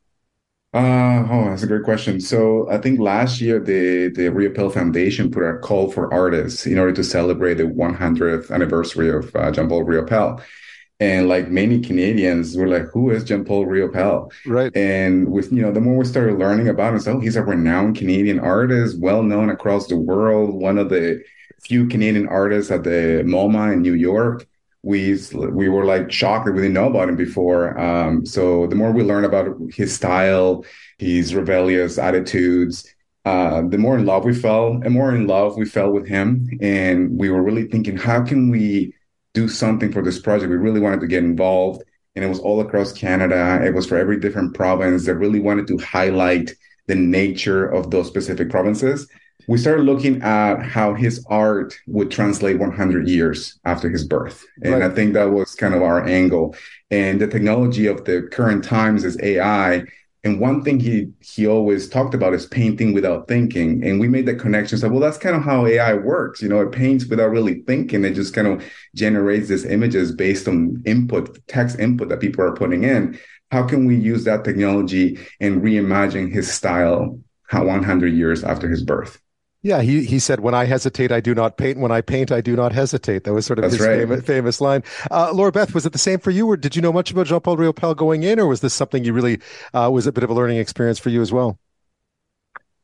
[0.74, 2.20] Uh, oh, that's a great question.
[2.20, 6.78] So I think last year the the Riopelle Foundation put a call for artists in
[6.78, 10.42] order to celebrate the 100th anniversary of uh, Jean Paul Riopelle.
[11.00, 14.76] And like many Canadians, we're like, "Who is Jean Paul Riopelle?" Right.
[14.76, 17.42] And with you know, the more we started learning about him, so oh, he's a
[17.42, 20.54] renowned Canadian artist, well known across the world.
[20.54, 21.22] One of the
[21.62, 24.46] few Canadian artists at the MoMA in New York
[24.88, 27.78] we we were like shocked that we didn't know about him before.
[27.78, 30.64] Um, so the more we learn about his style,
[30.96, 32.88] his rebellious attitudes,
[33.26, 36.48] uh, the more in love we fell, and more in love we fell with him.
[36.62, 38.94] And we were really thinking, how can we
[39.34, 40.50] do something for this project?
[40.50, 41.82] We really wanted to get involved,
[42.16, 43.60] and it was all across Canada.
[43.62, 46.52] It was for every different province that really wanted to highlight
[46.86, 49.06] the nature of those specific provinces
[49.48, 54.44] we started looking at how his art would translate 100 years after his birth.
[54.62, 54.82] And right.
[54.82, 56.54] I think that was kind of our angle.
[56.90, 59.84] And the technology of the current times is AI.
[60.22, 63.82] And one thing he he always talked about is painting without thinking.
[63.82, 64.76] And we made that connection.
[64.76, 66.42] So, well, that's kind of how AI works.
[66.42, 68.04] You know, it paints without really thinking.
[68.04, 68.62] It just kind of
[68.94, 73.18] generates these images based on input, text input that people are putting in.
[73.50, 77.18] How can we use that technology and reimagine his style
[77.50, 79.18] 100 years after his birth?
[79.60, 81.78] Yeah, he, he said, when I hesitate, I do not paint.
[81.78, 83.24] When I paint, I do not hesitate.
[83.24, 83.98] That was sort of That's his right.
[83.98, 84.84] famous, famous line.
[85.10, 87.26] Uh, Laura Beth, was it the same for you, or did you know much about
[87.26, 89.40] Jean Paul Riopelle going in, or was this something you really
[89.74, 91.58] uh, was a bit of a learning experience for you as well?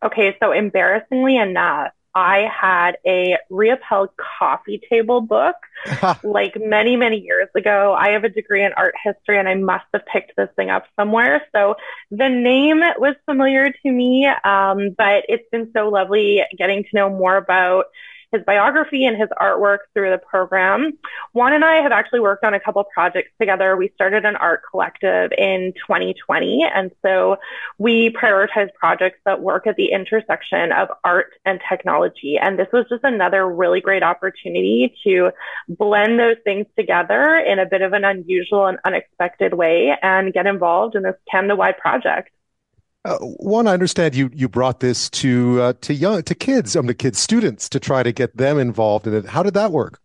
[0.03, 4.09] Okay, so embarrassingly enough, I had a Riopelle
[4.39, 5.57] coffee table book
[6.23, 7.95] like many, many years ago.
[7.99, 10.85] I have a degree in art history and I must have picked this thing up
[10.97, 11.43] somewhere.
[11.53, 11.75] So
[12.11, 17.11] the name was familiar to me, um, but it's been so lovely getting to know
[17.11, 17.87] more about
[18.35, 20.99] his biography and his artwork through the program.
[21.33, 23.77] Juan and I have actually worked on a couple projects together.
[23.77, 26.65] We started an art collective in 2020.
[26.75, 27.37] And so
[27.79, 32.37] we prioritize projects that work at the intersection of art and technology.
[32.37, 35.31] And this was just another really great opportunity to
[35.69, 40.47] blend those things together in a bit of an unusual and unexpected way and get
[40.47, 42.31] involved in this Canada wide project.
[43.05, 46.87] Uh, Juan, I understand you you brought this to uh, to young to kids, um,
[46.87, 49.27] to kids, students, to try to get them involved in it.
[49.27, 50.01] How did that work?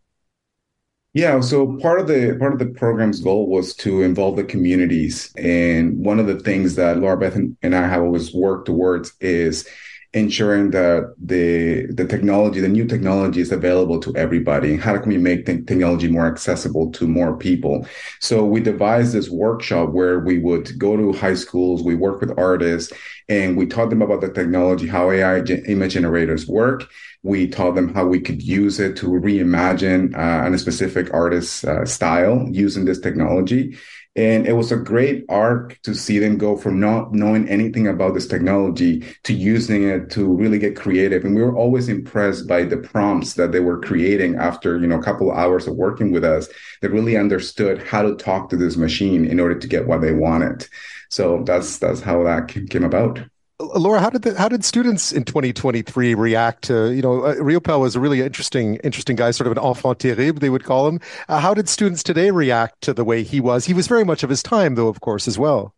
[1.14, 5.34] Yeah, so part of the part of the program's goal was to involve the communities,
[5.38, 9.68] and one of the things that Laura Beth and I have always worked towards is
[10.14, 14.76] ensuring that the the technology, the new technology is available to everybody.
[14.76, 17.86] How can we make te- technology more accessible to more people?
[18.20, 22.38] So we devised this workshop where we would go to high schools, we work with
[22.38, 22.92] artists,
[23.28, 26.90] and we taught them about the technology, how AI image generators work.
[27.22, 31.86] We taught them how we could use it to reimagine uh, a specific artist's uh,
[31.86, 33.78] style using this technology.
[34.16, 38.14] And it was a great arc to see them go from not knowing anything about
[38.16, 41.24] this technology to using it to really get creative.
[41.24, 45.00] And we were always impressed by the prompts that they were creating after, you know,
[45.00, 46.50] a couple of hours of working with us.
[46.82, 50.14] that really understood how to talk to this machine in order to get what they
[50.14, 50.68] wanted.
[51.10, 53.20] So that's that's how that came about.
[53.60, 57.82] Laura, how did the, how did students in 2023 react to you know uh, Riopelle
[57.82, 61.02] was a really interesting interesting guy, sort of an enfant terrible they would call him.
[61.28, 63.66] Uh, how did students today react to the way he was?
[63.66, 65.74] He was very much of his time, though, of course, as well.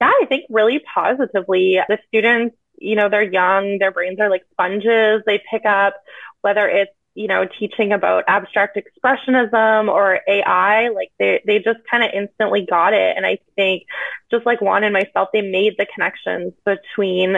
[0.00, 1.78] Yeah, I think really positively.
[1.88, 5.22] The students, you know, they're young, their brains are like sponges.
[5.24, 5.94] They pick up
[6.42, 12.04] whether it's you know, teaching about abstract expressionism or AI, like they, they just kind
[12.04, 13.16] of instantly got it.
[13.16, 13.82] And I think
[14.30, 17.36] just like Juan and myself, they made the connections between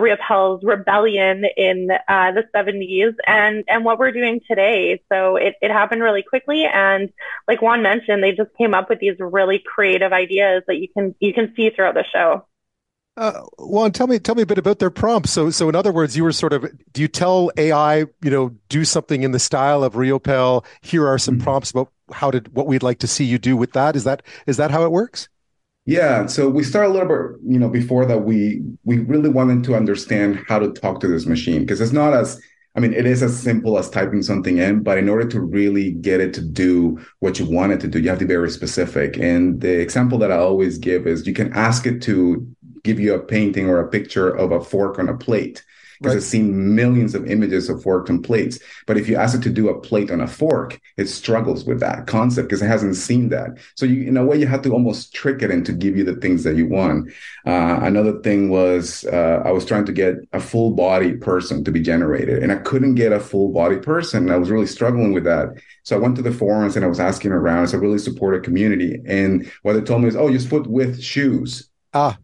[0.00, 5.00] Riopelle's rebellion in uh, the 70s and, and what we're doing today.
[5.10, 6.64] So it, it happened really quickly.
[6.64, 7.12] And
[7.46, 11.14] like Juan mentioned, they just came up with these really creative ideas that you can,
[11.20, 12.44] you can see throughout the show.
[13.16, 15.30] Uh, Juan, tell me, tell me a bit about their prompts.
[15.30, 18.54] So, so in other words, you were sort of, do you tell AI, you know,
[18.70, 20.64] do something in the style of Riopelle?
[20.80, 21.44] Here are some mm-hmm.
[21.44, 23.96] prompts about how did what we'd like to see you do with that.
[23.96, 25.28] Is that is that how it works?
[25.84, 26.26] Yeah.
[26.26, 29.74] So we start a little bit, you know, before that we we really wanted to
[29.74, 32.40] understand how to talk to this machine because it's not as
[32.74, 35.92] I mean, it is as simple as typing something in, but in order to really
[35.92, 38.48] get it to do what you want it to do, you have to be very
[38.48, 39.18] specific.
[39.18, 42.46] And the example that I always give is you can ask it to
[42.84, 45.64] give you a painting or a picture of a fork on a plate
[46.02, 46.20] because right.
[46.20, 48.58] I've seen millions of images of forks and plates.
[48.86, 51.78] But if you ask it to do a plate on a fork, it struggles with
[51.78, 53.50] that concept because it hasn't seen that.
[53.76, 56.16] So you, in a way, you have to almost trick it into give you the
[56.16, 57.12] things that you want.
[57.46, 61.70] Uh, another thing was uh, I was trying to get a full body person to
[61.70, 64.28] be generated, and I couldn't get a full body person.
[64.30, 65.50] I was really struggling with that.
[65.84, 67.64] So I went to the forums and I was asking around.
[67.64, 71.00] It's a really supportive community, and what they told me is, "Oh, just put with
[71.00, 72.18] shoes." Ah.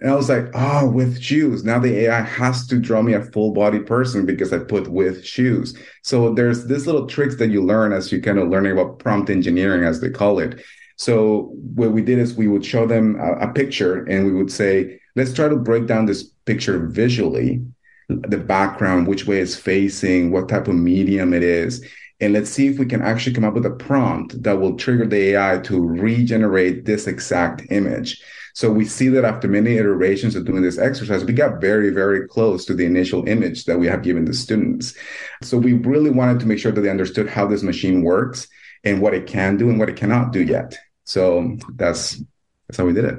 [0.00, 1.64] And I was like, oh, with shoes.
[1.64, 5.24] Now the AI has to draw me a full body person because I put with
[5.24, 5.76] shoes.
[6.02, 9.30] So there's this little tricks that you learn as you kind of learning about prompt
[9.30, 10.60] engineering, as they call it.
[10.96, 14.52] So what we did is we would show them a, a picture and we would
[14.52, 17.64] say, let's try to break down this picture visually,
[18.08, 21.84] the background, which way it's facing, what type of medium it is.
[22.20, 25.06] And let's see if we can actually come up with a prompt that will trigger
[25.06, 28.22] the AI to regenerate this exact image.
[28.56, 32.26] So we see that after many iterations of doing this exercise, we got very, very
[32.26, 34.94] close to the initial image that we have given the students.
[35.42, 38.48] So we really wanted to make sure that they understood how this machine works
[38.82, 40.74] and what it can do and what it cannot do yet.
[41.04, 42.18] So that's
[42.66, 43.18] that's how we did it.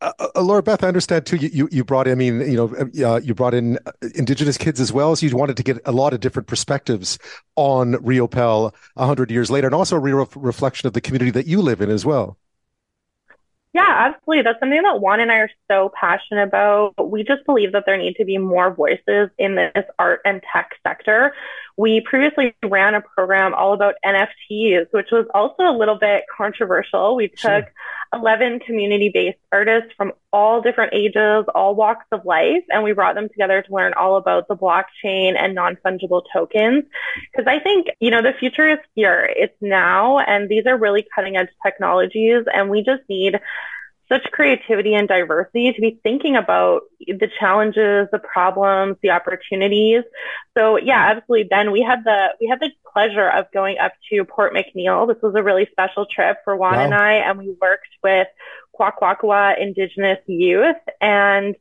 [0.00, 1.38] Uh, uh, Laura Beth, I understand too.
[1.38, 2.72] You, you, you brought in, I mean, you know,
[3.04, 3.80] uh, you brought in
[4.14, 5.16] Indigenous kids as well.
[5.16, 7.18] So you wanted to get a lot of different perspectives
[7.56, 11.48] on Riopelle a hundred years later, and also a real reflection of the community that
[11.48, 12.38] you live in as well.
[13.78, 14.42] Yeah, absolutely.
[14.42, 16.94] That's something that Juan and I are so passionate about.
[17.00, 20.72] We just believe that there need to be more voices in this art and tech
[20.84, 21.32] sector.
[21.76, 27.14] We previously ran a program all about NFTs, which was also a little bit controversial.
[27.14, 27.72] We took sure.
[28.12, 33.14] 11 community based artists from all different ages, all walks of life, and we brought
[33.14, 36.84] them together to learn all about the blockchain and non fungible tokens.
[37.32, 41.06] Because I think, you know, the future is here, it's now, and these are really
[41.14, 43.38] cutting edge technologies, and we just need
[44.08, 50.02] such creativity and diversity to be thinking about the challenges, the problems, the opportunities.
[50.56, 51.44] So yeah, absolutely.
[51.44, 55.06] Ben, we had the we had the pleasure of going up to Port McNeill.
[55.06, 56.84] This was a really special trip for Juan wow.
[56.84, 58.28] and I, and we worked with
[58.78, 60.76] Kwakwaka'wakw Indigenous youth.
[61.00, 61.54] And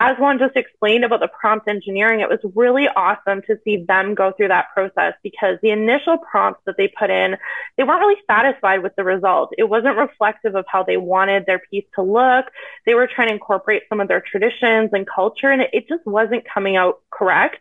[0.00, 4.14] as Juan just explained about the prompt engineering, it was really awesome to see them
[4.14, 7.36] go through that process because the initial prompts that they put in,
[7.78, 9.54] they weren't really satisfied with the result.
[9.56, 12.46] It wasn't reflective of how they wanted their piece to look.
[12.84, 16.44] They were trying to incorporate some of their traditions and culture, and it just wasn't
[16.52, 17.58] coming out correct.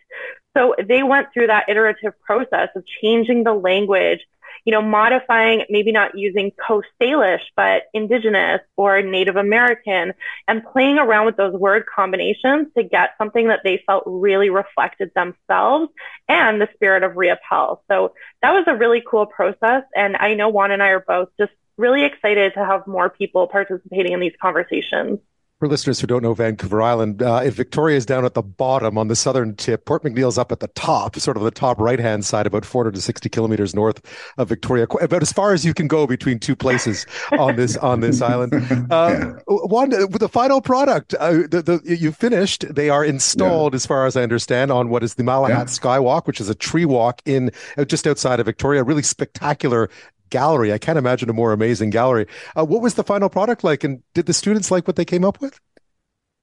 [0.57, 4.21] So they went through that iterative process of changing the language
[4.65, 10.13] you know, modifying, maybe not using Coast Salish, but Indigenous or Native American
[10.47, 15.11] and playing around with those word combinations to get something that they felt really reflected
[15.15, 15.91] themselves
[16.27, 17.79] and the spirit of Riopelle.
[17.89, 19.83] So that was a really cool process.
[19.95, 23.47] And I know Juan and I are both just really excited to have more people
[23.47, 25.19] participating in these conversations.
[25.59, 28.95] For listeners who don't know Vancouver Island, uh, if Victoria is down at the bottom
[28.95, 31.99] on the southern tip, Port McNeill's up at the top, sort of the top right
[31.99, 33.99] hand side, about 460 kilometers north
[34.37, 37.07] of Victoria, about as far as you can go between two places
[37.39, 38.53] on this on this island.
[38.89, 42.73] Uh, Juan, the final product, uh, the, the, you finished.
[42.73, 43.77] They are installed, yeah.
[43.77, 45.63] as far as I understand, on what is the Malahat yeah.
[45.65, 48.83] Skywalk, which is a tree walk in uh, just outside of Victoria.
[48.83, 49.89] Really spectacular
[50.29, 50.73] gallery.
[50.73, 52.27] I can't imagine a more amazing gallery.
[52.55, 55.25] Uh, what was the final product like, and did the students like what they came
[55.25, 55.59] up with?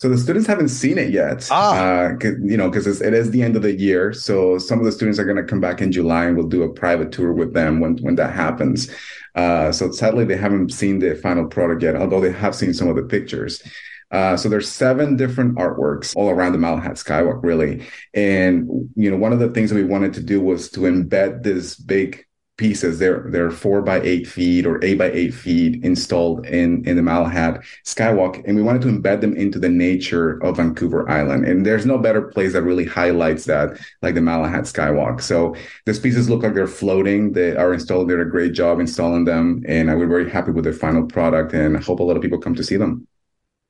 [0.00, 2.08] So the students haven't seen it yet, ah.
[2.08, 4.12] Uh, you know, because it is the end of the year.
[4.12, 6.62] So some of the students are going to come back in July, and we'll do
[6.62, 8.90] a private tour with them when when that happens.
[9.34, 12.88] Uh, so sadly, they haven't seen the final product yet, although they have seen some
[12.88, 13.62] of the pictures.
[14.10, 17.86] Uh, so there's seven different artworks all around the Malahat Skywalk, really.
[18.12, 21.42] And you know, one of the things that we wanted to do was to embed
[21.44, 22.26] this big
[22.56, 22.98] pieces.
[22.98, 27.02] They're they're four by eight feet or eight by eight feet installed in in the
[27.02, 31.44] Malahat Skywalk, and we wanted to embed them into the nature of Vancouver Island.
[31.44, 35.20] And there's no better place that really highlights that like the Malahat Skywalk.
[35.20, 35.54] So
[35.86, 37.32] these pieces look like they're floating.
[37.32, 38.08] They are installed.
[38.08, 41.54] They did a great job installing them, and was very happy with the final product.
[41.54, 43.06] And I hope a lot of people come to see them.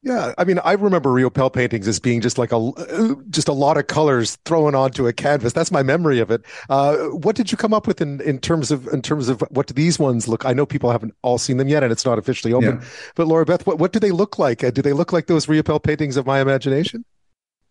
[0.05, 3.78] Yeah, I mean, I remember Riopelle paintings as being just like a just a lot
[3.78, 5.55] of colors thrown onto a canvas.
[5.55, 6.43] That's my memory of it.
[6.68, 9.66] Uh, what did you come up with in, in terms of in terms of what
[9.66, 10.44] do these ones look?
[10.44, 12.81] I know people haven't all seen them yet, and it's not officially open.
[12.81, 12.86] Yeah.
[13.14, 14.62] But Laura Beth, what, what do they look like?
[14.62, 17.06] Uh, do they look like those Riopelle paintings of my imagination?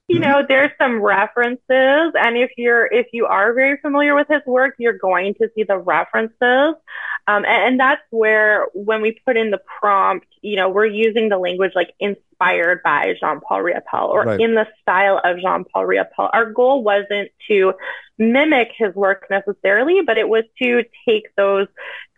[0.10, 4.42] you know there's some references and if you're if you are very familiar with his
[4.46, 6.76] work you're going to see the references
[7.28, 11.30] um, and, and, that's where when we put in the prompt you know we're using
[11.30, 14.40] the language like inspired by jean-paul riopelle or right.
[14.40, 17.74] in the style of jean-paul riopelle our goal wasn't to
[18.18, 21.68] mimic his work necessarily but it was to take those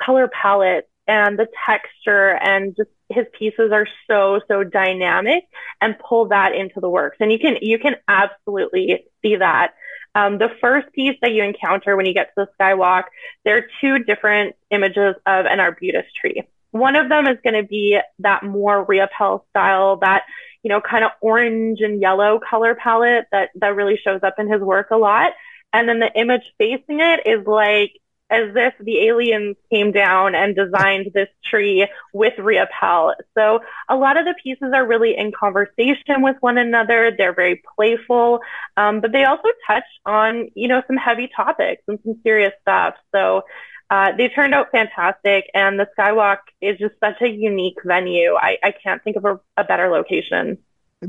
[0.02, 5.44] color palettes and the texture and just his pieces are so so dynamic
[5.82, 9.74] and pull that into the works and you can you can absolutely see that
[10.16, 13.04] um, the first piece that you encounter when you get to the skywalk
[13.44, 16.44] there are two different images of an arbutus tree.
[16.72, 20.24] One of them is going to be that more Riopelle style that
[20.64, 24.52] you know kind of orange and yellow color palette that that really shows up in
[24.52, 25.34] his work a lot.
[25.72, 30.56] And then the image facing it is like as if the aliens came down and
[30.56, 33.14] designed this tree with Riopelle.
[33.38, 37.14] So a lot of the pieces are really in conversation with one another.
[37.16, 38.40] They're very playful,
[38.78, 42.96] um, but they also touch on, you know, some heavy topics and some serious stuff.
[43.14, 43.44] So
[43.92, 48.34] uh, they turned out fantastic, and the Skywalk is just such a unique venue.
[48.34, 50.58] I, I can't think of a, a better location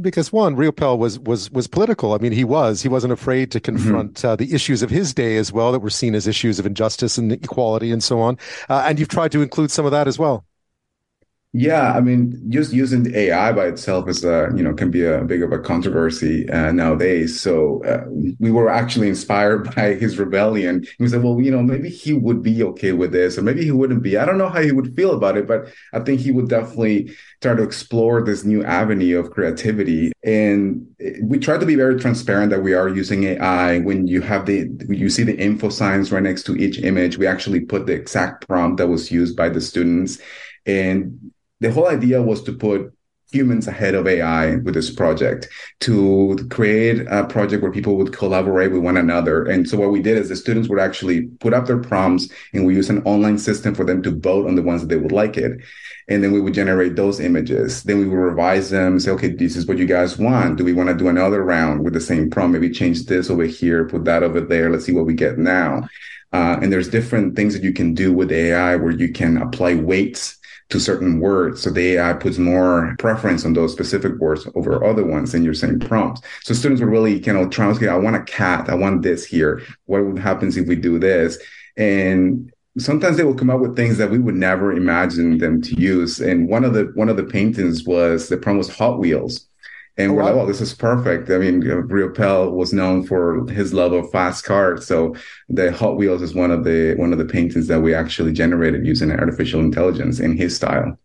[0.01, 2.13] because one, Riopelle was was was political.
[2.15, 2.83] I mean, he was.
[2.83, 3.77] He wasn't afraid to mm-hmm.
[3.77, 4.27] confront mm-hmm.
[4.27, 7.19] uh, the issues of his day as well that were seen as issues of injustice
[7.19, 8.39] and equality and so on.
[8.69, 10.45] Uh, and you've tried to include some of that as well.
[11.59, 15.07] Yeah, I mean, just using the AI by itself is a you know can be
[15.07, 17.41] a big of a controversy uh, nowadays.
[17.41, 18.05] So uh,
[18.39, 20.85] we were actually inspired by his rebellion.
[20.99, 23.71] We said, well, you know, maybe he would be okay with this, or maybe he
[23.71, 24.19] wouldn't be.
[24.19, 27.17] I don't know how he would feel about it, but I think he would definitely
[27.41, 30.13] try to explore this new avenue of creativity.
[30.25, 30.87] And
[31.23, 33.79] we try to be very transparent that we are using AI.
[33.79, 37.27] When you have the you see the info signs right next to each image, we
[37.27, 40.19] actually put the exact prompt that was used by the students.
[40.67, 41.31] And
[41.61, 42.93] the whole idea was to put
[43.33, 45.49] humans ahead of AI with this project
[45.81, 49.45] to create a project where people would collaborate with one another.
[49.45, 52.65] And so what we did is the students would actually put up their prompts and
[52.65, 55.13] we use an online system for them to vote on the ones that they would
[55.13, 55.61] like it.
[56.09, 57.83] And then we would generate those images.
[57.83, 60.57] Then we would revise them, say, okay, this is what you guys want.
[60.57, 62.53] Do we want to do another round with the same prompt?
[62.53, 64.71] Maybe change this over here, put that over there.
[64.71, 65.89] Let's see what we get now.
[66.33, 69.75] Uh, and there's different things that you can do with AI where you can apply
[69.75, 70.36] weights
[70.69, 71.63] to certain words.
[71.63, 75.55] So the AI puts more preference on those specific words over other ones in your
[75.55, 76.23] same prompts.
[76.43, 78.69] So students will really kind of say, I want a cat.
[78.69, 79.63] I want this here.
[79.87, 81.39] What happens if we do this?
[81.77, 85.81] And sometimes they will come up with things that we would never imagine them to
[85.81, 86.21] use.
[86.21, 89.46] And one of the one of the paintings was the prompt was Hot Wheels.
[89.99, 90.33] And oh, we're wow.
[90.33, 91.31] like, oh, this is perfect.
[91.31, 94.87] I mean, Riopelle was known for his love of fast cars.
[94.87, 95.15] So
[95.49, 98.87] the Hot Wheels is one of the one of the paintings that we actually generated
[98.87, 100.99] using artificial intelligence in his style.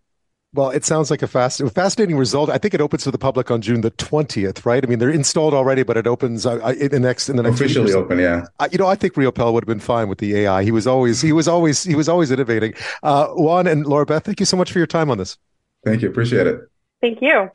[0.53, 2.49] Well, it sounds like a fast, fascinating result.
[2.49, 4.84] I think it opens to the public on June the twentieth, right?
[4.84, 7.61] I mean, they're installed already, but it opens uh, in the next in the next
[7.61, 8.19] officially open.
[8.19, 10.63] Yeah, uh, you know, I think Riopelle would have been fine with the AI.
[10.63, 12.73] He was always he was always he was always innovating.
[13.01, 15.38] Uh, Juan and Laura Beth, thank you so much for your time on this.
[15.85, 16.59] Thank you, appreciate it.
[16.99, 17.49] Thank you.